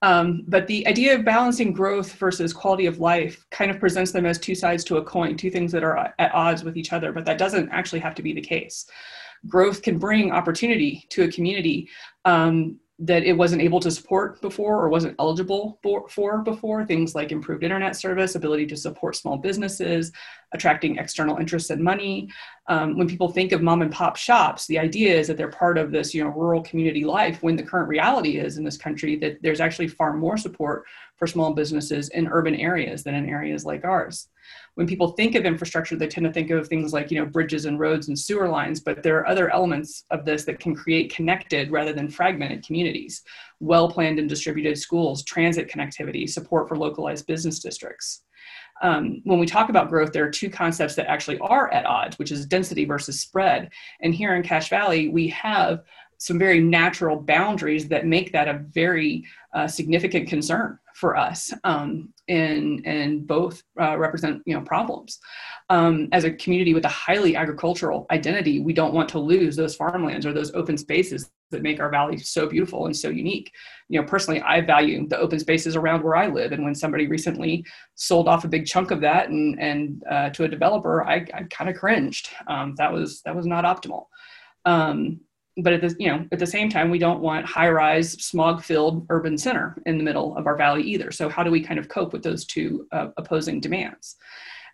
Um, 0.03 0.43
but 0.47 0.67
the 0.67 0.87
idea 0.87 1.15
of 1.15 1.25
balancing 1.25 1.73
growth 1.73 2.13
versus 2.13 2.53
quality 2.53 2.85
of 2.85 2.99
life 2.99 3.45
kind 3.51 3.69
of 3.69 3.79
presents 3.79 4.11
them 4.11 4.25
as 4.25 4.39
two 4.39 4.55
sides 4.55 4.83
to 4.85 4.97
a 4.97 5.03
coin, 5.03 5.35
two 5.35 5.51
things 5.51 5.71
that 5.71 5.83
are 5.83 6.13
at 6.17 6.33
odds 6.33 6.63
with 6.63 6.77
each 6.77 6.93
other, 6.93 7.11
but 7.11 7.25
that 7.25 7.37
doesn't 7.37 7.69
actually 7.69 7.99
have 7.99 8.15
to 8.15 8.23
be 8.23 8.33
the 8.33 8.41
case. 8.41 8.85
Growth 9.47 9.81
can 9.81 9.97
bring 9.97 10.31
opportunity 10.31 11.05
to 11.09 11.23
a 11.23 11.31
community 11.31 11.89
um, 12.25 12.79
that 13.03 13.23
it 13.23 13.33
wasn't 13.33 13.63
able 13.63 13.79
to 13.79 13.89
support 13.89 14.39
before 14.41 14.79
or 14.79 14.87
wasn't 14.89 15.15
eligible 15.17 15.79
for, 15.81 16.07
for, 16.07 16.43
before. 16.43 16.85
Things 16.85 17.15
like 17.15 17.31
improved 17.31 17.63
internet 17.63 17.95
service 17.95 18.35
ability 18.35 18.67
to 18.67 18.77
support 18.77 19.15
small 19.15 19.37
businesses 19.37 20.11
attracting 20.53 20.97
external 20.97 21.37
interest 21.37 21.71
and 21.71 21.83
money. 21.83 22.29
Um, 22.67 22.95
when 22.97 23.07
people 23.07 23.31
think 23.31 23.53
of 23.53 23.63
mom 23.63 23.81
and 23.81 23.91
pop 23.91 24.17
shops 24.17 24.67
the 24.67 24.77
idea 24.77 25.17
is 25.17 25.27
that 25.27 25.35
they're 25.35 25.49
part 25.49 25.77
of 25.79 25.91
this 25.91 26.13
you 26.13 26.23
know 26.23 26.29
rural 26.29 26.61
community 26.61 27.03
life 27.03 27.41
when 27.41 27.55
the 27.55 27.63
current 27.63 27.89
reality 27.89 28.37
is 28.37 28.57
in 28.57 28.63
this 28.63 28.77
country 28.77 29.15
that 29.17 29.41
there's 29.41 29.59
actually 29.59 29.87
far 29.87 30.13
more 30.13 30.37
support 30.37 30.85
for 31.17 31.27
small 31.27 31.53
businesses 31.53 32.09
in 32.09 32.27
urban 32.27 32.55
areas 32.55 33.03
than 33.03 33.15
in 33.15 33.27
areas 33.27 33.65
like 33.65 33.83
ours 33.83 34.27
when 34.75 34.87
people 34.87 35.09
think 35.09 35.35
of 35.35 35.45
infrastructure, 35.45 35.95
they 35.95 36.07
tend 36.07 36.25
to 36.25 36.31
think 36.31 36.49
of 36.49 36.67
things 36.67 36.93
like, 36.93 37.11
you 37.11 37.19
know, 37.19 37.25
bridges 37.25 37.65
and 37.65 37.79
roads 37.79 38.07
and 38.07 38.17
sewer 38.17 38.47
lines, 38.47 38.79
but 38.79 39.03
there 39.03 39.17
are 39.17 39.27
other 39.27 39.49
elements 39.51 40.05
of 40.11 40.23
this 40.23 40.45
that 40.45 40.59
can 40.59 40.73
create 40.73 41.13
connected 41.13 41.71
rather 41.71 41.93
than 41.93 42.09
fragmented 42.09 42.65
communities. 42.65 43.21
Well-planned 43.59 44.19
and 44.19 44.29
distributed 44.29 44.77
schools, 44.77 45.23
transit 45.23 45.69
connectivity, 45.69 46.29
support 46.29 46.69
for 46.69 46.77
localized 46.77 47.27
business 47.27 47.59
districts. 47.59 48.23
Um, 48.81 49.21
when 49.25 49.39
we 49.39 49.45
talk 49.45 49.69
about 49.69 49.89
growth, 49.89 50.11
there 50.11 50.25
are 50.25 50.31
two 50.31 50.49
concepts 50.49 50.95
that 50.95 51.07
actually 51.07 51.37
are 51.39 51.71
at 51.71 51.85
odds, 51.85 52.17
which 52.17 52.31
is 52.31 52.45
density 52.45 52.85
versus 52.85 53.19
spread. 53.19 53.69
And 54.01 54.15
here 54.15 54.35
in 54.35 54.41
Cache 54.41 54.69
Valley, 54.69 55.09
we 55.09 55.27
have 55.27 55.83
some 56.17 56.39
very 56.39 56.59
natural 56.59 57.17
boundaries 57.19 57.87
that 57.89 58.05
make 58.05 58.31
that 58.31 58.47
a 58.47 58.63
very 58.71 59.25
uh, 59.53 59.67
significant 59.67 60.29
concern 60.29 60.79
for 60.95 61.15
us 61.15 61.53
um, 61.63 62.09
and 62.27 62.85
and 62.85 63.27
both 63.27 63.61
uh, 63.79 63.97
represent 63.97 64.41
you 64.45 64.55
know 64.55 64.61
problems. 64.61 65.19
Um, 65.69 66.09
as 66.11 66.23
a 66.23 66.31
community 66.31 66.73
with 66.73 66.85
a 66.85 66.89
highly 66.89 67.35
agricultural 67.35 68.05
identity 68.11 68.59
we 68.59 68.73
don't 68.73 68.93
want 68.93 69.09
to 69.09 69.19
lose 69.19 69.55
those 69.55 69.75
farmlands 69.75 70.25
or 70.25 70.33
those 70.33 70.53
open 70.53 70.77
spaces 70.77 71.29
that 71.51 71.61
make 71.61 71.79
our 71.79 71.89
valley 71.89 72.17
so 72.17 72.47
beautiful 72.47 72.85
and 72.85 72.95
so 72.95 73.09
unique. 73.09 73.51
You 73.89 74.01
know 74.01 74.07
personally 74.07 74.41
i 74.41 74.61
value 74.61 75.07
the 75.07 75.19
open 75.19 75.39
spaces 75.39 75.75
around 75.75 76.03
where 76.03 76.15
i 76.15 76.27
live 76.27 76.51
and 76.51 76.63
when 76.63 76.75
somebody 76.75 77.07
recently 77.07 77.65
sold 77.95 78.27
off 78.27 78.45
a 78.45 78.47
big 78.47 78.65
chunk 78.65 78.91
of 78.91 79.01
that 79.01 79.29
and 79.29 79.59
and 79.59 80.03
uh, 80.09 80.29
to 80.31 80.45
a 80.45 80.47
developer 80.47 81.03
i, 81.03 81.25
I 81.33 81.43
kind 81.49 81.69
of 81.69 81.75
cringed. 81.75 82.29
Um, 82.47 82.75
that 82.77 82.91
was 82.91 83.21
that 83.23 83.35
was 83.35 83.45
not 83.45 83.65
optimal. 83.65 84.05
Um, 84.65 85.21
but 85.57 85.73
at 85.73 85.81
the 85.81 85.95
you 85.99 86.07
know 86.07 86.25
at 86.31 86.39
the 86.39 86.47
same 86.47 86.69
time 86.69 86.89
we 86.89 86.99
don't 86.99 87.19
want 87.19 87.45
high 87.45 87.69
rise 87.69 88.13
smog 88.13 88.63
filled 88.63 89.05
urban 89.09 89.37
center 89.37 89.77
in 89.85 89.97
the 89.97 90.03
middle 90.03 90.35
of 90.37 90.47
our 90.47 90.55
valley 90.55 90.83
either. 90.83 91.11
So 91.11 91.29
how 91.29 91.43
do 91.43 91.51
we 91.51 91.61
kind 91.61 91.79
of 91.79 91.89
cope 91.89 92.13
with 92.13 92.23
those 92.23 92.45
two 92.45 92.87
uh, 92.91 93.09
opposing 93.17 93.59
demands? 93.59 94.15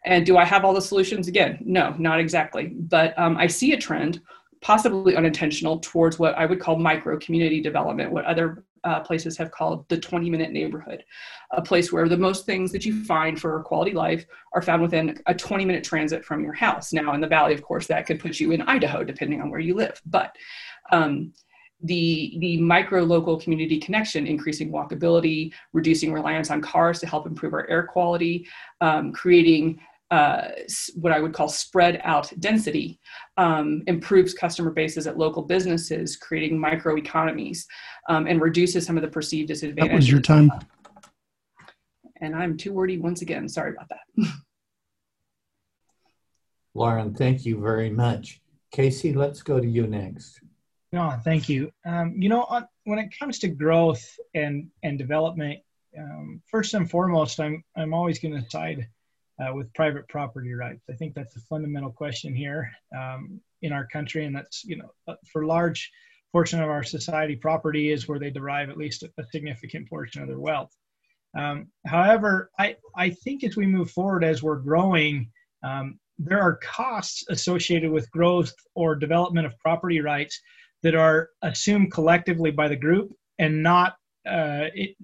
And 0.06 0.26
do 0.26 0.38
i 0.38 0.46
have 0.46 0.64
all 0.64 0.74
the 0.74 0.82
solutions? 0.82 1.28
Again 1.28 1.60
no 1.62 1.96
not 1.98 2.20
exactly. 2.20 2.68
But 2.68 3.18
um, 3.18 3.38
i 3.38 3.48
see 3.48 3.74
a 3.74 3.78
trend 3.78 4.22
possibly 4.62 5.16
unintentional 5.16 5.80
towards 5.80 6.18
what 6.18 6.36
i 6.36 6.46
would 6.46 6.60
call 6.60 6.78
micro 6.78 7.18
community 7.20 7.62
development 7.62 8.12
what 8.12 8.26
other 8.26 8.66
uh, 8.88 9.02
places 9.02 9.38
have 9.38 9.52
called 9.52 9.88
the 9.90 9.98
20 9.98 10.30
minute 10.30 10.52
neighborhood, 10.52 11.04
a 11.52 11.62
place 11.62 11.92
where 11.92 12.08
the 12.08 12.18
most 12.18 12.46
things 12.46 12.72
that 12.72 12.86
you 12.86 13.04
find 13.04 13.40
for 13.40 13.62
quality 13.64 13.92
life 13.92 14.26
are 14.54 14.62
found 14.62 14.82
within 14.82 15.20
a 15.26 15.34
20 15.34 15.66
minute 15.66 15.84
transit 15.84 16.24
from 16.24 16.42
your 16.42 16.54
house. 16.54 16.94
Now, 16.94 17.14
in 17.14 17.22
the 17.22 17.28
valley, 17.28 17.54
of 17.54 17.62
course, 17.62 17.88
that 17.88 18.06
could 18.06 18.20
put 18.20 18.40
you 18.40 18.52
in 18.52 18.62
Idaho, 18.62 19.04
depending 19.04 19.42
on 19.42 19.50
where 19.50 19.60
you 19.60 19.76
live. 19.76 20.02
But 20.06 20.36
um, 20.92 21.34
the, 21.82 22.38
the 22.40 22.58
micro 22.60 23.04
local 23.04 23.40
community 23.40 23.80
connection, 23.80 24.26
increasing 24.26 24.72
walkability, 24.72 25.54
reducing 25.74 26.12
reliance 26.12 26.50
on 26.50 26.62
cars 26.62 27.00
to 27.00 27.08
help 27.08 27.28
improve 27.28 27.54
our 27.54 27.70
air 27.70 27.84
quality, 27.84 28.48
um, 28.82 29.12
creating 29.12 29.80
uh, 30.10 30.50
what 30.96 31.12
I 31.12 31.20
would 31.20 31.34
call 31.34 31.50
spread 31.50 32.00
out 32.04 32.32
density, 32.40 33.00
um, 33.36 33.84
improves 33.88 34.34
customer 34.34 34.72
bases 34.72 35.06
at 35.06 35.18
local 35.18 35.44
businesses, 35.44 36.16
creating 36.16 36.58
micro 36.58 36.96
economies, 36.96 37.68
um, 38.10 38.26
and 38.26 38.42
reduces 38.42 38.86
some 38.86 38.98
of 38.98 39.04
the 39.04 39.10
perceived 39.10 39.50
disadvantages. 39.50 39.92
That 39.92 39.96
was 39.96 40.10
your 40.10 40.22
time. 40.22 40.52
And 42.22 42.36
I'm 42.36 42.58
too 42.58 42.74
wordy 42.74 42.98
once 42.98 43.22
again. 43.22 43.48
Sorry 43.50 43.72
about 43.72 43.90
that. 43.90 44.32
Lauren, 46.74 47.14
thank 47.14 47.46
you 47.46 47.60
very 47.60 47.90
much. 47.90 48.40
Casey, 48.72 49.14
let's 49.14 49.42
go 49.42 49.60
to 49.60 49.68
you 49.68 49.88
next. 49.88 50.40
No, 50.92 51.20
thank 51.24 51.50
you. 51.50 51.72
Um, 51.86 52.16
you 52.18 52.30
know, 52.30 52.44
on, 52.44 52.68
when 52.86 53.00
it 53.00 53.18
comes 53.18 53.40
to 53.40 53.50
growth 53.50 54.04
and 54.34 54.70
and 54.84 54.98
development, 54.98 55.60
um, 55.98 56.42
first 56.50 56.74
and 56.74 56.90
foremost, 56.90 57.40
I'm 57.40 57.64
I'm 57.76 57.94
always 57.94 58.20
going 58.20 58.42
to 58.42 58.50
side 58.50 58.88
uh, 59.40 59.54
with 59.54 59.74
private 59.74 60.08
property 60.08 60.54
rights. 60.54 60.84
I 60.90 60.94
think 60.94 61.14
that's 61.14 61.36
a 61.36 61.42
fundamental 61.42 61.92
question 61.92 62.34
here 62.34 62.72
um, 62.98 63.42
in 63.62 63.74
our 63.74 63.86
country, 63.88 64.26
and 64.26 64.36
that's 64.36 64.64
you 64.64 64.78
know 64.78 64.92
uh, 65.08 65.16
for 65.32 65.46
large 65.46 65.92
portion 66.32 66.62
of 66.62 66.70
our 66.70 66.84
society, 66.84 67.36
property 67.36 67.92
is 67.92 68.08
where 68.08 68.20
they 68.20 68.30
derive 68.30 68.70
at 68.70 68.78
least 68.78 69.04
a 69.04 69.24
significant 69.32 69.90
portion 69.90 70.22
of 70.22 70.28
their 70.28 70.40
wealth. 70.40 70.74
Um, 71.38 71.68
however, 71.86 72.50
I 72.58 72.78
I 72.96 73.10
think 73.10 73.44
as 73.44 73.58
we 73.58 73.68
move 73.68 73.92
forward, 73.92 74.24
as 74.24 74.42
we're 74.42 74.56
growing, 74.56 75.32
um, 75.64 76.00
there 76.18 76.42
are 76.42 76.56
costs 76.64 77.26
associated 77.30 77.92
with 77.92 78.10
growth 78.10 78.54
or 78.74 78.96
development 78.96 79.46
of 79.46 79.58
property 79.60 80.00
rights 80.00 80.42
that 80.84 80.96
are 80.96 81.30
assumed 81.42 81.92
collectively 81.92 82.52
by 82.52 82.68
the 82.68 82.76
group 82.76 83.12
and 83.40 83.62
not 83.62 83.96
uh, 84.28 84.68
it, 84.74 84.96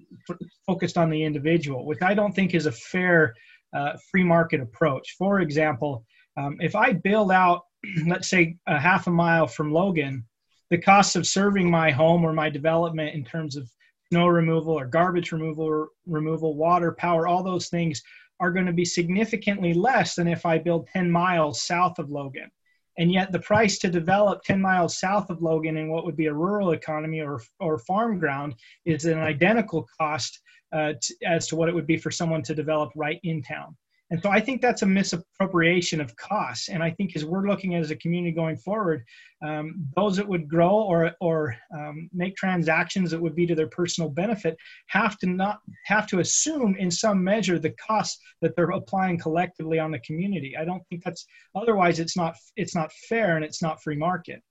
focused 0.66 0.98
on 0.98 1.10
the 1.10 1.22
individual, 1.22 1.86
which 1.86 2.02
I 2.02 2.14
don't 2.14 2.34
think 2.34 2.54
is 2.54 2.66
a 2.66 2.72
fair 2.72 3.34
uh, 3.74 3.96
free 4.10 4.24
market 4.24 4.60
approach. 4.60 5.14
For 5.18 5.40
example, 5.40 6.04
um, 6.36 6.56
if 6.60 6.74
I 6.74 6.92
build 6.92 7.32
out, 7.32 7.62
let's 8.06 8.28
say, 8.28 8.56
a 8.66 8.78
half 8.78 9.06
a 9.06 9.10
mile 9.10 9.46
from 9.46 9.72
Logan, 9.72 10.24
the 10.70 10.78
cost 10.78 11.16
of 11.16 11.26
serving 11.26 11.70
my 11.70 11.90
home 11.90 12.24
or 12.24 12.32
my 12.32 12.50
development 12.50 13.14
in 13.14 13.24
terms 13.24 13.56
of 13.56 13.68
snow 14.10 14.26
removal 14.26 14.78
or 14.78 14.86
garbage 14.86 15.32
removal, 15.32 15.64
or 15.64 15.88
removal, 16.06 16.54
water, 16.56 16.92
power, 16.92 17.26
all 17.26 17.42
those 17.42 17.68
things 17.68 18.02
are 18.40 18.52
going 18.52 18.66
to 18.66 18.72
be 18.72 18.84
significantly 18.84 19.72
less 19.72 20.14
than 20.14 20.28
if 20.28 20.44
I 20.44 20.58
build 20.58 20.88
10 20.92 21.10
miles 21.10 21.62
south 21.62 21.98
of 21.98 22.10
Logan. 22.10 22.50
And 22.98 23.12
yet, 23.12 23.32
the 23.32 23.40
price 23.40 23.78
to 23.78 23.90
develop 23.90 24.42
10 24.44 24.60
miles 24.60 24.98
south 24.98 25.30
of 25.30 25.42
Logan 25.42 25.76
in 25.76 25.88
what 25.88 26.04
would 26.04 26.16
be 26.16 26.26
a 26.26 26.32
rural 26.32 26.72
economy 26.72 27.20
or, 27.20 27.40
or 27.58 27.78
farm 27.78 28.18
ground 28.18 28.54
is 28.84 29.04
an 29.04 29.18
identical 29.18 29.86
cost 29.98 30.40
uh, 30.72 30.92
t- 31.00 31.14
as 31.26 31.46
to 31.48 31.56
what 31.56 31.68
it 31.68 31.74
would 31.74 31.86
be 31.86 31.96
for 31.96 32.10
someone 32.10 32.42
to 32.42 32.54
develop 32.54 32.92
right 32.94 33.20
in 33.24 33.42
town. 33.42 33.76
And 34.10 34.22
so 34.22 34.30
I 34.30 34.38
think 34.38 34.60
that's 34.60 34.82
a 34.82 34.86
misappropriation 34.86 36.00
of 36.00 36.14
costs. 36.16 36.68
And 36.68 36.82
I 36.82 36.90
think 36.90 37.16
as 37.16 37.24
we're 37.24 37.48
looking 37.48 37.74
as 37.74 37.90
a 37.90 37.96
community 37.96 38.32
going 38.32 38.56
forward, 38.56 39.02
um, 39.42 39.86
those 39.96 40.16
that 40.16 40.28
would 40.28 40.46
grow 40.46 40.70
or 40.70 41.12
or 41.20 41.56
um, 41.74 42.08
make 42.12 42.36
transactions 42.36 43.10
that 43.10 43.20
would 43.20 43.34
be 43.34 43.46
to 43.46 43.54
their 43.54 43.68
personal 43.68 44.10
benefit 44.10 44.56
have 44.88 45.18
to 45.18 45.26
not 45.26 45.60
have 45.86 46.06
to 46.08 46.20
assume 46.20 46.76
in 46.76 46.90
some 46.90 47.24
measure 47.24 47.58
the 47.58 47.70
costs 47.70 48.20
that 48.42 48.54
they're 48.56 48.70
applying 48.70 49.18
collectively 49.18 49.78
on 49.78 49.90
the 49.90 50.00
community. 50.00 50.54
I 50.56 50.64
don't 50.64 50.86
think 50.88 51.02
that's 51.02 51.26
otherwise 51.54 51.98
it's 51.98 52.16
not 52.16 52.36
it's 52.56 52.74
not 52.74 52.92
fair 53.08 53.36
and 53.36 53.44
it's 53.44 53.62
not 53.62 53.82
free 53.82 53.96
market. 53.96 54.42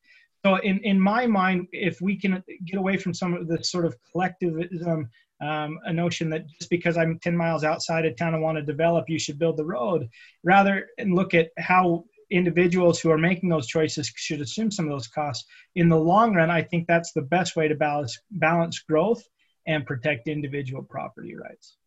So 0.45 0.57
in, 0.57 0.79
in 0.79 0.99
my 0.99 1.25
mind, 1.25 1.67
if 1.71 2.01
we 2.01 2.19
can 2.19 2.43
get 2.65 2.77
away 2.77 2.97
from 2.97 3.13
some 3.13 3.33
of 3.33 3.47
the 3.47 3.63
sort 3.63 3.85
of 3.85 3.95
collectivism 4.11 5.09
um, 5.43 5.79
a 5.83 5.93
notion 5.93 6.29
that 6.29 6.47
just 6.47 6.69
because 6.69 6.97
I'm 6.97 7.19
10 7.19 7.35
miles 7.35 7.63
outside 7.63 8.05
of 8.05 8.15
town 8.15 8.33
and 8.33 8.41
want 8.41 8.57
to 8.57 8.63
develop, 8.63 9.09
you 9.09 9.19
should 9.19 9.37
build 9.37 9.57
the 9.57 9.65
road. 9.65 10.07
Rather, 10.43 10.87
and 10.97 11.13
look 11.13 11.33
at 11.33 11.49
how 11.57 12.05
individuals 12.31 12.99
who 12.99 13.11
are 13.11 13.17
making 13.17 13.49
those 13.49 13.67
choices 13.67 14.11
should 14.15 14.41
assume 14.41 14.71
some 14.71 14.85
of 14.85 14.91
those 14.91 15.07
costs. 15.07 15.45
In 15.75 15.89
the 15.89 15.97
long 15.97 16.33
run, 16.33 16.49
I 16.49 16.61
think 16.61 16.87
that's 16.87 17.11
the 17.11 17.21
best 17.21 17.55
way 17.55 17.67
to 17.67 17.75
balance 17.75 18.17
balance 18.31 18.79
growth 18.79 19.23
and 19.67 19.85
protect 19.85 20.27
individual 20.27 20.83
property 20.83 21.35
rights. 21.35 21.77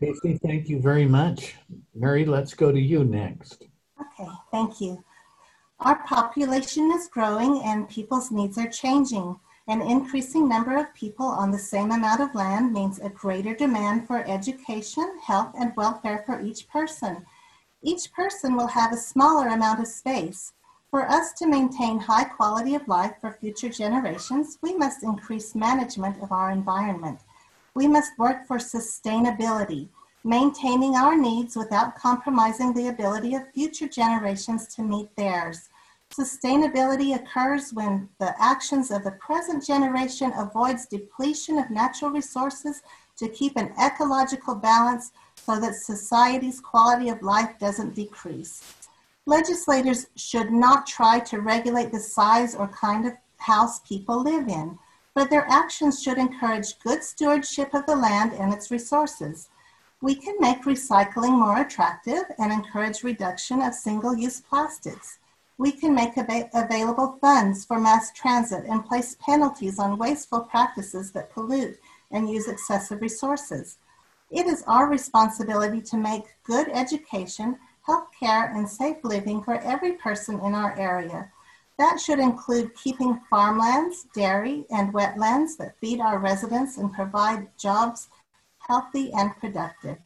Casey, 0.00 0.38
thank 0.38 0.68
you 0.68 0.80
very 0.80 1.06
much. 1.06 1.54
Mary, 1.94 2.24
let's 2.24 2.54
go 2.54 2.72
to 2.72 2.80
you 2.80 3.04
next. 3.04 3.66
Okay, 4.00 4.30
thank 4.50 4.80
you. 4.80 5.04
Our 5.78 6.02
population 6.04 6.90
is 6.92 7.08
growing 7.08 7.62
and 7.64 7.88
people's 7.88 8.30
needs 8.30 8.58
are 8.58 8.68
changing. 8.68 9.38
An 9.68 9.80
increasing 9.80 10.48
number 10.48 10.76
of 10.76 10.92
people 10.92 11.26
on 11.26 11.52
the 11.52 11.58
same 11.58 11.92
amount 11.92 12.20
of 12.20 12.34
land 12.34 12.72
means 12.72 12.98
a 12.98 13.08
greater 13.08 13.54
demand 13.54 14.08
for 14.08 14.28
education, 14.28 15.18
health, 15.22 15.54
and 15.58 15.76
welfare 15.76 16.24
for 16.26 16.40
each 16.40 16.68
person. 16.68 17.24
Each 17.80 18.12
person 18.12 18.56
will 18.56 18.66
have 18.66 18.92
a 18.92 18.96
smaller 18.96 19.48
amount 19.48 19.78
of 19.80 19.86
space. 19.86 20.52
For 20.90 21.08
us 21.08 21.32
to 21.34 21.46
maintain 21.46 21.98
high 21.98 22.24
quality 22.24 22.74
of 22.74 22.88
life 22.88 23.14
for 23.20 23.32
future 23.32 23.68
generations, 23.68 24.58
we 24.62 24.74
must 24.76 25.04
increase 25.04 25.54
management 25.54 26.20
of 26.22 26.32
our 26.32 26.50
environment. 26.50 27.20
We 27.74 27.86
must 27.86 28.18
work 28.18 28.46
for 28.46 28.58
sustainability, 28.58 29.88
maintaining 30.24 30.96
our 30.96 31.16
needs 31.16 31.56
without 31.56 31.96
compromising 31.96 32.74
the 32.74 32.88
ability 32.88 33.34
of 33.36 33.50
future 33.52 33.88
generations 33.88 34.66
to 34.74 34.82
meet 34.82 35.14
theirs. 35.16 35.70
Sustainability 36.18 37.16
occurs 37.16 37.72
when 37.72 38.06
the 38.20 38.34
actions 38.38 38.90
of 38.90 39.02
the 39.02 39.12
present 39.12 39.64
generation 39.64 40.30
avoids 40.36 40.84
depletion 40.84 41.58
of 41.58 41.70
natural 41.70 42.10
resources 42.10 42.82
to 43.16 43.30
keep 43.30 43.56
an 43.56 43.72
ecological 43.82 44.54
balance 44.54 45.12
so 45.36 45.58
that 45.58 45.74
society's 45.74 46.60
quality 46.60 47.08
of 47.08 47.22
life 47.22 47.58
doesn't 47.58 47.94
decrease. 47.94 48.62
Legislators 49.24 50.06
should 50.16 50.50
not 50.50 50.86
try 50.86 51.18
to 51.18 51.40
regulate 51.40 51.90
the 51.90 52.00
size 52.00 52.54
or 52.54 52.68
kind 52.68 53.06
of 53.06 53.14
house 53.38 53.80
people 53.80 54.22
live 54.22 54.48
in, 54.48 54.78
but 55.14 55.30
their 55.30 55.46
actions 55.48 56.02
should 56.02 56.18
encourage 56.18 56.78
good 56.80 57.02
stewardship 57.02 57.72
of 57.72 57.86
the 57.86 57.96
land 57.96 58.34
and 58.34 58.52
its 58.52 58.70
resources. 58.70 59.48
We 60.02 60.14
can 60.14 60.34
make 60.40 60.64
recycling 60.64 61.38
more 61.38 61.62
attractive 61.62 62.24
and 62.38 62.52
encourage 62.52 63.02
reduction 63.02 63.62
of 63.62 63.72
single-use 63.72 64.40
plastics 64.42 65.18
we 65.58 65.72
can 65.72 65.94
make 65.94 66.16
av- 66.18 66.50
available 66.54 67.18
funds 67.20 67.64
for 67.64 67.78
mass 67.78 68.12
transit 68.12 68.64
and 68.68 68.84
place 68.84 69.16
penalties 69.20 69.78
on 69.78 69.98
wasteful 69.98 70.40
practices 70.40 71.12
that 71.12 71.32
pollute 71.32 71.78
and 72.10 72.28
use 72.28 72.48
excessive 72.48 73.00
resources. 73.00 73.78
It 74.30 74.46
is 74.46 74.64
our 74.66 74.88
responsibility 74.88 75.82
to 75.82 75.96
make 75.96 76.24
good 76.44 76.68
education, 76.68 77.58
health 77.82 78.08
care, 78.18 78.50
and 78.54 78.68
safe 78.68 78.96
living 79.04 79.42
for 79.42 79.60
every 79.60 79.92
person 79.92 80.40
in 80.40 80.54
our 80.54 80.76
area. 80.78 81.30
That 81.78 82.00
should 82.00 82.18
include 82.18 82.74
keeping 82.74 83.20
farmlands, 83.28 84.06
dairy, 84.14 84.64
and 84.70 84.92
wetlands 84.92 85.56
that 85.58 85.78
feed 85.80 86.00
our 86.00 86.18
residents 86.18 86.76
and 86.76 86.92
provide 86.92 87.48
jobs 87.58 88.08
healthy 88.68 89.12
and 89.12 89.36
productive. 89.36 89.98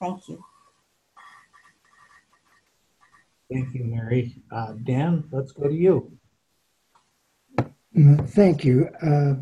Thank 0.00 0.28
you. 0.28 0.44
Thank 3.52 3.74
you, 3.74 3.84
Mary. 3.84 4.42
Uh, 4.50 4.74
Dan, 4.84 5.24
let's 5.30 5.52
go 5.52 5.68
to 5.68 5.74
you. 5.74 6.16
Mm, 7.96 8.28
thank 8.30 8.64
you. 8.64 8.88
Uh, 9.02 9.34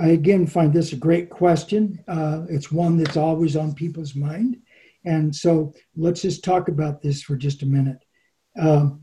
I 0.00 0.08
again 0.08 0.46
find 0.46 0.72
this 0.72 0.92
a 0.92 0.96
great 0.96 1.28
question. 1.30 2.02
Uh, 2.06 2.42
it's 2.48 2.70
one 2.70 2.96
that's 2.96 3.16
always 3.16 3.56
on 3.56 3.74
people's 3.74 4.14
mind. 4.14 4.58
And 5.04 5.34
so 5.34 5.72
let's 5.96 6.22
just 6.22 6.44
talk 6.44 6.68
about 6.68 7.02
this 7.02 7.22
for 7.22 7.36
just 7.36 7.62
a 7.62 7.66
minute. 7.66 8.04
Um, 8.58 9.00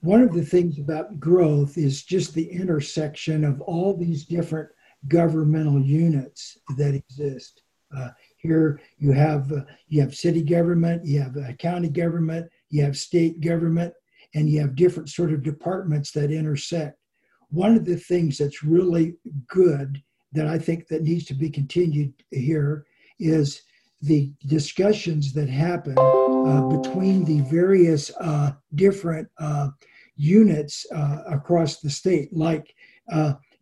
one 0.00 0.22
of 0.22 0.32
the 0.32 0.44
things 0.44 0.78
about 0.78 1.20
growth 1.20 1.76
is 1.76 2.04
just 2.04 2.32
the 2.32 2.50
intersection 2.50 3.44
of 3.44 3.60
all 3.60 3.94
these 3.96 4.24
different 4.24 4.70
governmental 5.08 5.80
units 5.80 6.56
that 6.78 6.94
exist. 6.94 7.62
Uh, 7.94 8.08
here 8.38 8.80
you 8.98 9.12
have 9.12 9.52
uh, 9.52 9.62
you 9.88 10.00
have 10.00 10.14
city 10.14 10.42
government, 10.42 11.04
you 11.04 11.20
have 11.20 11.36
county 11.58 11.88
government, 11.88 12.48
you 12.70 12.82
have 12.82 12.96
state 12.96 13.40
government, 13.40 13.92
and 14.34 14.48
you 14.48 14.60
have 14.60 14.76
different 14.76 15.08
sort 15.08 15.32
of 15.32 15.42
departments 15.42 16.12
that 16.12 16.30
intersect. 16.30 16.96
One 17.50 17.76
of 17.76 17.84
the 17.84 17.96
things 17.96 18.38
that's 18.38 18.62
really 18.62 19.14
good 19.48 20.02
that 20.32 20.46
I 20.46 20.58
think 20.58 20.86
that 20.88 21.02
needs 21.02 21.24
to 21.26 21.34
be 21.34 21.50
continued 21.50 22.14
here 22.30 22.86
is 23.18 23.62
the 24.02 24.32
discussions 24.46 25.32
that 25.34 25.48
happen 25.48 25.98
uh, 25.98 26.62
between 26.68 27.24
the 27.24 27.40
various 27.50 28.10
uh, 28.20 28.52
different 28.74 29.28
uh, 29.38 29.68
units 30.16 30.86
uh, 30.94 31.22
across 31.26 31.80
the 31.80 31.90
state, 31.90 32.32
like 32.32 32.74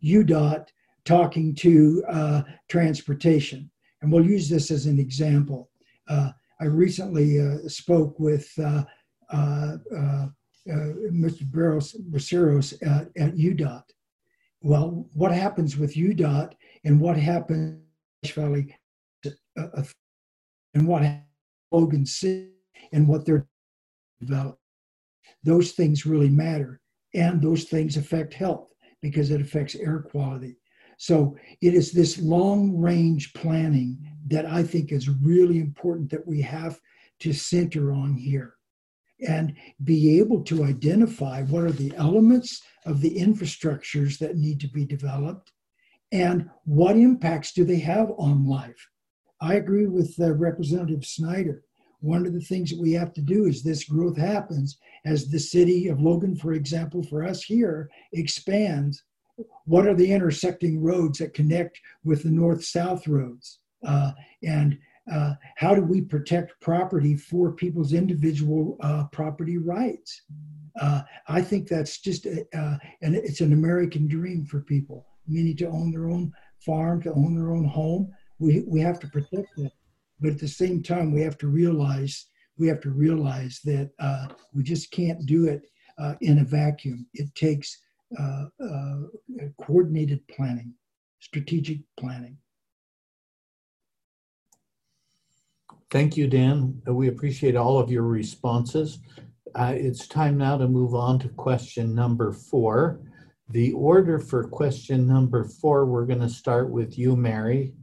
UDOT 0.03 0.59
uh, 0.59 0.63
talking 1.03 1.55
to 1.55 2.03
uh, 2.07 2.41
transportation. 2.69 3.69
And 4.01 4.11
we'll 4.11 4.25
use 4.25 4.47
this 4.47 4.71
as 4.71 4.85
an 4.85 4.99
example. 4.99 5.69
I 6.61 6.65
recently 6.65 7.39
spoke 7.69 8.19
with 8.19 8.49
Uh, 9.31 9.77
uh, 9.95 10.27
uh, 10.69 10.93
Mr. 11.11 11.49
Barros 11.51 11.95
Braceros 12.11 12.73
at, 12.81 13.07
at 13.17 13.35
UDOT. 13.35 13.83
Well, 14.61 15.07
what 15.13 15.31
happens 15.31 15.77
with 15.77 15.95
UDOT 15.95 16.53
and 16.83 16.99
what 16.99 17.17
happens 17.17 17.81
Valley 18.27 18.75
and 20.73 20.87
what 20.87 21.03
Logan 21.71 22.05
City 22.05 22.51
and 22.91 23.07
what 23.07 23.25
they're 23.25 23.47
developing. 24.19 24.57
Those 25.43 25.71
things 25.71 26.05
really 26.05 26.29
matter. 26.29 26.81
And 27.13 27.41
those 27.41 27.63
things 27.63 27.97
affect 27.97 28.33
health 28.33 28.67
because 29.01 29.31
it 29.31 29.41
affects 29.41 29.75
air 29.75 29.99
quality. 29.99 30.57
So 30.97 31.37
it 31.61 31.73
is 31.73 31.91
this 31.91 32.19
long 32.19 32.77
range 32.77 33.33
planning 33.33 33.97
that 34.27 34.45
I 34.45 34.63
think 34.63 34.91
is 34.91 35.09
really 35.09 35.59
important 35.59 36.11
that 36.11 36.27
we 36.27 36.41
have 36.41 36.79
to 37.21 37.33
center 37.33 37.93
on 37.93 38.15
here 38.15 38.55
and 39.27 39.55
be 39.83 40.19
able 40.19 40.43
to 40.43 40.63
identify 40.63 41.43
what 41.43 41.63
are 41.63 41.71
the 41.71 41.93
elements 41.95 42.61
of 42.85 43.01
the 43.01 43.15
infrastructures 43.17 44.17
that 44.19 44.37
need 44.37 44.59
to 44.59 44.67
be 44.67 44.85
developed 44.85 45.51
and 46.11 46.49
what 46.65 46.95
impacts 46.95 47.51
do 47.53 47.63
they 47.63 47.79
have 47.79 48.11
on 48.17 48.47
life. 48.47 48.89
I 49.41 49.55
agree 49.55 49.85
with 49.85 50.15
uh, 50.19 50.33
Representative 50.33 51.05
Snider. 51.05 51.63
One 52.01 52.25
of 52.25 52.33
the 52.33 52.41
things 52.41 52.69
that 52.69 52.79
we 52.79 52.93
have 52.93 53.13
to 53.13 53.21
do 53.21 53.45
is 53.45 53.61
this 53.61 53.83
growth 53.83 54.17
happens 54.17 54.77
as 55.05 55.27
the 55.27 55.39
city 55.39 55.87
of 55.87 56.01
Logan, 56.01 56.35
for 56.35 56.53
example, 56.53 57.03
for 57.03 57.23
us 57.23 57.43
here, 57.43 57.89
expands. 58.13 59.03
What 59.65 59.85
are 59.85 59.93
the 59.93 60.11
intersecting 60.11 60.81
roads 60.81 61.19
that 61.19 61.33
connect 61.33 61.79
with 62.03 62.23
the 62.23 62.31
north 62.31 62.63
south 62.63 63.07
roads? 63.07 63.59
Uh, 63.85 64.11
and 64.43 64.77
uh, 65.11 65.33
how 65.55 65.75
do 65.75 65.81
we 65.81 66.01
protect 66.01 66.59
property 66.61 67.15
for 67.15 67.51
people's 67.51 67.93
individual 67.93 68.77
uh, 68.81 69.05
property 69.11 69.57
rights? 69.57 70.21
Uh, 70.79 71.01
I 71.27 71.41
think 71.41 71.67
that's 71.67 71.99
just, 71.99 72.25
a, 72.25 72.45
uh, 72.55 72.77
and 73.01 73.15
it's 73.15 73.41
an 73.41 73.53
American 73.53 74.07
dream 74.07 74.45
for 74.45 74.61
people, 74.61 75.05
meaning 75.27 75.57
to 75.57 75.67
own 75.67 75.91
their 75.91 76.09
own 76.09 76.31
farm, 76.59 77.01
to 77.03 77.11
own 77.11 77.35
their 77.35 77.51
own 77.51 77.65
home. 77.65 78.11
We, 78.39 78.63
we 78.67 78.79
have 78.81 78.99
to 79.01 79.07
protect 79.07 79.55
that. 79.57 79.71
But 80.21 80.31
at 80.31 80.39
the 80.39 80.47
same 80.47 80.83
time, 80.83 81.11
we 81.11 81.21
have 81.21 81.37
to 81.39 81.47
realize 81.47 82.27
we 82.57 82.67
have 82.67 82.81
to 82.81 82.91
realize 82.91 83.61
that 83.63 83.89
uh, 83.99 84.27
we 84.53 84.63
just 84.63 84.91
can't 84.91 85.25
do 85.25 85.47
it 85.47 85.61
uh, 85.97 86.15
in 86.19 86.39
a 86.39 86.43
vacuum. 86.43 87.07
It 87.13 87.33
takes 87.33 87.77
coordinated 89.61 90.27
planning, 90.27 90.73
strategic 91.19 91.79
planning. 91.97 92.37
Thank 95.91 96.15
you, 96.15 96.27
Dan. 96.27 96.83
We 96.85 97.07
appreciate 97.07 97.55
all 97.55 97.79
of 97.79 97.89
your 97.89 98.03
responses. 98.03 98.99
Uh, 99.55 99.73
it's 99.75 100.07
time 100.07 100.37
now 100.37 100.55
to 100.55 100.67
move 100.67 100.93
on 100.93 101.17
to 101.19 101.29
question 101.29 101.95
number 101.95 102.31
four. 102.31 102.99
The 103.49 103.73
order 103.73 104.19
for 104.19 104.43
question 104.43 105.07
number 105.07 105.45
four, 105.45 105.87
we're 105.87 106.05
going 106.05 106.19
to 106.19 106.29
start 106.29 106.69
with 106.69 106.99
you, 106.99 107.15
Mary, 107.15 107.73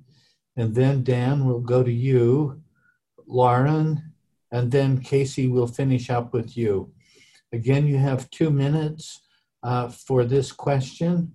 and 0.57 0.73
then 0.73 1.03
Dan 1.03 1.45
will 1.45 1.59
go 1.59 1.83
to 1.83 1.91
you, 1.91 2.63
Lauren, 3.27 4.13
and 4.53 4.71
then 4.71 5.01
Casey 5.01 5.49
will 5.49 5.67
finish 5.67 6.09
up 6.09 6.33
with 6.33 6.57
you. 6.57 6.93
Again, 7.53 7.89
you 7.89 7.99
have 7.99 8.31
two 8.31 8.51
minutes 8.51 9.21
uh, 9.65 9.89
for 9.89 10.25
this 10.25 10.53
question. 10.53 11.33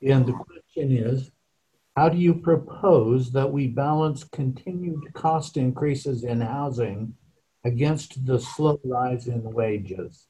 And 0.00 0.24
the 0.24 0.32
question 0.32 0.96
is 0.96 1.30
how 1.96 2.08
do 2.08 2.18
you 2.18 2.34
propose 2.34 3.30
that 3.32 3.50
we 3.50 3.68
balance 3.68 4.24
continued 4.24 5.12
cost 5.14 5.56
increases 5.56 6.24
in 6.24 6.40
housing 6.40 7.14
against 7.64 8.26
the 8.26 8.38
slow 8.38 8.80
rise 8.84 9.28
in 9.28 9.42
wages? 9.44 10.26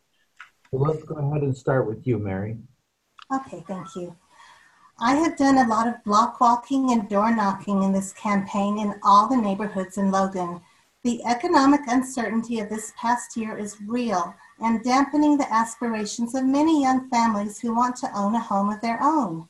So 0.70 0.76
let's 0.76 1.02
go 1.04 1.14
ahead 1.14 1.42
and 1.42 1.56
start 1.56 1.86
with 1.86 2.06
you, 2.06 2.18
Mary. 2.18 2.58
Okay, 3.34 3.64
thank 3.66 3.96
you. 3.96 4.14
I 5.00 5.14
have 5.16 5.36
done 5.36 5.58
a 5.58 5.68
lot 5.68 5.88
of 5.88 6.04
block 6.04 6.40
walking 6.40 6.92
and 6.92 7.08
door 7.08 7.34
knocking 7.34 7.82
in 7.82 7.92
this 7.92 8.12
campaign 8.12 8.78
in 8.78 8.94
all 9.02 9.28
the 9.28 9.36
neighborhoods 9.36 9.96
in 9.96 10.10
Logan. 10.10 10.60
The 11.02 11.24
economic 11.24 11.80
uncertainty 11.88 12.60
of 12.60 12.68
this 12.68 12.92
past 12.96 13.36
year 13.36 13.58
is 13.58 13.80
real 13.86 14.34
and 14.60 14.84
dampening 14.84 15.36
the 15.36 15.52
aspirations 15.52 16.34
of 16.34 16.44
many 16.44 16.82
young 16.82 17.08
families 17.10 17.58
who 17.58 17.74
want 17.74 17.96
to 17.96 18.16
own 18.16 18.34
a 18.34 18.40
home 18.40 18.70
of 18.70 18.80
their 18.80 19.02
own. 19.02 19.48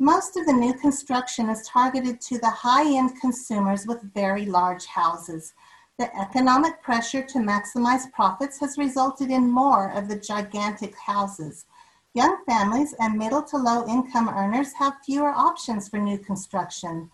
Most 0.00 0.36
of 0.36 0.46
the 0.46 0.52
new 0.52 0.74
construction 0.74 1.48
is 1.48 1.66
targeted 1.66 2.20
to 2.20 2.38
the 2.38 2.50
high-end 2.50 3.20
consumers 3.20 3.84
with 3.84 4.14
very 4.14 4.46
large 4.46 4.86
houses. 4.86 5.54
The 5.98 6.16
economic 6.16 6.80
pressure 6.82 7.22
to 7.22 7.38
maximize 7.40 8.12
profits 8.12 8.60
has 8.60 8.78
resulted 8.78 9.32
in 9.32 9.50
more 9.50 9.90
of 9.90 10.06
the 10.06 10.14
gigantic 10.14 10.96
houses. 10.96 11.66
Young 12.14 12.38
families 12.46 12.94
and 13.00 13.18
middle 13.18 13.42
to 13.42 13.56
low 13.56 13.88
income 13.88 14.28
earners 14.28 14.72
have 14.74 15.02
fewer 15.04 15.32
options 15.32 15.88
for 15.88 15.98
new 15.98 16.18
construction. 16.18 17.10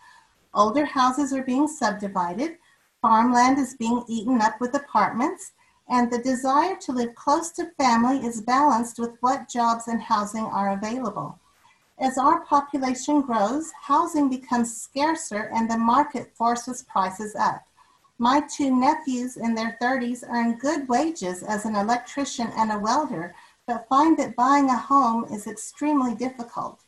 Older 0.53 0.85
houses 0.85 1.33
are 1.33 1.43
being 1.43 1.67
subdivided, 1.67 2.59
farmland 3.01 3.59
is 3.59 3.77
being 3.77 4.05
eaten 4.09 4.43
up 4.43 4.61
with 4.61 4.75
apartments, 4.75 5.53
and 5.89 6.13
the 6.13 6.19
desire 6.19 6.77
to 6.83 6.93
live 6.93 7.15
close 7.15 7.51
to 7.53 7.71
family 7.79 8.19
is 8.19 8.43
balanced 8.43 8.99
with 8.99 9.17
what 9.21 9.49
jobs 9.49 9.89
and 9.89 10.03
housing 10.03 10.45
are 10.45 10.75
available. 10.75 11.39
As 11.99 12.19
our 12.19 12.41
population 12.41 13.21
grows, 13.21 13.71
housing 13.81 14.29
becomes 14.29 14.77
scarcer 14.77 15.51
and 15.55 15.71
the 15.71 15.79
market 15.79 16.35
forces 16.37 16.83
prices 16.83 17.37
up. 17.37 17.67
My 18.19 18.41
two 18.41 18.75
nephews 18.75 19.37
in 19.37 19.55
their 19.55 19.79
30s 19.81 20.25
earn 20.29 20.59
good 20.59 20.89
wages 20.89 21.45
as 21.45 21.65
an 21.65 21.77
electrician 21.77 22.49
and 22.57 22.73
a 22.73 22.79
welder, 22.79 23.35
but 23.67 23.89
find 23.89 24.19
that 24.19 24.35
buying 24.35 24.71
a 24.71 24.77
home 24.77 25.25
is 25.27 25.47
extremely 25.47 26.15
difficult. 26.17 26.81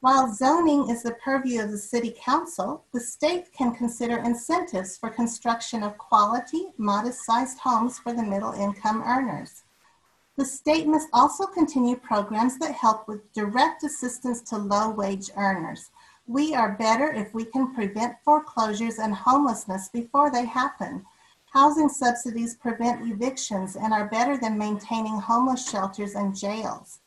While 0.00 0.32
zoning 0.32 0.90
is 0.90 1.02
the 1.02 1.14
purview 1.14 1.62
of 1.62 1.72
the 1.72 1.78
City 1.78 2.14
Council, 2.16 2.84
the 2.92 3.00
state 3.00 3.52
can 3.52 3.74
consider 3.74 4.18
incentives 4.18 4.96
for 4.96 5.10
construction 5.10 5.82
of 5.82 5.98
quality, 5.98 6.68
modest 6.78 7.24
sized 7.24 7.58
homes 7.58 7.98
for 7.98 8.12
the 8.12 8.22
middle 8.22 8.52
income 8.52 9.02
earners. 9.02 9.64
The 10.36 10.44
state 10.44 10.86
must 10.86 11.08
also 11.14 11.46
continue 11.46 11.96
programs 11.96 12.58
that 12.58 12.74
help 12.74 13.08
with 13.08 13.32
direct 13.32 13.82
assistance 13.84 14.42
to 14.42 14.58
low 14.58 14.90
wage 14.90 15.30
earners. 15.34 15.90
We 16.26 16.54
are 16.54 16.76
better 16.76 17.10
if 17.10 17.32
we 17.32 17.46
can 17.46 17.74
prevent 17.74 18.16
foreclosures 18.22 18.98
and 18.98 19.14
homelessness 19.14 19.88
before 19.88 20.30
they 20.30 20.44
happen. 20.44 21.06
Housing 21.54 21.88
subsidies 21.88 22.54
prevent 22.56 23.10
evictions 23.10 23.76
and 23.76 23.94
are 23.94 24.08
better 24.08 24.36
than 24.36 24.58
maintaining 24.58 25.18
homeless 25.18 25.70
shelters 25.70 26.14
and 26.14 26.36
jails. 26.36 26.98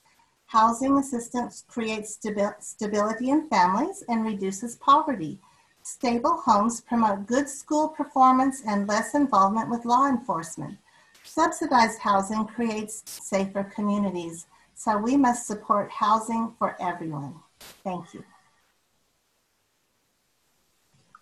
Housing 0.47 0.97
assistance 0.97 1.63
creates 1.67 2.17
stabi- 2.17 2.63
stability 2.63 3.29
in 3.29 3.47
families 3.47 4.03
and 4.09 4.25
reduces 4.25 4.77
poverty. 4.77 5.39
Stable 5.83 6.37
homes 6.37 6.81
promote 6.81 7.27
good 7.27 7.47
school 7.47 7.89
performance 7.89 8.63
and 8.65 8.87
less 8.87 9.13
involvement 9.13 9.69
with 9.69 9.85
law 9.85 10.07
enforcement. 10.07 10.79
Subsidized 11.29 11.99
housing 11.99 12.43
creates 12.47 13.03
safer 13.05 13.63
communities, 13.63 14.47
so 14.73 14.97
we 14.97 15.15
must 15.15 15.45
support 15.45 15.91
housing 15.91 16.55
for 16.57 16.75
everyone. 16.81 17.35
Thank 17.83 18.15
you. 18.15 18.23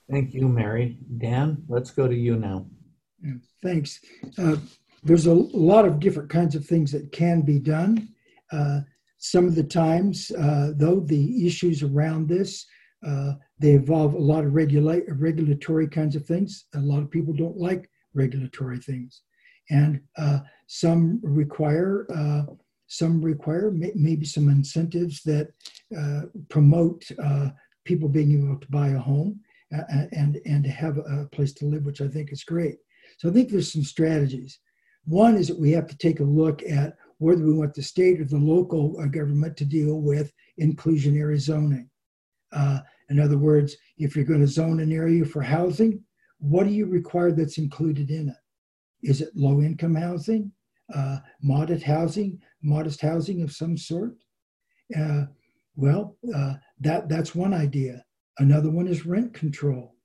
Thank 0.09 0.33
you, 0.33 0.47
Mary. 0.47 0.97
Dan, 1.17 1.61
let's 1.67 1.91
go 1.91 2.07
to 2.07 2.15
you 2.15 2.37
now. 2.37 2.65
Yeah, 3.21 3.33
thanks. 3.61 3.99
Uh, 4.37 4.55
there's 5.03 5.25
a 5.25 5.33
lot 5.33 5.83
of 5.83 5.99
different 5.99 6.29
kinds 6.29 6.55
of 6.55 6.65
things 6.65 6.93
that 6.93 7.11
can 7.11 7.41
be 7.41 7.59
done. 7.59 8.07
Uh, 8.49 8.79
some 9.17 9.45
of 9.45 9.55
the 9.55 9.63
times, 9.63 10.31
uh, 10.39 10.71
though, 10.77 11.01
the 11.01 11.45
issues 11.45 11.83
around 11.83 12.29
this, 12.29 12.65
uh, 13.05 13.33
they 13.59 13.71
involve 13.71 14.13
a 14.13 14.17
lot 14.17 14.45
of 14.45 14.55
regula- 14.55 15.01
regulatory 15.09 15.89
kinds 15.89 16.15
of 16.15 16.25
things. 16.25 16.67
A 16.75 16.79
lot 16.79 17.03
of 17.03 17.11
people 17.11 17.33
don't 17.33 17.57
like 17.57 17.89
regulatory 18.13 18.79
things 18.79 19.23
and 19.69 20.01
uh, 20.17 20.39
some 20.67 21.19
require 21.23 22.07
uh, 22.13 22.43
some 22.87 23.21
require 23.21 23.69
may, 23.71 23.91
maybe 23.95 24.25
some 24.25 24.49
incentives 24.49 25.21
that 25.23 25.49
uh, 25.97 26.21
promote 26.49 27.03
uh, 27.23 27.49
people 27.83 28.07
being 28.07 28.31
able 28.31 28.59
to 28.59 28.67
buy 28.71 28.89
a 28.89 28.99
home 28.99 29.39
uh, 29.77 29.83
and 30.13 30.39
and 30.45 30.63
to 30.63 30.69
have 30.69 30.97
a 30.97 31.27
place 31.31 31.53
to 31.53 31.65
live, 31.65 31.85
which 31.85 32.01
I 32.01 32.07
think 32.07 32.31
is 32.31 32.43
great. 32.43 32.77
So 33.17 33.29
I 33.29 33.33
think 33.33 33.49
there's 33.49 33.71
some 33.71 33.83
strategies. 33.83 34.59
One 35.05 35.35
is 35.37 35.47
that 35.47 35.59
we 35.59 35.71
have 35.71 35.87
to 35.87 35.97
take 35.97 36.19
a 36.19 36.25
look 36.25 36.63
at 36.63 36.95
whether 37.19 37.43
we 37.43 37.53
want 37.53 37.73
the 37.73 37.81
state 37.81 38.19
or 38.21 38.25
the 38.25 38.37
local 38.37 38.97
uh, 38.99 39.05
government 39.07 39.57
to 39.57 39.65
deal 39.65 40.01
with 40.01 40.31
inclusionary 40.61 41.39
zoning. 41.39 41.89
in 43.09 43.19
other 43.19 43.37
words, 43.37 43.75
if 43.97 44.15
you're 44.15 44.25
going 44.25 44.41
to 44.41 44.47
zone 44.47 44.79
an 44.79 44.91
area 44.91 45.25
for 45.25 45.41
housing, 45.41 46.03
what 46.39 46.65
do 46.67 46.73
you 46.73 46.85
require 46.85 47.31
that's 47.31 47.57
included 47.57 48.11
in 48.11 48.29
it? 48.29 48.35
Is 49.03 49.21
it 49.21 49.35
low 49.35 49.61
income 49.61 49.95
housing, 49.95 50.51
uh, 50.93 51.19
modest 51.41 51.83
housing, 51.83 52.41
modest 52.61 53.01
housing 53.01 53.41
of 53.41 53.51
some 53.51 53.77
sort? 53.77 54.15
Uh, 54.97 55.25
well, 55.75 56.17
uh, 56.33 56.55
that 56.79 57.07
that's 57.09 57.35
one 57.35 57.53
idea. 57.53 58.03
Another 58.39 58.69
one 58.69 58.87
is 58.87 59.05
rent 59.05 59.33
control. 59.33 59.95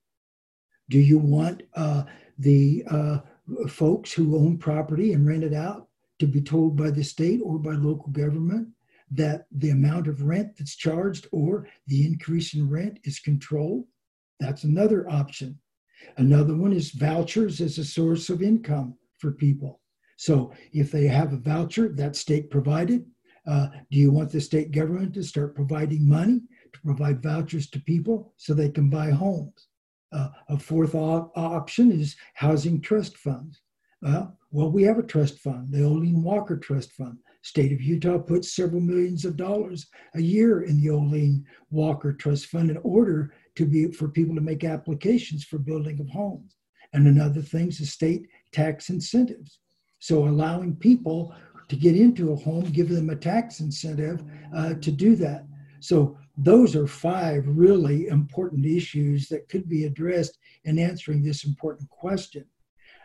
Do 0.90 0.99
you 0.99 1.18
want 1.18 1.62
uh, 1.74 2.05
the 2.38 2.84
uh, 2.90 3.18
folks 3.68 4.12
who 4.12 4.36
own 4.36 4.59
property 4.59 5.12
and 5.12 5.26
rent 5.26 5.45
it 5.45 5.55
out 5.55 5.88
to 6.18 6.26
be 6.26 6.40
told 6.40 6.76
by 6.76 6.90
the 6.90 7.05
state 7.05 7.40
or 7.43 7.59
by 7.59 7.72
local 7.72 8.11
government 8.12 8.68
that 9.11 9.47
the 9.53 9.70
amount 9.70 10.07
of 10.09 10.22
rent 10.22 10.57
that's 10.57 10.76
charged 10.76 11.26
or 11.32 11.66
the 11.86 12.07
increase 12.07 12.55
in 12.55 12.68
rent 12.68 12.99
is 13.05 13.18
controlled? 13.18 13.84
That's 14.40 14.64
another 14.64 15.09
option. 15.11 15.59
Another 16.16 16.57
one 16.57 16.72
is 16.72 16.90
vouchers 16.90 17.61
as 17.61 17.78
a 17.78 17.84
source 17.84 18.28
of 18.30 18.42
income 18.42 18.96
for 19.18 19.32
people. 19.32 19.80
So 20.16 20.53
if 20.72 20.92
they 20.92 21.07
have 21.07 21.32
a 21.32 21.38
voucher 21.38 21.88
that 21.88 22.16
state 22.16 22.50
provided, 22.50 23.07
uh, 23.46 23.68
do 23.90 23.98
you 23.98 24.12
want 24.12 24.30
the 24.30 24.40
state 24.40 24.70
government 24.70 25.14
to 25.14 25.22
start 25.22 25.57
providing 25.57 26.09
money 26.09 26.40
to 26.72 26.80
provide 26.80 27.22
vouchers 27.22 27.68
to 27.70 27.80
people 27.80 28.32
so 28.36 28.55
they 28.55 28.70
can 28.70 28.88
buy 28.88 29.11
homes? 29.11 29.68
Uh, 30.12 30.28
a 30.48 30.59
fourth 30.59 30.94
op- 30.94 31.32
option 31.36 31.90
is 31.90 32.16
housing 32.34 32.80
trust 32.80 33.16
funds. 33.16 33.62
Uh, 34.05 34.26
well, 34.50 34.70
we 34.70 34.82
have 34.82 34.98
a 34.98 35.03
trust 35.03 35.38
fund, 35.38 35.72
the 35.72 35.78
Olene 35.78 36.22
Walker 36.22 36.57
Trust 36.57 36.92
Fund. 36.92 37.18
State 37.42 37.72
of 37.72 37.80
Utah 37.80 38.18
puts 38.18 38.55
several 38.55 38.80
millions 38.80 39.24
of 39.24 39.36
dollars 39.36 39.86
a 40.14 40.20
year 40.20 40.62
in 40.62 40.80
the 40.80 40.88
Olene 40.88 41.42
Walker 41.70 42.12
Trust 42.12 42.46
Fund 42.46 42.70
in 42.70 42.76
order 42.78 43.32
to 43.57 43.66
be 43.66 43.92
for 43.92 44.09
people 44.09 44.34
to 44.34 44.40
make 44.40 44.64
applications 44.64 45.44
for 45.44 45.59
building 45.59 46.00
of 46.00 46.09
homes. 46.09 46.57
And 46.92 47.07
another 47.07 47.42
thing 47.42 47.68
is 47.68 47.78
the 47.78 47.86
state 47.86 48.26
tax 48.53 48.90
incentives. 48.90 49.61
So 49.98 50.26
allowing 50.26 50.76
people 50.76 51.34
to 51.68 51.76
get 51.76 51.96
into 51.96 52.32
a 52.32 52.36
home, 52.36 52.64
give 52.64 52.88
them 52.88 53.11
a 53.11 53.16
tax 53.16 53.61
incentive 53.61 54.22
uh, 54.55 54.74
to 54.74 54.90
do 54.90 55.16
that. 55.16 55.46
So 55.80 56.18
those 56.36 56.74
are 56.76 56.86
five 56.86 57.44
really 57.46 58.09
important 58.09 58.66
issues 58.66 59.28
that 59.28 59.48
could 59.48 59.68
be 59.68 59.84
addressed 59.84 60.38
in 60.64 60.78
answering 60.78 61.22
this 61.22 61.44
important 61.44 61.88
question. 61.90 62.44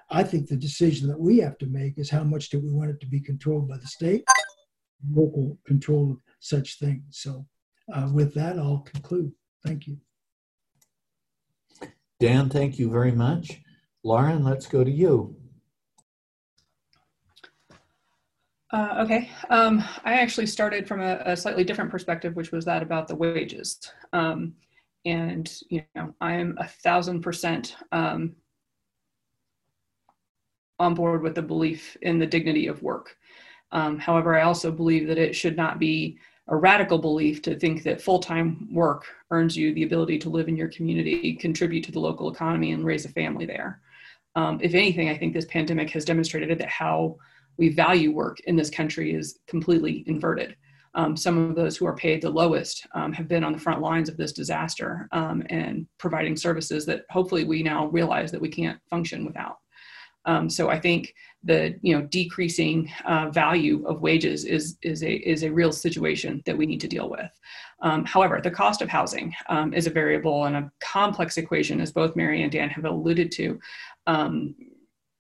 I 0.10 0.24
think 0.24 0.48
the 0.48 0.56
decision 0.56 1.08
that 1.10 1.20
we 1.20 1.38
have 1.40 1.58
to 1.60 1.66
make 1.66 1.98
is 1.98 2.10
how 2.10 2.24
much 2.24 2.50
do 2.50 2.60
we 2.60 2.72
want 2.72 2.92
it 2.92 3.00
to 3.02 3.08
be 3.08 3.20
controlled 3.20 3.68
by 3.68 3.78
the 3.78 3.88
state, 3.88 4.24
local 5.12 5.58
control 5.66 6.12
of 6.12 6.18
such 6.40 6.80
things. 6.80 7.04
So, 7.12 7.46
uh, 7.94 8.10
with 8.14 8.34
that, 8.36 8.58
I'll 8.58 8.80
conclude. 8.80 9.32
Thank 9.66 9.88
you. 9.88 9.98
Dan, 12.20 12.50
thank 12.50 12.80
you 12.80 12.90
very 12.90 13.12
much. 13.12 13.62
Lauren, 14.04 14.44
let's 14.44 14.68
go 14.68 14.84
to 14.84 14.90
you. 14.92 15.36
Uh, 18.72 18.96
okay, 19.00 19.30
um, 19.50 19.84
I 20.04 20.16
actually 20.16 20.48
started 20.48 20.88
from 20.88 21.02
a, 21.02 21.22
a, 21.26 21.38
slightly 21.38 21.64
different 21.64 21.90
perspective, 21.90 22.36
which 22.36 22.52
was 22.52 22.66
that 22.66 22.84
about 22.84 23.08
the 23.08 23.16
wages. 23.16 23.80
Um, 24.12 24.56
and 25.06 25.50
you 25.70 25.84
know, 25.96 26.14
I 26.20 26.34
am 26.34 26.58
a 26.60 26.68
thousand 26.68 27.22
percent 27.22 27.78
um, 27.94 28.36
on 30.80 30.96
board 30.96 31.22
with 31.22 31.36
the 31.36 31.42
belief 31.42 31.96
in 32.02 32.20
the 32.20 32.26
dignity 32.26 32.68
of 32.68 32.84
work. 32.84 33.16
Um, 33.72 34.00
however, 34.00 34.36
I 34.36 34.44
also 34.44 34.70
believe 34.72 35.08
that 35.08 35.18
it 35.18 35.36
should 35.36 35.56
not 35.56 35.80
be 35.80 36.20
a 36.50 36.56
radical 36.56 36.98
belief 36.98 37.42
to 37.42 37.60
think 37.60 37.84
that 37.84 38.02
full-time 38.02 38.68
work 38.72 39.06
earns 39.32 39.58
you 39.58 39.74
the 39.74 39.84
ability 39.84 40.18
to 40.20 40.30
live 40.30 40.48
in 40.48 40.56
your 40.56 40.70
community, 40.70 41.34
contribute 41.34 41.84
to 41.84 41.92
the 41.92 42.00
local 42.00 42.32
economy, 42.32 42.72
and 42.72 42.86
raise 42.86 43.06
a 43.06 43.10
family 43.10 43.46
there. 43.46 43.82
Um, 44.36 44.60
if 44.62 44.74
anything, 44.74 45.10
I 45.10 45.18
think 45.18 45.34
this 45.34 45.46
pandemic 45.46 45.90
has 45.90 46.06
demonstrated 46.06 46.58
that 46.60 46.70
how 46.70 47.18
we 47.58 47.70
value 47.70 48.12
work 48.12 48.40
in 48.42 48.56
this 48.56 48.70
country 48.70 49.14
is 49.14 49.40
completely 49.48 50.04
inverted. 50.08 50.56
Um, 50.96 51.18
some 51.18 51.38
of 51.38 51.56
those 51.56 51.76
who 51.76 51.86
are 51.86 51.96
paid 51.96 52.22
the 52.22 52.30
lowest 52.30 52.88
um, 52.96 53.12
have 53.14 53.28
been 53.28 53.44
on 53.44 53.54
the 53.54 53.60
front 53.60 53.82
lines 53.82 54.10
of 54.10 54.18
this 54.18 54.32
disaster 54.32 55.08
um, 55.12 55.44
and 55.50 55.86
providing 55.98 56.36
services 56.36 56.86
that 56.86 57.06
hopefully 57.10 57.44
we 57.44 57.62
now 57.62 57.88
realize 57.88 58.32
that 58.32 58.42
we 58.42 58.50
can't 58.50 58.80
function 58.90 59.26
without. 59.26 59.58
Um, 60.26 60.50
so 60.50 60.70
I 60.70 60.80
think 60.80 61.14
the 61.44 61.76
you 61.82 61.98
know 61.98 62.06
decreasing 62.08 62.92
uh, 63.06 63.30
value 63.30 63.86
of 63.88 64.02
wages 64.02 64.44
is 64.44 64.78
is 64.82 65.04
a 65.04 65.14
is 65.14 65.44
a 65.44 65.52
real 65.52 65.72
situation 65.72 66.42
that 66.46 66.58
we 66.58 66.66
need 66.66 66.82
to 66.82 66.88
deal 66.88 67.10
with. 67.10 67.32
Um, 67.82 68.06
however, 68.06 68.42
the 68.42 68.52
cost 68.52 68.82
of 68.82 68.90
housing 68.90 69.34
um, 69.50 69.74
is 69.74 69.88
a 69.88 69.92
variable 69.92 70.46
and 70.46 70.56
a 70.56 70.72
complex 70.82 71.38
equation, 71.38 71.80
as 71.80 71.92
both 71.92 72.16
Mary 72.16 72.44
and 72.44 72.52
Dan 72.52 72.70
have 72.70 72.86
alluded 72.86 73.32
to. 73.34 73.60
Um, 74.08 74.56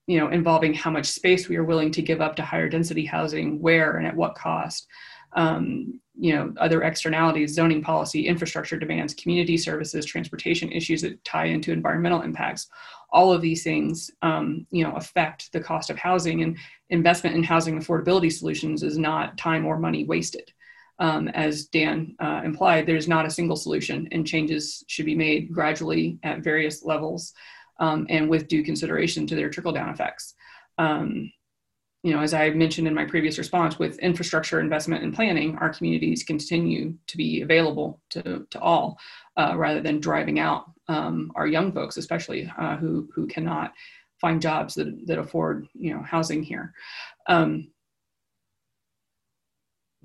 you 0.07 0.17
know, 0.17 0.29
involving 0.29 0.73
how 0.73 0.89
much 0.89 1.05
space 1.05 1.49
we 1.49 1.57
are 1.57 1.65
willing 1.65 1.91
to 1.91 2.01
give 2.01 2.21
up 2.21 2.35
to 2.37 2.43
higher 2.43 2.69
density 2.69 3.05
housing, 3.05 3.61
where 3.61 3.97
and 3.97 4.07
at 4.07 4.15
what 4.15 4.35
cost. 4.35 4.87
Um, 5.33 5.99
you 6.19 6.35
know, 6.35 6.51
other 6.57 6.81
externalities, 6.81 7.53
zoning 7.53 7.83
policy, 7.83 8.27
infrastructure 8.27 8.77
demands, 8.77 9.13
community 9.13 9.55
services, 9.55 10.05
transportation 10.05 10.71
issues 10.71 11.03
that 11.03 11.23
tie 11.23 11.45
into 11.45 11.71
environmental 11.71 12.21
impacts. 12.21 12.67
All 13.11 13.31
of 13.31 13.41
these 13.41 13.63
things 13.63 14.09
um, 14.23 14.65
you 14.71 14.83
know 14.83 14.95
affect 14.95 15.51
the 15.53 15.59
cost 15.59 15.89
of 15.89 15.97
housing 15.97 16.41
and 16.41 16.57
investment 16.89 17.35
in 17.35 17.43
housing 17.43 17.79
affordability 17.79 18.31
solutions 18.31 18.83
is 18.83 18.97
not 18.97 19.37
time 19.37 19.65
or 19.65 19.77
money 19.77 20.05
wasted. 20.05 20.51
Um, 20.99 21.27
as 21.27 21.65
dan 21.65 22.15
uh, 22.19 22.41
implied 22.43 22.87
there's 22.87 23.07
not 23.07 23.27
a 23.27 23.29
single 23.29 23.55
solution 23.55 24.07
and 24.11 24.25
changes 24.25 24.83
should 24.87 25.05
be 25.05 25.13
made 25.13 25.53
gradually 25.53 26.17
at 26.23 26.39
various 26.39 26.83
levels 26.83 27.33
um, 27.79 28.07
and 28.09 28.27
with 28.27 28.47
due 28.47 28.63
consideration 28.63 29.27
to 29.27 29.35
their 29.35 29.51
trickle 29.51 29.71
down 29.71 29.89
effects. 29.89 30.33
Um, 30.79 31.31
you 32.07 32.13
know, 32.13 32.21
as 32.21 32.33
I 32.33 32.51
mentioned 32.51 32.87
in 32.87 32.93
my 32.93 33.03
previous 33.03 33.37
response, 33.37 33.77
with 33.77 33.99
infrastructure 33.99 34.61
investment 34.61 35.03
and 35.03 35.13
planning, 35.13 35.57
our 35.57 35.67
communities 35.67 36.23
continue 36.23 36.93
to 37.05 37.17
be 37.17 37.41
available 37.41 37.99
to, 38.11 38.47
to 38.49 38.61
all 38.61 38.97
uh, 39.35 39.55
rather 39.57 39.81
than 39.81 39.99
driving 39.99 40.39
out 40.39 40.71
um, 40.87 41.33
our 41.35 41.47
young 41.47 41.69
folks, 41.73 41.97
especially 41.97 42.49
uh, 42.57 42.77
who, 42.77 43.09
who 43.13 43.27
cannot 43.27 43.73
find 44.21 44.41
jobs 44.41 44.73
that, 44.75 45.05
that 45.05 45.19
afford, 45.19 45.67
you 45.73 45.93
know, 45.93 46.01
housing 46.01 46.41
here. 46.41 46.73
Um, 47.27 47.71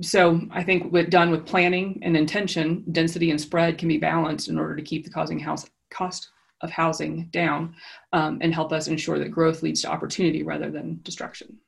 so 0.00 0.40
I 0.50 0.64
think 0.64 0.92
with 0.92 1.08
done 1.08 1.30
with 1.30 1.46
planning 1.46 2.00
and 2.02 2.16
intention, 2.16 2.84
density 2.90 3.30
and 3.30 3.40
spread 3.40 3.78
can 3.78 3.86
be 3.86 3.98
balanced 3.98 4.48
in 4.48 4.58
order 4.58 4.74
to 4.74 4.82
keep 4.82 5.04
the 5.04 5.12
causing 5.12 5.38
house 5.38 5.70
cost 5.92 6.30
of 6.62 6.72
housing 6.72 7.26
down 7.26 7.76
um, 8.12 8.38
and 8.40 8.52
help 8.52 8.72
us 8.72 8.88
ensure 8.88 9.20
that 9.20 9.30
growth 9.30 9.62
leads 9.62 9.82
to 9.82 9.88
opportunity 9.88 10.42
rather 10.42 10.68
than 10.68 10.98
destruction. 11.04 11.60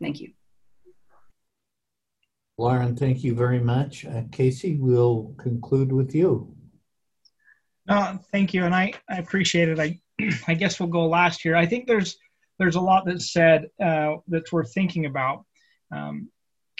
Thank 0.00 0.20
you. 0.20 0.32
Lauren, 2.56 2.96
thank 2.96 3.22
you 3.22 3.34
very 3.34 3.60
much. 3.60 4.04
Uh, 4.04 4.22
Casey, 4.32 4.76
we'll 4.76 5.34
conclude 5.38 5.92
with 5.92 6.14
you. 6.14 6.52
No, 7.86 8.18
thank 8.32 8.52
you, 8.52 8.64
and 8.64 8.74
I, 8.74 8.92
I 9.08 9.18
appreciate 9.18 9.68
it. 9.68 9.78
I 9.78 10.00
I 10.48 10.54
guess 10.54 10.80
we'll 10.80 10.88
go 10.88 11.06
last 11.06 11.40
here. 11.42 11.56
I 11.56 11.66
think 11.66 11.86
there's 11.86 12.18
there's 12.58 12.76
a 12.76 12.80
lot 12.80 13.04
that's 13.06 13.32
said 13.32 13.68
uh, 13.80 14.16
that's 14.26 14.52
worth 14.52 14.72
thinking 14.74 15.06
about. 15.06 15.44
Um, 15.92 16.30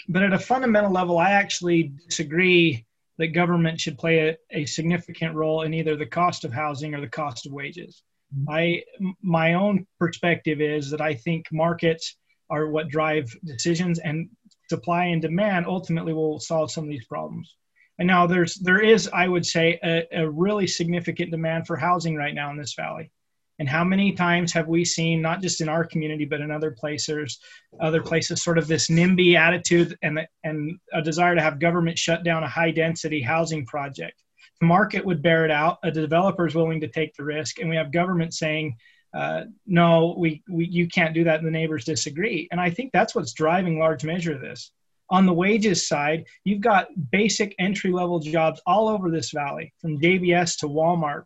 but 0.07 0.23
at 0.23 0.33
a 0.33 0.39
fundamental 0.39 0.91
level, 0.91 1.17
I 1.17 1.31
actually 1.31 1.93
disagree 2.07 2.85
that 3.17 3.27
government 3.27 3.79
should 3.79 3.97
play 3.97 4.29
a, 4.29 4.37
a, 4.51 4.65
significant 4.65 5.35
role 5.35 5.63
in 5.63 5.73
either 5.73 5.95
the 5.95 6.05
cost 6.05 6.45
of 6.45 6.53
housing 6.53 6.95
or 6.95 7.01
the 7.01 7.07
cost 7.07 7.45
of 7.45 7.51
wages. 7.51 8.03
Mm-hmm. 8.35 8.49
I 8.49 8.83
my 9.21 9.53
own 9.53 9.87
perspective 9.99 10.61
is 10.61 10.91
that 10.91 11.01
I 11.01 11.15
think 11.15 11.47
markets 11.51 12.15
are 12.49 12.69
what 12.69 12.89
drive 12.89 13.35
decisions 13.43 13.99
and 13.99 14.29
supply 14.69 15.05
and 15.05 15.21
demand 15.21 15.65
ultimately 15.65 16.13
will 16.13 16.39
solve 16.39 16.71
some 16.71 16.83
of 16.83 16.89
these 16.89 17.05
problems. 17.05 17.55
And 17.97 18.07
now 18.07 18.27
there's 18.27 18.55
there 18.55 18.79
is, 18.79 19.09
I 19.11 19.27
would 19.27 19.45
say, 19.45 19.79
a, 19.83 20.23
a 20.23 20.29
really 20.29 20.67
significant 20.67 21.31
demand 21.31 21.67
for 21.67 21.75
housing 21.75 22.15
right 22.15 22.33
now 22.33 22.49
in 22.51 22.57
this 22.57 22.73
valley. 22.73 23.11
And 23.59 23.67
how 23.67 23.83
many 23.83 24.13
times 24.13 24.53
have 24.53 24.69
we 24.69 24.85
seen, 24.85 25.21
not 25.21 25.41
just 25.41 25.59
in 25.59 25.67
our 25.67 25.83
community, 25.83 26.23
but 26.23 26.39
in 26.39 26.49
other 26.49 26.71
places, 26.71 27.39
other 27.81 28.01
places, 28.01 28.41
sort 28.41 28.57
of 28.57 28.67
this 28.67 28.87
NIMBY 28.87 29.35
attitude 29.35 29.97
and, 30.01 30.25
and 30.45 30.79
a 30.93 31.01
desire 31.01 31.35
to 31.35 31.41
have 31.41 31.59
government 31.59 31.99
shut 31.99 32.23
down 32.23 32.43
a 32.43 32.47
high 32.47 32.71
density 32.71 33.21
housing 33.21 33.65
project. 33.65 34.23
The 34.61 34.67
market 34.67 35.05
would 35.05 35.21
bear 35.21 35.43
it 35.43 35.51
out. 35.51 35.79
A 35.83 35.91
developer 35.91 36.47
is 36.47 36.55
willing 36.55 36.79
to 36.81 36.87
take 36.87 37.13
the 37.15 37.25
risk, 37.25 37.59
and 37.59 37.69
we 37.69 37.75
have 37.75 37.91
government 37.91 38.33
saying, 38.33 38.77
uh, 39.13 39.43
no, 39.65 40.15
we, 40.17 40.43
we, 40.49 40.65
you 40.65 40.87
can't 40.87 41.13
do 41.13 41.23
that, 41.23 41.39
and 41.39 41.47
the 41.47 41.51
neighbors 41.51 41.85
disagree. 41.85 42.47
And 42.51 42.61
I 42.61 42.69
think 42.69 42.91
that's 42.91 43.15
what's 43.15 43.33
driving 43.33 43.79
large 43.79 44.03
measure 44.03 44.35
of 44.35 44.41
this. 44.41 44.71
On 45.09 45.25
the 45.25 45.33
wages 45.33 45.87
side, 45.87 46.25
you've 46.43 46.61
got 46.61 46.87
basic 47.11 47.55
entry 47.57 47.91
level 47.91 48.19
jobs 48.19 48.61
all 48.67 48.87
over 48.87 49.09
this 49.09 49.31
valley, 49.31 49.73
from 49.81 49.99
JBS 49.99 50.59
to 50.59 50.67
Walmart. 50.67 51.23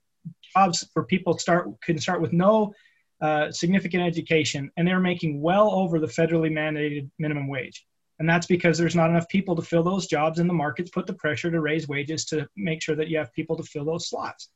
Jobs 0.55 0.87
for 0.93 1.03
people 1.03 1.37
start 1.37 1.67
can 1.81 1.97
start 1.97 2.21
with 2.21 2.31
no 2.31 2.73
uh, 3.21 3.51
significant 3.51 4.03
education, 4.03 4.71
and 4.77 4.87
they're 4.87 5.01
making 5.01 5.41
well 5.41 5.71
over 5.71 5.99
the 5.99 6.07
federally 6.07 6.51
mandated 6.51 7.09
minimum 7.19 7.49
wage. 7.49 7.85
And 8.19 8.29
that's 8.29 8.47
because 8.47 8.77
there's 8.77 8.95
not 8.95 9.09
enough 9.09 9.27
people 9.27 9.55
to 9.57 9.61
fill 9.61 9.83
those 9.83 10.07
jobs, 10.07 10.39
and 10.39 10.49
the 10.49 10.53
markets 10.53 10.91
put 10.91 11.05
the 11.05 11.13
pressure 11.13 11.51
to 11.51 11.59
raise 11.59 11.89
wages 11.89 12.23
to 12.25 12.47
make 12.55 12.81
sure 12.81 12.95
that 12.95 13.09
you 13.09 13.17
have 13.17 13.33
people 13.33 13.57
to 13.57 13.63
fill 13.63 13.83
those 13.83 14.07
slots. 14.07 14.49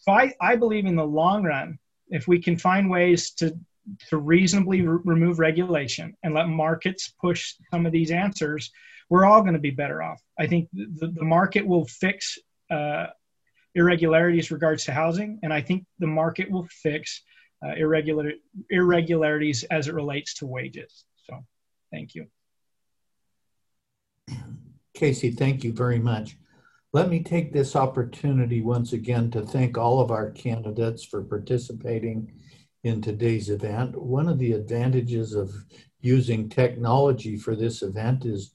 So 0.00 0.12
I, 0.12 0.32
I 0.40 0.56
believe 0.56 0.86
in 0.86 0.96
the 0.96 1.06
long 1.06 1.44
run, 1.44 1.78
if 2.14 2.28
we 2.28 2.40
can 2.40 2.56
find 2.56 2.88
ways 2.88 3.32
to 3.32 3.58
to 4.08 4.16
reasonably 4.16 4.80
re- 4.80 5.00
remove 5.04 5.38
regulation 5.38 6.16
and 6.22 6.32
let 6.32 6.48
markets 6.48 7.12
push 7.20 7.54
some 7.70 7.84
of 7.84 7.92
these 7.92 8.10
answers, 8.10 8.70
we're 9.10 9.26
all 9.26 9.42
going 9.42 9.52
to 9.54 9.58
be 9.58 9.70
better 9.70 10.02
off. 10.02 10.22
I 10.38 10.46
think 10.46 10.70
the, 10.72 11.08
the 11.08 11.24
market 11.24 11.66
will 11.66 11.84
fix 11.84 12.38
uh, 12.70 13.08
irregularities 13.74 14.50
regards 14.50 14.84
to 14.84 14.92
housing, 14.92 15.40
and 15.42 15.52
I 15.52 15.60
think 15.60 15.84
the 15.98 16.06
market 16.06 16.50
will 16.50 16.66
fix 16.70 17.22
uh, 17.64 17.74
irregular 17.76 18.32
irregularities 18.70 19.64
as 19.64 19.88
it 19.88 19.94
relates 19.94 20.34
to 20.34 20.46
wages. 20.46 21.04
So, 21.24 21.44
thank 21.92 22.14
you. 22.14 22.26
Casey, 24.94 25.30
thank 25.30 25.64
you 25.64 25.72
very 25.72 25.98
much. 25.98 26.36
Let 26.94 27.08
me 27.08 27.24
take 27.24 27.52
this 27.52 27.74
opportunity 27.74 28.62
once 28.62 28.92
again 28.92 29.28
to 29.32 29.42
thank 29.42 29.76
all 29.76 29.98
of 29.98 30.12
our 30.12 30.30
candidates 30.30 31.02
for 31.02 31.24
participating 31.24 32.32
in 32.84 33.02
today's 33.02 33.50
event. 33.50 34.00
One 34.00 34.28
of 34.28 34.38
the 34.38 34.52
advantages 34.52 35.34
of 35.34 35.52
using 36.02 36.48
technology 36.48 37.36
for 37.36 37.56
this 37.56 37.82
event 37.82 38.24
is 38.24 38.52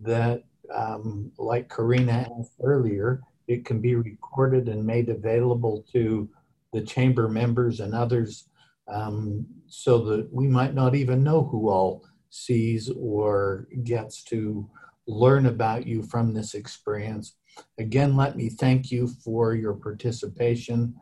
that, 0.00 0.44
um, 0.74 1.32
like 1.36 1.68
Karina 1.68 2.26
asked 2.40 2.54
earlier, 2.62 3.20
it 3.46 3.66
can 3.66 3.82
be 3.82 3.94
recorded 3.94 4.70
and 4.70 4.86
made 4.86 5.10
available 5.10 5.84
to 5.92 6.30
the 6.72 6.80
chamber 6.80 7.28
members 7.28 7.80
and 7.80 7.94
others 7.94 8.48
um, 8.88 9.44
so 9.66 9.98
that 9.98 10.32
we 10.32 10.48
might 10.48 10.72
not 10.72 10.94
even 10.94 11.22
know 11.22 11.44
who 11.44 11.68
all 11.68 12.06
sees 12.30 12.88
or 12.98 13.68
gets 13.84 14.24
to 14.24 14.66
learn 15.06 15.44
about 15.44 15.86
you 15.86 16.02
from 16.02 16.32
this 16.32 16.54
experience. 16.54 17.34
Again, 17.78 18.16
let 18.16 18.36
me 18.36 18.48
thank 18.48 18.90
you 18.90 19.08
for 19.08 19.54
your 19.54 19.74
participation. 19.74 20.94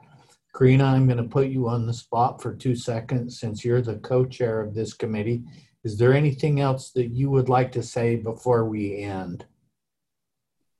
Karina, 0.54 0.84
I'm 0.84 1.06
going 1.06 1.18
to 1.18 1.24
put 1.24 1.48
you 1.48 1.68
on 1.68 1.86
the 1.86 1.92
spot 1.92 2.42
for 2.42 2.54
two 2.54 2.74
seconds 2.74 3.38
since 3.38 3.64
you're 3.64 3.82
the 3.82 3.96
co 3.96 4.24
chair 4.24 4.60
of 4.60 4.74
this 4.74 4.94
committee. 4.94 5.42
Is 5.84 5.96
there 5.96 6.12
anything 6.12 6.60
else 6.60 6.90
that 6.92 7.08
you 7.08 7.30
would 7.30 7.48
like 7.48 7.72
to 7.72 7.82
say 7.82 8.16
before 8.16 8.64
we 8.66 8.98
end? 9.02 9.46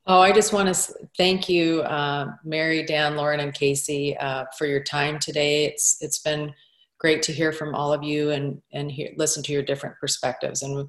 Oh, 0.07 0.21
I 0.21 0.33
just 0.33 0.53
want 0.53 0.75
to 0.75 0.95
thank 1.17 1.49
you, 1.49 1.83
uh, 1.83 2.33
Mary, 2.45 2.85
Dan, 2.85 3.17
Lauren, 3.17 3.41
and 3.41 3.55
Casey, 3.55 4.17
uh, 4.17 4.45
for 4.59 4.67
your 4.67 4.83
time 4.83 5.19
today. 5.19 5.67
It's 5.67 5.99
it's 6.01 6.19
been 6.19 6.53
great 6.99 7.23
to 7.23 7.33
hear 7.33 7.53
from 7.53 7.75
all 7.75 7.93
of 7.93 8.03
you 8.03 8.31
and 8.31 8.61
and 8.73 8.91
hear, 8.91 9.11
listen 9.17 9.43
to 9.45 9.53
your 9.53 9.63
different 9.63 9.97
perspectives, 10.01 10.63
and 10.63 10.89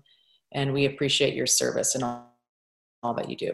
and 0.54 0.74
we 0.74 0.86
appreciate 0.86 1.34
your 1.34 1.46
service 1.46 1.96
and 1.96 2.04
all, 2.04 2.34
all 3.04 3.14
that 3.14 3.30
you 3.30 3.36
do. 3.36 3.54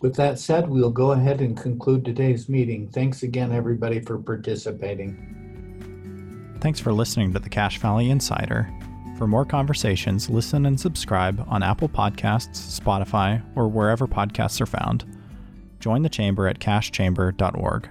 With 0.00 0.14
that 0.16 0.38
said, 0.38 0.68
we'll 0.68 0.90
go 0.90 1.12
ahead 1.12 1.40
and 1.40 1.56
conclude 1.56 2.04
today's 2.04 2.48
meeting. 2.48 2.88
Thanks 2.88 3.22
again, 3.22 3.52
everybody, 3.52 4.00
for 4.00 4.18
participating. 4.18 5.34
Thanks 6.60 6.80
for 6.80 6.92
listening 6.92 7.32
to 7.32 7.38
the 7.38 7.48
Cache 7.48 7.78
Valley 7.78 8.10
Insider. 8.10 8.68
For 9.16 9.26
more 9.26 9.46
conversations, 9.46 10.28
listen 10.28 10.66
and 10.66 10.78
subscribe 10.78 11.44
on 11.48 11.62
Apple 11.62 11.88
Podcasts, 11.88 12.78
Spotify, 12.78 13.42
or 13.54 13.68
wherever 13.68 14.06
podcasts 14.06 14.60
are 14.60 14.66
found. 14.66 15.04
Join 15.80 16.02
the 16.02 16.08
Chamber 16.08 16.46
at 16.48 16.58
cachechamber.org. 16.58 17.88